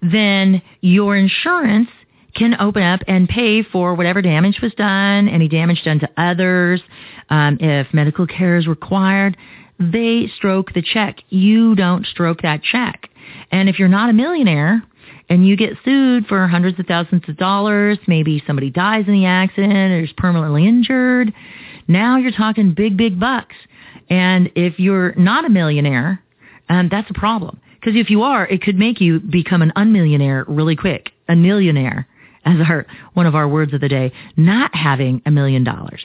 then 0.02 0.62
your 0.80 1.16
insurance 1.16 1.88
can 2.34 2.54
open 2.60 2.82
up 2.82 3.00
and 3.08 3.28
pay 3.28 3.62
for 3.62 3.94
whatever 3.94 4.20
damage 4.20 4.60
was 4.62 4.72
done, 4.74 5.28
any 5.28 5.48
damage 5.48 5.82
done 5.84 5.98
to 6.00 6.08
others, 6.16 6.82
um, 7.30 7.56
if 7.60 7.92
medical 7.92 8.26
care 8.26 8.56
is 8.56 8.66
required. 8.66 9.36
They 9.78 10.30
stroke 10.36 10.72
the 10.72 10.82
check. 10.82 11.20
You 11.30 11.74
don't 11.74 12.06
stroke 12.06 12.42
that 12.42 12.62
check. 12.62 13.08
And 13.50 13.68
if 13.68 13.78
you're 13.78 13.88
not 13.88 14.10
a 14.10 14.12
millionaire 14.12 14.82
and 15.28 15.46
you 15.46 15.56
get 15.56 15.74
sued 15.84 16.26
for 16.26 16.46
hundreds 16.46 16.78
of 16.78 16.86
thousands 16.86 17.28
of 17.28 17.36
dollars, 17.36 17.98
maybe 18.06 18.42
somebody 18.46 18.70
dies 18.70 19.04
in 19.06 19.14
the 19.14 19.26
accident 19.26 19.72
or 19.74 20.00
is 20.04 20.12
permanently 20.16 20.66
injured, 20.66 21.32
now 21.88 22.16
you're 22.16 22.30
talking 22.30 22.74
big, 22.74 22.96
big 22.96 23.18
bucks. 23.18 23.56
And 24.08 24.50
if 24.54 24.78
you're 24.78 25.14
not 25.16 25.44
a 25.44 25.48
millionaire, 25.48 26.22
um, 26.68 26.88
that's 26.90 27.10
a 27.10 27.14
problem. 27.14 27.60
Because 27.74 27.98
if 27.98 28.10
you 28.10 28.22
are, 28.22 28.46
it 28.46 28.62
could 28.62 28.76
make 28.76 29.00
you 29.00 29.20
become 29.20 29.62
an 29.62 29.72
unmillionaire 29.76 30.44
really 30.48 30.76
quick, 30.76 31.10
a 31.28 31.36
millionaire 31.36 32.06
as 32.46 32.56
our 32.68 32.86
one 33.14 33.26
of 33.26 33.34
our 33.34 33.48
words 33.48 33.74
of 33.74 33.80
the 33.80 33.88
day, 33.88 34.12
not 34.36 34.74
having 34.74 35.20
a 35.26 35.30
million 35.30 35.64
dollars. 35.64 36.00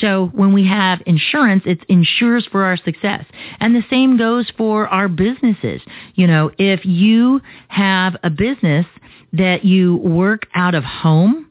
So 0.00 0.30
when 0.34 0.52
we 0.52 0.66
have 0.66 1.02
insurance, 1.06 1.62
it 1.66 1.84
insures 1.88 2.46
for 2.52 2.64
our 2.64 2.76
success. 2.76 3.24
And 3.60 3.74
the 3.74 3.84
same 3.90 4.18
goes 4.18 4.50
for 4.56 4.86
our 4.88 5.08
businesses. 5.08 5.80
You 6.14 6.26
know, 6.26 6.50
if 6.58 6.84
you 6.84 7.40
have 7.68 8.16
a 8.22 8.30
business 8.30 8.86
that 9.32 9.64
you 9.64 9.96
work 9.96 10.46
out 10.54 10.74
of 10.74 10.84
home 10.84 11.50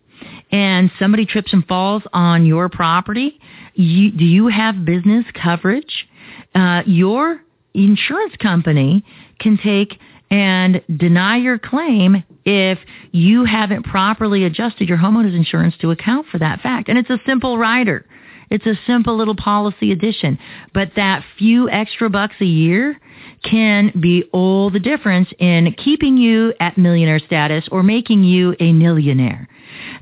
and 0.52 0.92
somebody 1.00 1.26
trips 1.26 1.52
and 1.52 1.66
falls 1.68 2.04
on 2.14 2.46
your 2.46 2.70
property, 2.70 3.40
you, 3.74 4.12
do 4.12 4.24
you 4.24 4.48
have 4.48 4.86
business 4.86 5.26
coverage? 5.34 6.08
Uh, 6.54 6.84
your 6.86 7.42
insurance 7.76 8.36
company 8.42 9.04
can 9.40 9.58
take 9.58 10.00
and 10.32 10.82
deny 10.98 11.38
your 11.38 11.60
claim 11.60 12.24
if 12.46 12.80
you 13.12 13.46
haven't 13.46 13.84
properly 13.84 14.44
adjusted 14.44 14.90
your 14.90 14.98
homeowner's 14.98 15.36
insurance 15.36 15.76
to 15.82 15.92
account 15.92 16.28
for 16.32 16.40
that 16.40 16.62
fact. 16.62 16.90
And 16.90 16.98
it's 16.98 17.10
a 17.10 17.20
simple 17.26 17.58
rider. 17.58 18.06
It's 18.50 18.66
a 18.66 18.76
simple 18.86 19.18
little 19.18 19.36
policy 19.36 19.92
addition. 19.92 20.38
But 20.74 20.92
that 20.96 21.24
few 21.38 21.70
extra 21.70 22.10
bucks 22.10 22.36
a 22.42 22.46
year 22.46 23.00
can 23.44 23.92
be 24.00 24.24
all 24.34 24.70
the 24.70 24.80
difference 24.80 25.30
in 25.40 25.74
keeping 25.74 26.18
you 26.18 26.54
at 26.60 26.78
millionaire 26.78 27.20
status 27.20 27.68
or 27.72 27.84
making 27.84 28.24
you 28.24 28.56
a 28.60 28.74
millionaire. 28.74 29.48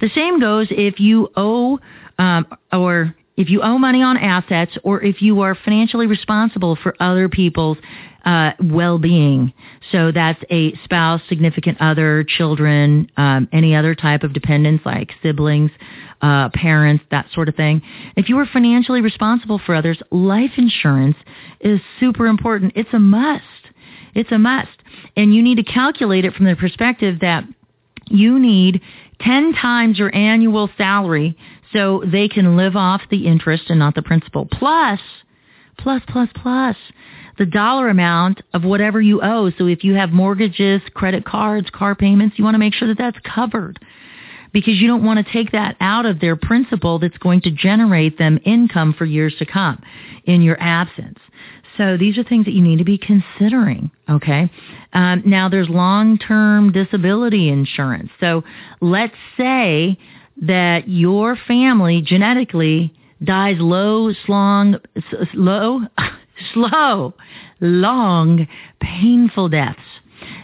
The 0.01 0.09
same 0.13 0.39
goes 0.39 0.67
if 0.69 0.99
you 0.99 1.29
owe 1.35 1.79
um, 2.19 2.45
or 2.71 3.15
if 3.35 3.49
you 3.49 3.61
owe 3.61 3.77
money 3.77 4.01
on 4.01 4.17
assets 4.17 4.77
or 4.83 5.01
if 5.01 5.21
you 5.21 5.41
are 5.41 5.55
financially 5.55 6.07
responsible 6.07 6.75
for 6.75 6.95
other 6.99 7.29
people's 7.29 7.77
uh, 8.25 8.51
well-being. 8.61 9.51
So 9.91 10.11
that's 10.11 10.41
a 10.49 10.73
spouse, 10.83 11.21
significant 11.27 11.81
other, 11.81 12.23
children, 12.23 13.11
um, 13.17 13.49
any 13.51 13.75
other 13.75 13.95
type 13.95 14.23
of 14.23 14.33
dependents 14.33 14.85
like 14.85 15.11
siblings, 15.21 15.71
uh, 16.21 16.49
parents, 16.53 17.03
that 17.11 17.25
sort 17.33 17.49
of 17.49 17.55
thing. 17.55 17.81
If 18.15 18.29
you 18.29 18.37
are 18.39 18.45
financially 18.45 19.01
responsible 19.01 19.59
for 19.65 19.75
others, 19.75 20.01
life 20.11 20.51
insurance 20.57 21.17
is 21.59 21.81
super 21.99 22.27
important. 22.27 22.73
It's 22.75 22.93
a 22.93 22.99
must. 22.99 23.43
It's 24.15 24.31
a 24.31 24.37
must. 24.37 24.69
And 25.17 25.35
you 25.35 25.41
need 25.41 25.55
to 25.55 25.63
calculate 25.63 26.23
it 26.23 26.33
from 26.33 26.45
the 26.45 26.55
perspective 26.55 27.19
that 27.21 27.43
you 28.07 28.39
need 28.39 28.81
10 29.19 29.53
times 29.53 29.99
your 29.99 30.13
annual 30.15 30.69
salary 30.77 31.37
so 31.73 32.03
they 32.05 32.27
can 32.27 32.55
live 32.55 32.75
off 32.75 33.01
the 33.09 33.27
interest 33.27 33.63
and 33.69 33.79
not 33.79 33.95
the 33.95 34.01
principal. 34.01 34.45
Plus, 34.45 34.99
plus, 35.77 36.01
plus, 36.07 36.29
plus 36.35 36.77
the 37.37 37.45
dollar 37.45 37.89
amount 37.89 38.41
of 38.53 38.63
whatever 38.63 39.01
you 39.01 39.21
owe. 39.21 39.51
So 39.57 39.65
if 39.65 39.83
you 39.83 39.95
have 39.95 40.11
mortgages, 40.11 40.81
credit 40.93 41.25
cards, 41.25 41.69
car 41.71 41.95
payments, 41.95 42.37
you 42.37 42.43
want 42.43 42.55
to 42.55 42.59
make 42.59 42.73
sure 42.73 42.87
that 42.87 42.97
that's 42.97 43.17
covered 43.23 43.79
because 44.51 44.75
you 44.75 44.87
don't 44.87 45.03
want 45.03 45.25
to 45.25 45.33
take 45.33 45.51
that 45.51 45.75
out 45.79 46.05
of 46.05 46.19
their 46.19 46.35
principal 46.35 46.99
that's 46.99 47.17
going 47.17 47.41
to 47.41 47.51
generate 47.51 48.17
them 48.19 48.39
income 48.45 48.93
for 48.95 49.05
years 49.05 49.33
to 49.39 49.45
come 49.45 49.81
in 50.25 50.41
your 50.41 50.57
absence. 50.61 51.17
So 51.75 51.97
these 51.97 52.19
are 52.19 52.23
things 52.23 52.45
that 52.45 52.53
you 52.53 52.61
need 52.61 52.77
to 52.77 52.83
be 52.83 52.99
considering, 52.99 53.89
okay? 54.07 54.51
Um, 54.93 55.23
now 55.25 55.49
there's 55.49 55.69
long-term 55.69 56.71
disability 56.71 57.49
insurance. 57.49 58.11
So 58.19 58.43
let's 58.79 59.15
say 59.37 59.97
that 60.41 60.87
your 60.87 61.37
family 61.47 62.01
genetically 62.01 62.93
dies 63.23 63.57
low, 63.59 64.13
slong, 64.25 64.77
low, 65.33 65.81
slow, 66.53 67.13
long, 67.61 68.47
painful 68.79 69.49
deaths. 69.49 69.79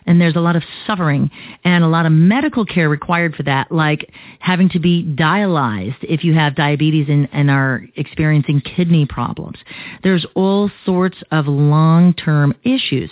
And 0.06 0.20
there's 0.20 0.36
a 0.36 0.42
lot 0.42 0.56
of 0.56 0.64
suffering 0.86 1.30
and 1.64 1.84
a 1.84 1.88
lot 1.88 2.06
of 2.06 2.12
medical 2.12 2.66
care 2.66 2.90
required 2.90 3.36
for 3.36 3.44
that, 3.44 3.72
like 3.72 4.12
having 4.40 4.68
to 4.70 4.80
be 4.80 5.04
dialyzed 5.04 5.98
if 6.02 6.24
you 6.24 6.34
have 6.34 6.56
diabetes 6.56 7.08
and, 7.08 7.30
and 7.32 7.50
are 7.50 7.86
experiencing 7.96 8.62
kidney 8.62 9.06
problems. 9.06 9.58
There's 10.04 10.26
all 10.36 10.70
sorts 10.86 11.18
of 11.32 11.48
long-term 11.48 12.56
issues 12.64 13.10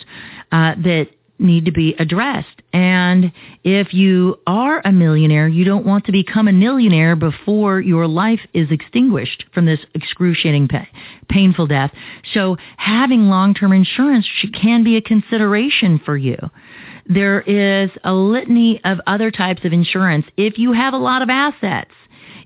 uh, 0.52 0.76
that 0.84 1.08
need 1.40 1.66
to 1.66 1.72
be 1.72 1.96
addressed. 2.00 2.62
And 2.74 3.32
if 3.64 3.94
you 3.94 4.40
are 4.48 4.82
a 4.84 4.92
millionaire, 4.92 5.48
you 5.48 5.66
don't 5.66 5.86
want 5.86 6.06
to 6.06 6.12
become 6.12 6.48
a 6.48 6.52
millionaire 6.54 7.16
before 7.16 7.80
your 7.80 8.08
life 8.08 8.40
is 8.54 8.72
extinguished 8.72 9.46
from 9.54 9.66
this 9.66 9.80
excruciating, 9.94 10.70
painful 11.30 11.68
death. 11.68 11.92
So 12.34 12.58
having 12.78 13.30
long-term 13.30 13.74
insurance 13.74 14.28
can 14.54 14.84
be 14.84 14.98
a 14.98 15.02
consideration 15.02 16.00
for 16.04 16.18
you. 16.18 16.38
There 17.06 17.42
is 17.42 17.90
a 18.04 18.14
litany 18.14 18.82
of 18.84 19.00
other 19.08 19.32
types 19.32 19.64
of 19.64 19.72
insurance. 19.72 20.26
If 20.36 20.58
you 20.58 20.74
have 20.74 20.94
a 20.94 20.98
lot 20.98 21.22
of 21.22 21.30
assets, 21.30 21.92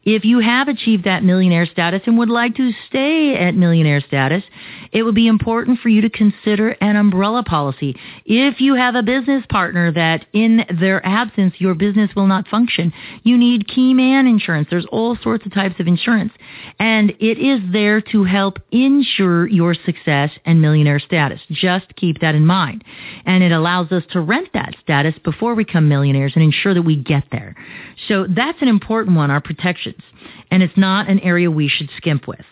if 0.03 0.25
you 0.25 0.39
have 0.39 0.67
achieved 0.67 1.05
that 1.05 1.23
millionaire 1.23 1.65
status 1.65 2.01
and 2.05 2.17
would 2.17 2.29
like 2.29 2.55
to 2.55 2.71
stay 2.87 3.35
at 3.35 3.55
millionaire 3.55 4.01
status, 4.01 4.43
it 4.91 5.03
would 5.03 5.15
be 5.15 5.27
important 5.27 5.79
for 5.79 5.89
you 5.89 6.01
to 6.01 6.09
consider 6.09 6.69
an 6.81 6.95
umbrella 6.95 7.43
policy. 7.43 7.95
If 8.25 8.59
you 8.59 8.75
have 8.75 8.95
a 8.95 9.03
business 9.03 9.45
partner 9.49 9.91
that 9.91 10.25
in 10.33 10.65
their 10.79 11.05
absence 11.05 11.55
your 11.59 11.75
business 11.75 12.09
will 12.15 12.27
not 12.27 12.47
function, 12.47 12.91
you 13.23 13.37
need 13.37 13.67
key 13.67 13.93
man 13.93 14.27
insurance. 14.27 14.67
There's 14.69 14.87
all 14.87 15.17
sorts 15.21 15.45
of 15.45 15.53
types 15.53 15.79
of 15.79 15.87
insurance. 15.87 16.33
And 16.79 17.11
it 17.19 17.37
is 17.37 17.61
there 17.71 18.01
to 18.01 18.23
help 18.23 18.57
ensure 18.71 19.47
your 19.47 19.73
success 19.73 20.31
and 20.45 20.61
millionaire 20.61 20.99
status. 20.99 21.39
Just 21.51 21.95
keep 21.95 22.19
that 22.21 22.35
in 22.35 22.45
mind. 22.45 22.83
And 23.25 23.43
it 23.43 23.51
allows 23.51 23.91
us 23.91 24.03
to 24.11 24.19
rent 24.19 24.49
that 24.53 24.75
status 24.81 25.15
before 25.23 25.55
we 25.55 25.63
become 25.63 25.87
millionaires 25.87 26.33
and 26.35 26.43
ensure 26.43 26.73
that 26.73 26.81
we 26.81 26.95
get 26.95 27.23
there. 27.31 27.55
So 28.07 28.25
that's 28.27 28.61
an 28.61 28.67
important 28.67 29.15
one, 29.15 29.29
our 29.29 29.41
protections. 29.41 29.90
And 30.49 30.63
it's 30.63 30.77
not 30.77 31.09
an 31.09 31.19
area 31.19 31.49
we 31.49 31.67
should 31.67 31.89
skimp 31.97 32.27
with. 32.27 32.45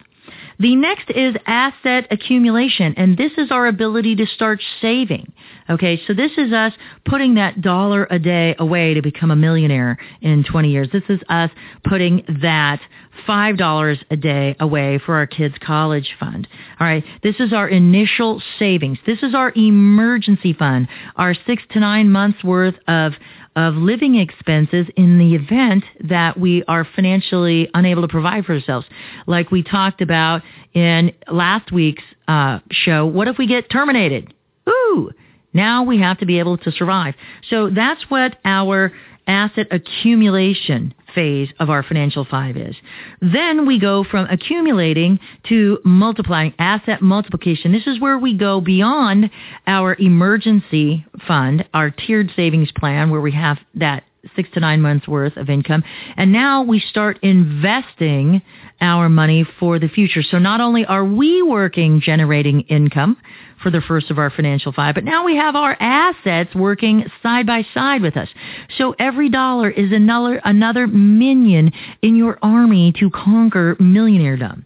The 0.60 0.76
next 0.76 1.10
is 1.10 1.36
asset 1.46 2.08
accumulation, 2.12 2.94
and 2.98 3.18
this 3.18 3.32
is 3.38 3.50
our 3.50 3.68
ability 3.68 4.18
to 4.18 4.26
start 4.26 4.62
saving. 4.82 5.32
Okay, 5.70 6.02
so 6.06 6.14
this 6.14 6.32
is 6.38 6.52
us 6.52 6.74
putting 7.06 7.36
that 7.36 7.62
dollar 7.62 8.06
a 8.12 8.20
day 8.20 8.56
away 8.60 8.94
to 8.94 9.02
become 9.02 9.32
a 9.32 9.38
millionaire 9.38 9.98
in 10.22 10.44
20 10.44 10.70
years. 10.70 10.90
This 10.92 11.04
is 11.08 11.22
us 11.30 11.50
putting 11.86 12.26
that 12.42 12.82
$5 13.26 14.04
a 14.12 14.16
day 14.18 14.56
away 14.60 15.00
for 15.06 15.16
our 15.16 15.28
kids' 15.28 15.56
college 15.62 16.16
fund. 16.20 16.46
All 16.80 16.88
right, 16.88 17.06
this 17.24 17.36
is 17.40 17.54
our 17.54 17.70
initial 17.70 18.42
savings. 18.58 18.98
This 19.06 19.20
is 19.24 19.34
our 19.34 19.54
emergency 19.56 20.52
fund, 20.52 20.90
our 21.16 21.36
six 21.48 21.64
to 21.72 21.80
nine 21.80 22.12
months 22.12 22.44
worth 22.44 22.76
of 22.88 23.14
of 23.56 23.76
living 23.76 24.16
expenses 24.16 24.88
in 24.96 25.18
the 25.18 25.36
event 25.36 25.84
that 26.02 26.40
we 26.40 26.64
are 26.70 26.88
financially 26.96 27.70
unable 27.74 28.02
to 28.02 28.08
provide 28.08 28.46
for 28.46 28.54
ourselves. 28.54 28.88
Like 29.28 29.52
we 29.52 29.64
talked 29.64 30.02
about 30.02 30.44
in 30.74 31.12
last 31.32 31.72
week's 31.72 32.04
uh, 32.28 32.60
show, 32.72 33.06
what 33.06 33.28
if 33.28 33.38
we 33.38 33.48
get 33.48 33.70
terminated? 33.70 34.34
Ooh, 34.68 35.12
now 35.54 35.84
we 35.84 36.00
have 36.00 36.20
to 36.20 36.26
be 36.26 36.40
able 36.40 36.58
to 36.60 36.72
survive. 36.72 37.16
So 37.50 37.70
that's 37.70 38.04
what 38.10 38.38
our 38.46 38.92
asset 39.28 39.68
accumulation 39.72 40.94
phase 41.14 41.50
of 41.60 41.70
our 41.70 41.84
financial 41.84 42.26
five 42.26 42.58
is. 42.58 42.76
Then 43.22 43.66
we 43.66 43.80
go 43.80 44.04
from 44.04 44.28
accumulating 44.30 45.20
to 45.50 45.80
multiplying, 45.84 46.54
asset 46.60 47.02
multiplication. 47.02 47.72
This 47.72 47.88
is 47.88 48.00
where 48.00 48.18
we 48.18 48.36
go 48.36 48.60
beyond 48.60 49.30
our 49.68 49.96
emergency 50.00 51.06
fund, 51.28 51.68
our 51.74 51.92
tiered 51.92 52.32
savings 52.36 52.72
plan 52.72 53.10
where 53.10 53.22
we 53.22 53.32
have 53.32 53.60
that 53.76 54.04
six 54.36 54.50
to 54.54 54.60
nine 54.60 54.82
months 54.82 55.08
worth 55.08 55.38
of 55.38 55.50
income. 55.50 55.84
And 56.18 56.32
now 56.32 56.64
we 56.64 56.80
start 56.80 57.20
investing 57.24 58.42
our 58.82 59.10
money 59.10 59.46
for 59.60 59.80
the 59.80 59.88
future. 59.88 60.24
So 60.24 60.40
not 60.40 60.62
only 60.62 60.86
are 60.86 61.06
we 61.06 61.42
working 61.42 62.02
generating 62.02 62.62
income, 62.62 63.18
for 63.62 63.70
the 63.70 63.82
first 63.82 64.10
of 64.10 64.18
our 64.18 64.30
financial 64.30 64.72
five. 64.72 64.96
But 64.96 65.04
now 65.04 65.26
we 65.26 65.36
have 65.36 65.56
our 65.56 65.76
assets 65.80 66.54
working 66.56 67.06
side 67.22 67.46
by 67.46 67.66
side 67.74 68.02
with 68.02 68.18
us. 68.18 68.30
So 68.78 68.96
every 69.00 69.30
dollar 69.30 69.70
is 69.70 69.92
another, 69.92 70.42
another 70.44 70.88
minion 70.88 71.72
in 72.02 72.16
your 72.16 72.40
army 72.42 72.94
to 73.00 73.10
conquer 73.10 73.76
millionairedom. 73.76 74.66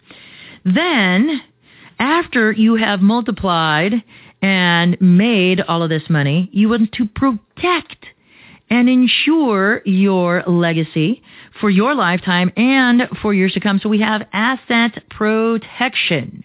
Then, 0.66 1.42
after 2.00 2.52
you 2.52 2.76
have 2.76 3.02
multiplied 3.02 3.94
and 4.42 4.98
made 5.02 5.62
all 5.62 5.84
of 5.84 5.90
this 5.90 6.04
money, 6.10 6.50
you 6.52 6.70
want 6.70 6.92
to 6.94 7.06
protect 7.08 8.06
and 8.70 8.90
ensure 8.90 9.82
your 9.86 10.44
legacy 10.48 11.22
for 11.60 11.70
your 11.70 11.94
lifetime 11.94 12.52
and 12.58 13.04
for 13.22 13.34
years 13.34 13.54
to 13.54 13.60
come. 13.60 13.80
So 13.82 13.90
we 13.90 14.02
have 14.02 14.28
asset 14.34 15.04
protection 15.10 16.44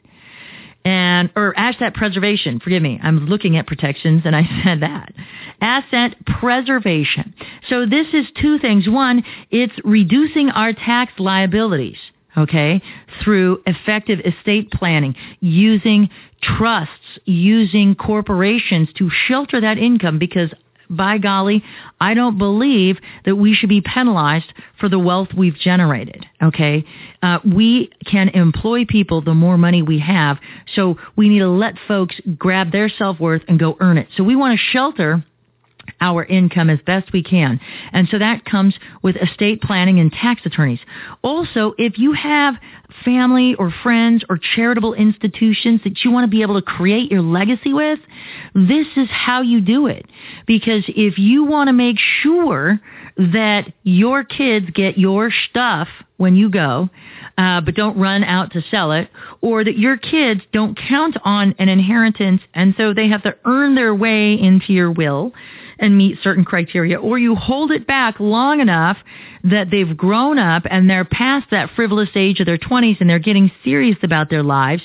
and 0.85 1.31
or 1.37 1.59
asset 1.59 1.95
preservation. 1.95 2.61
Forgive 2.61 2.83
me, 2.83 2.99
I'm 3.03 3.27
looking 3.27 3.57
at 3.57 3.67
protections 3.67 4.23
and 4.25 4.35
I 4.35 4.43
said 4.65 4.81
that. 4.81 5.13
Asset 5.61 6.17
preservation. 6.41 7.35
So 7.69 7.87
this 7.87 8.07
is 8.13 8.27
two 8.41 8.59
things. 8.59 8.89
One, 8.89 9.25
it's 9.51 9.75
reducing 9.85 10.51
our 10.51 10.73
tax 10.73 11.13
liabilities. 11.19 11.99
Okay, 12.37 12.81
through 13.25 13.63
effective 13.67 14.21
estate 14.21 14.71
planning, 14.71 15.17
using 15.41 16.09
trusts, 16.41 17.19
using 17.25 17.97
corporations 17.97 18.91
to 18.99 19.11
shelter 19.11 19.61
that 19.61 19.77
income 19.77 20.21
because 20.21 20.51
by 20.91 21.19
golly, 21.19 21.63
I 22.01 22.15
don't 22.15 22.39
believe 22.39 22.99
that 23.25 23.37
we 23.37 23.55
should 23.55 23.69
be 23.69 23.81
penalized 23.81 24.53
for 24.79 24.89
the 24.89 24.99
wealth 24.99 25.29
we've 25.37 25.57
generated. 25.57 26.27
Okay, 26.43 26.85
uh, 27.23 27.39
we 27.45 27.91
can 28.07 28.29
employ 28.31 28.85
people 28.85 29.21
the 29.21 29.35
more 29.35 29.59
money 29.59 29.83
we 29.83 29.99
have, 29.99 30.39
so 30.75 30.97
we 31.17 31.29
need 31.29 31.41
to 31.41 31.49
let 31.49 31.75
folks 31.87 32.21
grab 32.37 32.73
their 32.73 32.89
self 32.89 33.19
worth 33.19 33.43
and 33.49 33.59
go 33.59 33.77
earn 33.81 33.99
it. 33.99 34.09
So 34.17 34.25
we 34.25 34.37
want 34.37 34.59
to 34.59 34.65
shelter 34.73 35.25
our 36.01 36.25
income 36.25 36.71
as 36.71 36.79
best 36.87 37.13
we 37.13 37.23
can. 37.23 37.61
And 37.93 38.09
so 38.09 38.19
that 38.19 38.45
comes 38.45 38.75
with 39.03 39.17
estate 39.17 39.63
planning 39.63 40.01
and 40.01 40.13
tax 40.13 40.43
attorneys. 40.45 40.81
Also, 41.23 41.75
if 41.79 41.99
you 41.99 42.13
have 42.13 42.55
family 43.05 43.55
or 43.55 43.73
friends 43.83 44.25
or 44.29 44.39
charitable 44.39 44.95
institutions 44.95 45.81
that 45.85 46.05
you 46.05 46.11
want 46.11 46.25
to 46.25 46.31
be 46.31 46.43
able 46.43 46.55
to 46.55 46.63
create 46.63 47.11
your 47.11 47.23
legacy 47.23 47.73
with, 47.73 47.99
this 48.55 48.87
is 48.97 49.09
how 49.11 49.43
you 49.43 49.61
do 49.61 49.87
it. 49.87 50.07
Because 50.47 50.85
if 50.89 51.19
you 51.19 51.45
want 51.45 51.69
to 51.69 51.73
make 51.73 51.99
sure 52.23 52.81
that 53.17 53.73
your 53.83 54.25
kids 54.25 54.67
get 54.71 54.97
your 54.97 55.31
stuff 55.51 55.89
when 56.19 56.37
you 56.37 56.49
go, 56.49 56.89
uh, 57.37 57.61
but 57.61 57.75
don't 57.75 57.99
run 57.99 58.25
out 58.25 58.53
to 58.53 58.63
sell 58.71 58.93
it, 58.93 59.11
or 59.41 59.65
that 59.65 59.79
your 59.79 59.97
kids 59.97 60.41
don't 60.53 60.79
count 60.89 61.17
on 61.25 61.55
an 61.59 61.69
inheritance 61.69 62.43
and 62.55 62.75
so 62.77 62.95
they 62.95 63.09
have 63.09 63.23
to 63.23 63.37
earn 63.45 63.75
their 63.75 63.95
way 63.95 64.35
into 64.35 64.73
your 64.73 64.91
will, 64.91 65.33
and 65.79 65.97
meet 65.97 66.19
certain 66.23 66.45
criteria, 66.45 66.99
or 66.99 67.19
you 67.19 67.35
hold 67.35 67.71
it 67.71 67.87
back 67.87 68.19
long 68.19 68.61
enough 68.61 68.97
that 69.45 69.71
they've 69.71 69.97
grown 69.97 70.39
up 70.39 70.65
and 70.71 70.91
they're 70.91 71.05
past 71.05 71.47
that 71.51 71.71
frivolous 71.77 72.09
age 72.15 72.41
of 72.41 72.47
their 72.47 72.59
20s 72.59 73.01
and 73.01 73.09
they're 73.09 73.19
getting 73.19 73.51
serious 73.65 73.97
about 74.03 74.29
their 74.31 74.43
lives 74.43 74.83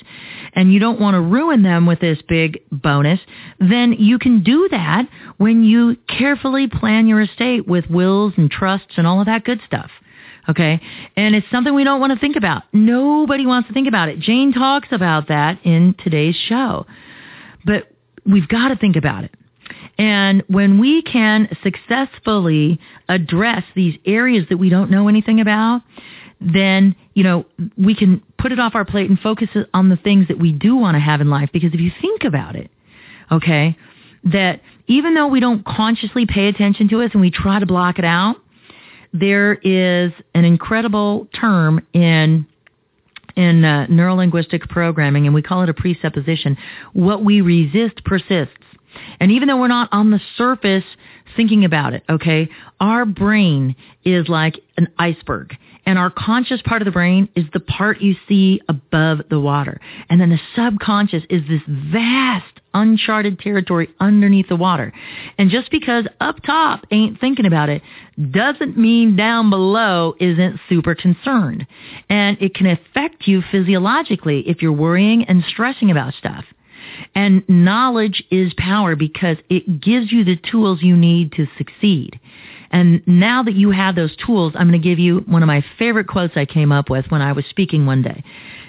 and 0.54 0.72
you 0.72 0.80
don't 0.80 1.00
want 1.00 1.16
to 1.16 1.22
ruin 1.22 1.64
them 1.64 1.86
with 1.86 2.00
this 2.00 2.20
big 2.28 2.62
bonus, 2.72 3.20
then 3.60 3.94
you 3.94 4.20
can 4.20 4.44
do 4.44 4.68
that 4.70 5.08
when 5.38 5.64
you 5.64 5.98
carefully 6.08 6.68
plan 6.68 7.08
your 7.08 7.22
estate 7.22 7.68
with 7.68 7.90
wills 7.90 8.34
and 8.38 8.52
trusts 8.52 8.94
and 8.98 9.08
all 9.08 9.20
of 9.20 9.26
that 9.26 9.44
good 9.44 9.60
stuff. 9.66 9.90
Okay. 10.50 10.82
And 11.16 11.36
it's 11.36 11.48
something 11.52 11.74
we 11.74 11.84
don't 11.84 12.02
want 12.02 12.14
to 12.14 12.20
think 12.20 12.36
about. 12.36 12.64
Nobody 12.74 13.46
wants 13.46 13.68
to 13.70 13.74
think 13.74 13.88
about 13.88 14.10
it. 14.10 14.20
Jane 14.20 14.52
talks 14.52 14.90
about 14.92 15.30
that 15.30 15.60
in 15.66 15.96
today's 16.04 16.36
show. 16.36 16.86
But 17.66 17.88
we've 18.26 18.48
got 18.48 18.68
to 18.70 18.76
think 18.76 18.96
about 18.96 19.24
it. 19.24 19.32
And 19.98 20.44
when 20.48 20.80
we 20.80 21.02
can 21.04 21.48
successfully 21.62 22.80
address 23.08 23.64
these 23.76 23.96
areas 24.06 24.46
that 24.50 24.58
we 24.58 24.70
don't 24.70 24.90
know 24.90 25.08
anything 25.08 25.40
about, 25.40 25.82
then, 26.42 26.96
you 27.14 27.24
know, 27.24 27.46
we 27.78 27.96
can 27.96 28.22
put 28.38 28.52
it 28.52 28.60
off 28.60 28.76
our 28.76 28.86
plate 28.86 29.10
and 29.10 29.20
focus 29.20 29.50
on 29.74 29.90
the 29.90 29.98
things 29.98 30.28
that 30.28 30.40
we 30.40 30.52
do 30.52 30.76
want 30.76 30.96
to 30.96 31.00
have 31.00 31.22
in 31.22 31.30
life. 31.30 31.50
Because 31.54 31.74
if 31.74 31.80
you 31.80 31.92
think 32.02 32.24
about 32.24 32.56
it, 32.56 32.70
okay, 33.32 33.78
that 34.26 34.62
even 34.88 35.14
though 35.14 35.28
we 35.28 35.40
don't 35.40 35.66
consciously 35.66 36.26
pay 36.26 36.48
attention 36.48 36.90
to 36.90 37.00
it 37.02 37.14
and 37.14 37.22
we 37.22 37.32
try 37.32 37.60
to 37.60 37.66
block 37.66 38.00
it 38.00 38.06
out, 38.06 38.38
there 39.14 39.54
is 39.54 40.12
an 40.34 40.44
incredible 40.44 41.28
term 41.40 41.86
in 41.94 42.48
in 43.36 43.66
uh, 43.66 43.88
neurolinguistic 43.90 44.70
programming, 44.70 45.26
and 45.26 45.34
we 45.34 45.42
call 45.42 45.64
it 45.64 45.70
a 45.70 45.74
presupposition. 45.74 46.56
What 46.94 47.24
we 47.24 47.42
resist 47.42 48.04
persists. 48.06 48.54
And 49.20 49.32
even 49.32 49.48
though 49.48 49.60
we're 49.60 49.68
not 49.68 49.90
on 49.92 50.12
the 50.12 50.22
surface 50.38 50.86
thinking 51.36 51.66
about 51.66 51.94
it, 51.94 52.04
okay, 52.10 52.50
our 52.80 53.06
brain 53.06 53.76
is 54.04 54.28
like 54.28 54.60
an 54.78 54.88
iceberg. 54.98 55.56
And 55.86 56.00
our 56.00 56.10
conscious 56.10 56.62
part 56.62 56.82
of 56.82 56.86
the 56.86 56.92
brain 56.92 57.28
is 57.36 57.46
the 57.52 57.60
part 57.60 58.02
you 58.02 58.16
see 58.28 58.62
above 58.70 59.20
the 59.30 59.40
water. 59.40 59.82
And 60.10 60.20
then 60.20 60.30
the 60.30 60.40
subconscious 60.56 61.24
is 61.30 61.42
this 61.48 61.62
vast 61.68 62.46
uncharted 62.74 63.40
territory 63.40 63.90
underneath 64.00 64.48
the 64.48 64.56
water. 64.56 64.94
And 65.38 65.50
just 65.50 65.70
because 65.72 66.06
up 66.20 66.42
top 66.44 66.86
ain't 66.92 67.20
thinking 67.20 67.46
about 67.46 67.70
it 67.70 67.82
doesn't 68.32 68.78
mean 68.78 69.16
down 69.16 69.50
below 69.50 70.16
isn't 70.20 70.60
super 70.70 70.96
concerned. 70.96 71.68
And 72.10 72.42
it 72.42 72.56
can 72.56 72.68
affect 72.68 73.28
you 73.28 73.44
physiologically 73.52 74.48
if 74.48 74.62
you're 74.62 74.72
worrying 74.72 75.26
and 75.26 75.44
stressing 75.48 75.92
about 75.92 76.14
stuff. 76.14 76.46
And 77.16 77.48
knowledge 77.48 78.24
is 78.32 78.54
power 78.58 78.96
because 78.96 79.38
it 79.50 79.82
gives 79.82 80.12
you 80.12 80.24
the 80.24 80.36
tools 80.36 80.82
you 80.82 80.96
need 80.96 81.32
to 81.34 81.48
succeed. 81.58 82.20
And 82.72 83.04
now 83.06 83.44
that 83.44 83.54
you 83.54 83.70
have 83.70 83.96
those 83.96 84.16
tools, 84.26 84.54
I'm 84.56 84.68
going 84.68 84.82
to 84.82 84.88
give 84.88 84.98
you 84.98 85.20
one 85.28 85.44
of 85.44 85.48
my 85.48 85.64
favorite 85.78 86.08
quotes 86.08 86.36
I 86.36 86.46
came 86.46 86.72
up 86.72 86.90
with 86.90 87.06
when 87.10 87.22
I 87.22 87.34
was 87.34 87.46
speaking 87.46 87.86
one 87.86 88.02
day. 88.02 88.24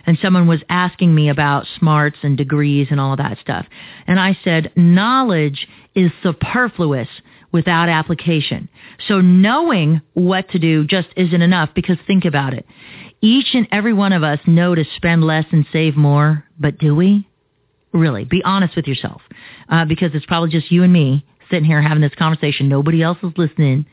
And 0.07 0.19
someone 0.21 0.47
was 0.47 0.61
asking 0.69 1.15
me 1.15 1.31
about 1.31 1.67
smarts 1.79 2.19
and 2.23 2.37
degrees 2.37 2.89
and 2.91 3.01
all 3.01 3.17
that 3.17 3.39
stuff. 3.41 3.65
And 4.07 4.21
I 4.21 4.37
said, 4.45 4.73
knowledge 4.77 5.67
is 5.95 6.11
superfluous 6.23 7.09
without 7.51 7.89
application. 7.89 8.69
So 9.09 9.23
knowing 9.23 10.03
what 10.13 10.51
to 10.51 10.59
do 10.59 10.85
just 10.85 11.09
isn't 11.17 11.41
enough 11.41 11.71
because 11.75 11.97
think 12.07 12.27
about 12.27 12.53
it. 12.53 12.67
Each 13.23 13.55
and 13.55 13.67
every 13.73 13.95
one 13.95 14.13
of 14.13 14.23
us 14.23 14.41
know 14.47 14.75
to 14.75 14.85
spend 14.97 15.25
less 15.25 15.47
and 15.51 15.65
save 15.73 15.97
more, 15.97 16.45
but 16.59 16.77
do 16.77 16.95
we? 16.95 17.27
Really, 17.95 18.25
be 18.25 18.43
honest 18.45 18.75
with 18.77 18.87
yourself 18.87 19.23
uh, 19.71 19.85
because 19.85 20.11
it's 20.15 20.27
probably 20.27 20.51
just 20.51 20.71
you 20.71 20.83
and 20.83 20.93
me 20.93 21.25
sitting 21.49 21.65
here 21.65 21.81
having 21.81 22.01
this 22.01 22.15
conversation. 22.19 22.69
Nobody 22.69 23.03
else 23.03 23.19
is 23.23 23.33
listening. 23.37 23.87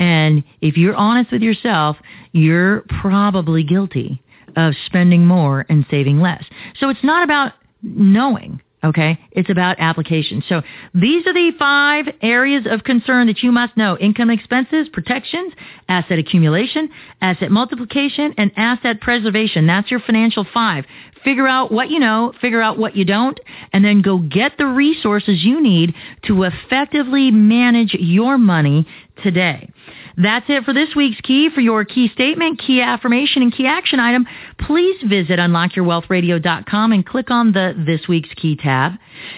And 0.00 0.42
if 0.60 0.76
you're 0.76 0.96
honest 0.96 1.30
with 1.30 1.40
yourself, 1.40 1.96
you're 2.32 2.82
probably 3.00 3.62
guilty 3.62 4.20
of 4.56 4.74
spending 4.86 5.24
more 5.24 5.66
and 5.68 5.86
saving 5.90 6.20
less. 6.20 6.44
So 6.78 6.88
it's 6.88 7.04
not 7.04 7.22
about 7.22 7.52
knowing. 7.82 8.60
Okay, 8.84 9.18
it's 9.30 9.48
about 9.48 9.76
application. 9.78 10.44
So 10.46 10.60
these 10.92 11.26
are 11.26 11.32
the 11.32 11.52
five 11.58 12.04
areas 12.20 12.66
of 12.68 12.84
concern 12.84 13.28
that 13.28 13.42
you 13.42 13.50
must 13.50 13.78
know. 13.78 13.96
Income 13.96 14.28
expenses, 14.28 14.88
protections, 14.92 15.54
asset 15.88 16.18
accumulation, 16.18 16.90
asset 17.22 17.50
multiplication, 17.50 18.34
and 18.36 18.52
asset 18.58 19.00
preservation. 19.00 19.66
That's 19.66 19.90
your 19.90 20.00
financial 20.00 20.46
five. 20.52 20.84
Figure 21.24 21.48
out 21.48 21.72
what 21.72 21.88
you 21.88 21.98
know, 21.98 22.34
figure 22.42 22.60
out 22.60 22.76
what 22.76 22.94
you 22.94 23.06
don't, 23.06 23.40
and 23.72 23.82
then 23.82 24.02
go 24.02 24.18
get 24.18 24.58
the 24.58 24.66
resources 24.66 25.42
you 25.42 25.62
need 25.62 25.94
to 26.26 26.42
effectively 26.42 27.30
manage 27.30 27.94
your 27.94 28.36
money 28.36 28.86
today. 29.22 29.70
That's 30.16 30.46
it 30.48 30.64
for 30.64 30.72
this 30.72 30.94
week's 30.94 31.20
key. 31.22 31.50
For 31.52 31.60
your 31.60 31.84
key 31.84 32.08
statement, 32.14 32.60
key 32.64 32.80
affirmation, 32.80 33.42
and 33.42 33.52
key 33.52 33.66
action 33.66 33.98
item, 33.98 34.26
please 34.58 34.96
visit 35.02 35.38
unlockyourwealthradio.com 35.40 36.92
and 36.92 37.04
click 37.04 37.30
on 37.30 37.52
the 37.52 37.74
This 37.76 38.06
Week's 38.08 38.32
Key 38.34 38.56
tab. 38.56 38.92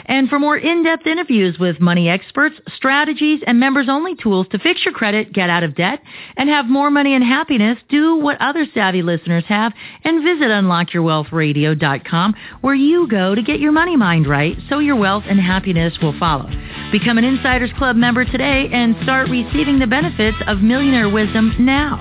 And 0.06 0.28
for 0.28 0.38
more 0.38 0.56
in-depth 0.56 1.06
interviews 1.06 1.58
with 1.58 1.80
money 1.80 2.08
experts, 2.08 2.56
strategies, 2.74 3.40
and 3.46 3.58
members-only 3.58 4.16
tools 4.16 4.46
to 4.50 4.58
fix 4.58 4.84
your 4.84 4.92
credit, 4.92 5.32
get 5.32 5.50
out 5.50 5.62
of 5.62 5.74
debt, 5.74 6.00
and 6.36 6.48
have 6.48 6.66
more 6.66 6.90
money 6.90 7.14
and 7.14 7.24
happiness, 7.24 7.78
do 7.88 8.16
what 8.16 8.40
other 8.40 8.66
savvy 8.74 9.02
listeners 9.02 9.44
have 9.48 9.72
and 10.04 10.22
visit 10.22 10.48
unlockyourwealthradio.com 10.48 12.34
where 12.60 12.74
you 12.74 13.08
go 13.08 13.34
to 13.34 13.42
get 13.42 13.60
your 13.60 13.72
money 13.72 13.96
mind 13.96 14.26
right 14.26 14.56
so 14.68 14.78
your 14.78 14.96
wealth 14.96 15.24
and 15.26 15.40
happiness 15.40 15.94
will 16.02 16.18
follow. 16.18 16.50
Become 16.92 17.18
an 17.18 17.24
Insiders 17.24 17.70
Club 17.78 17.96
member 17.96 18.24
today 18.24 18.68
and 18.72 18.94
start 19.02 19.28
receiving 19.28 19.65
the 19.74 19.86
benefits 19.86 20.38
of 20.46 20.62
millionaire 20.62 21.10
wisdom 21.10 21.52
now. 21.58 21.98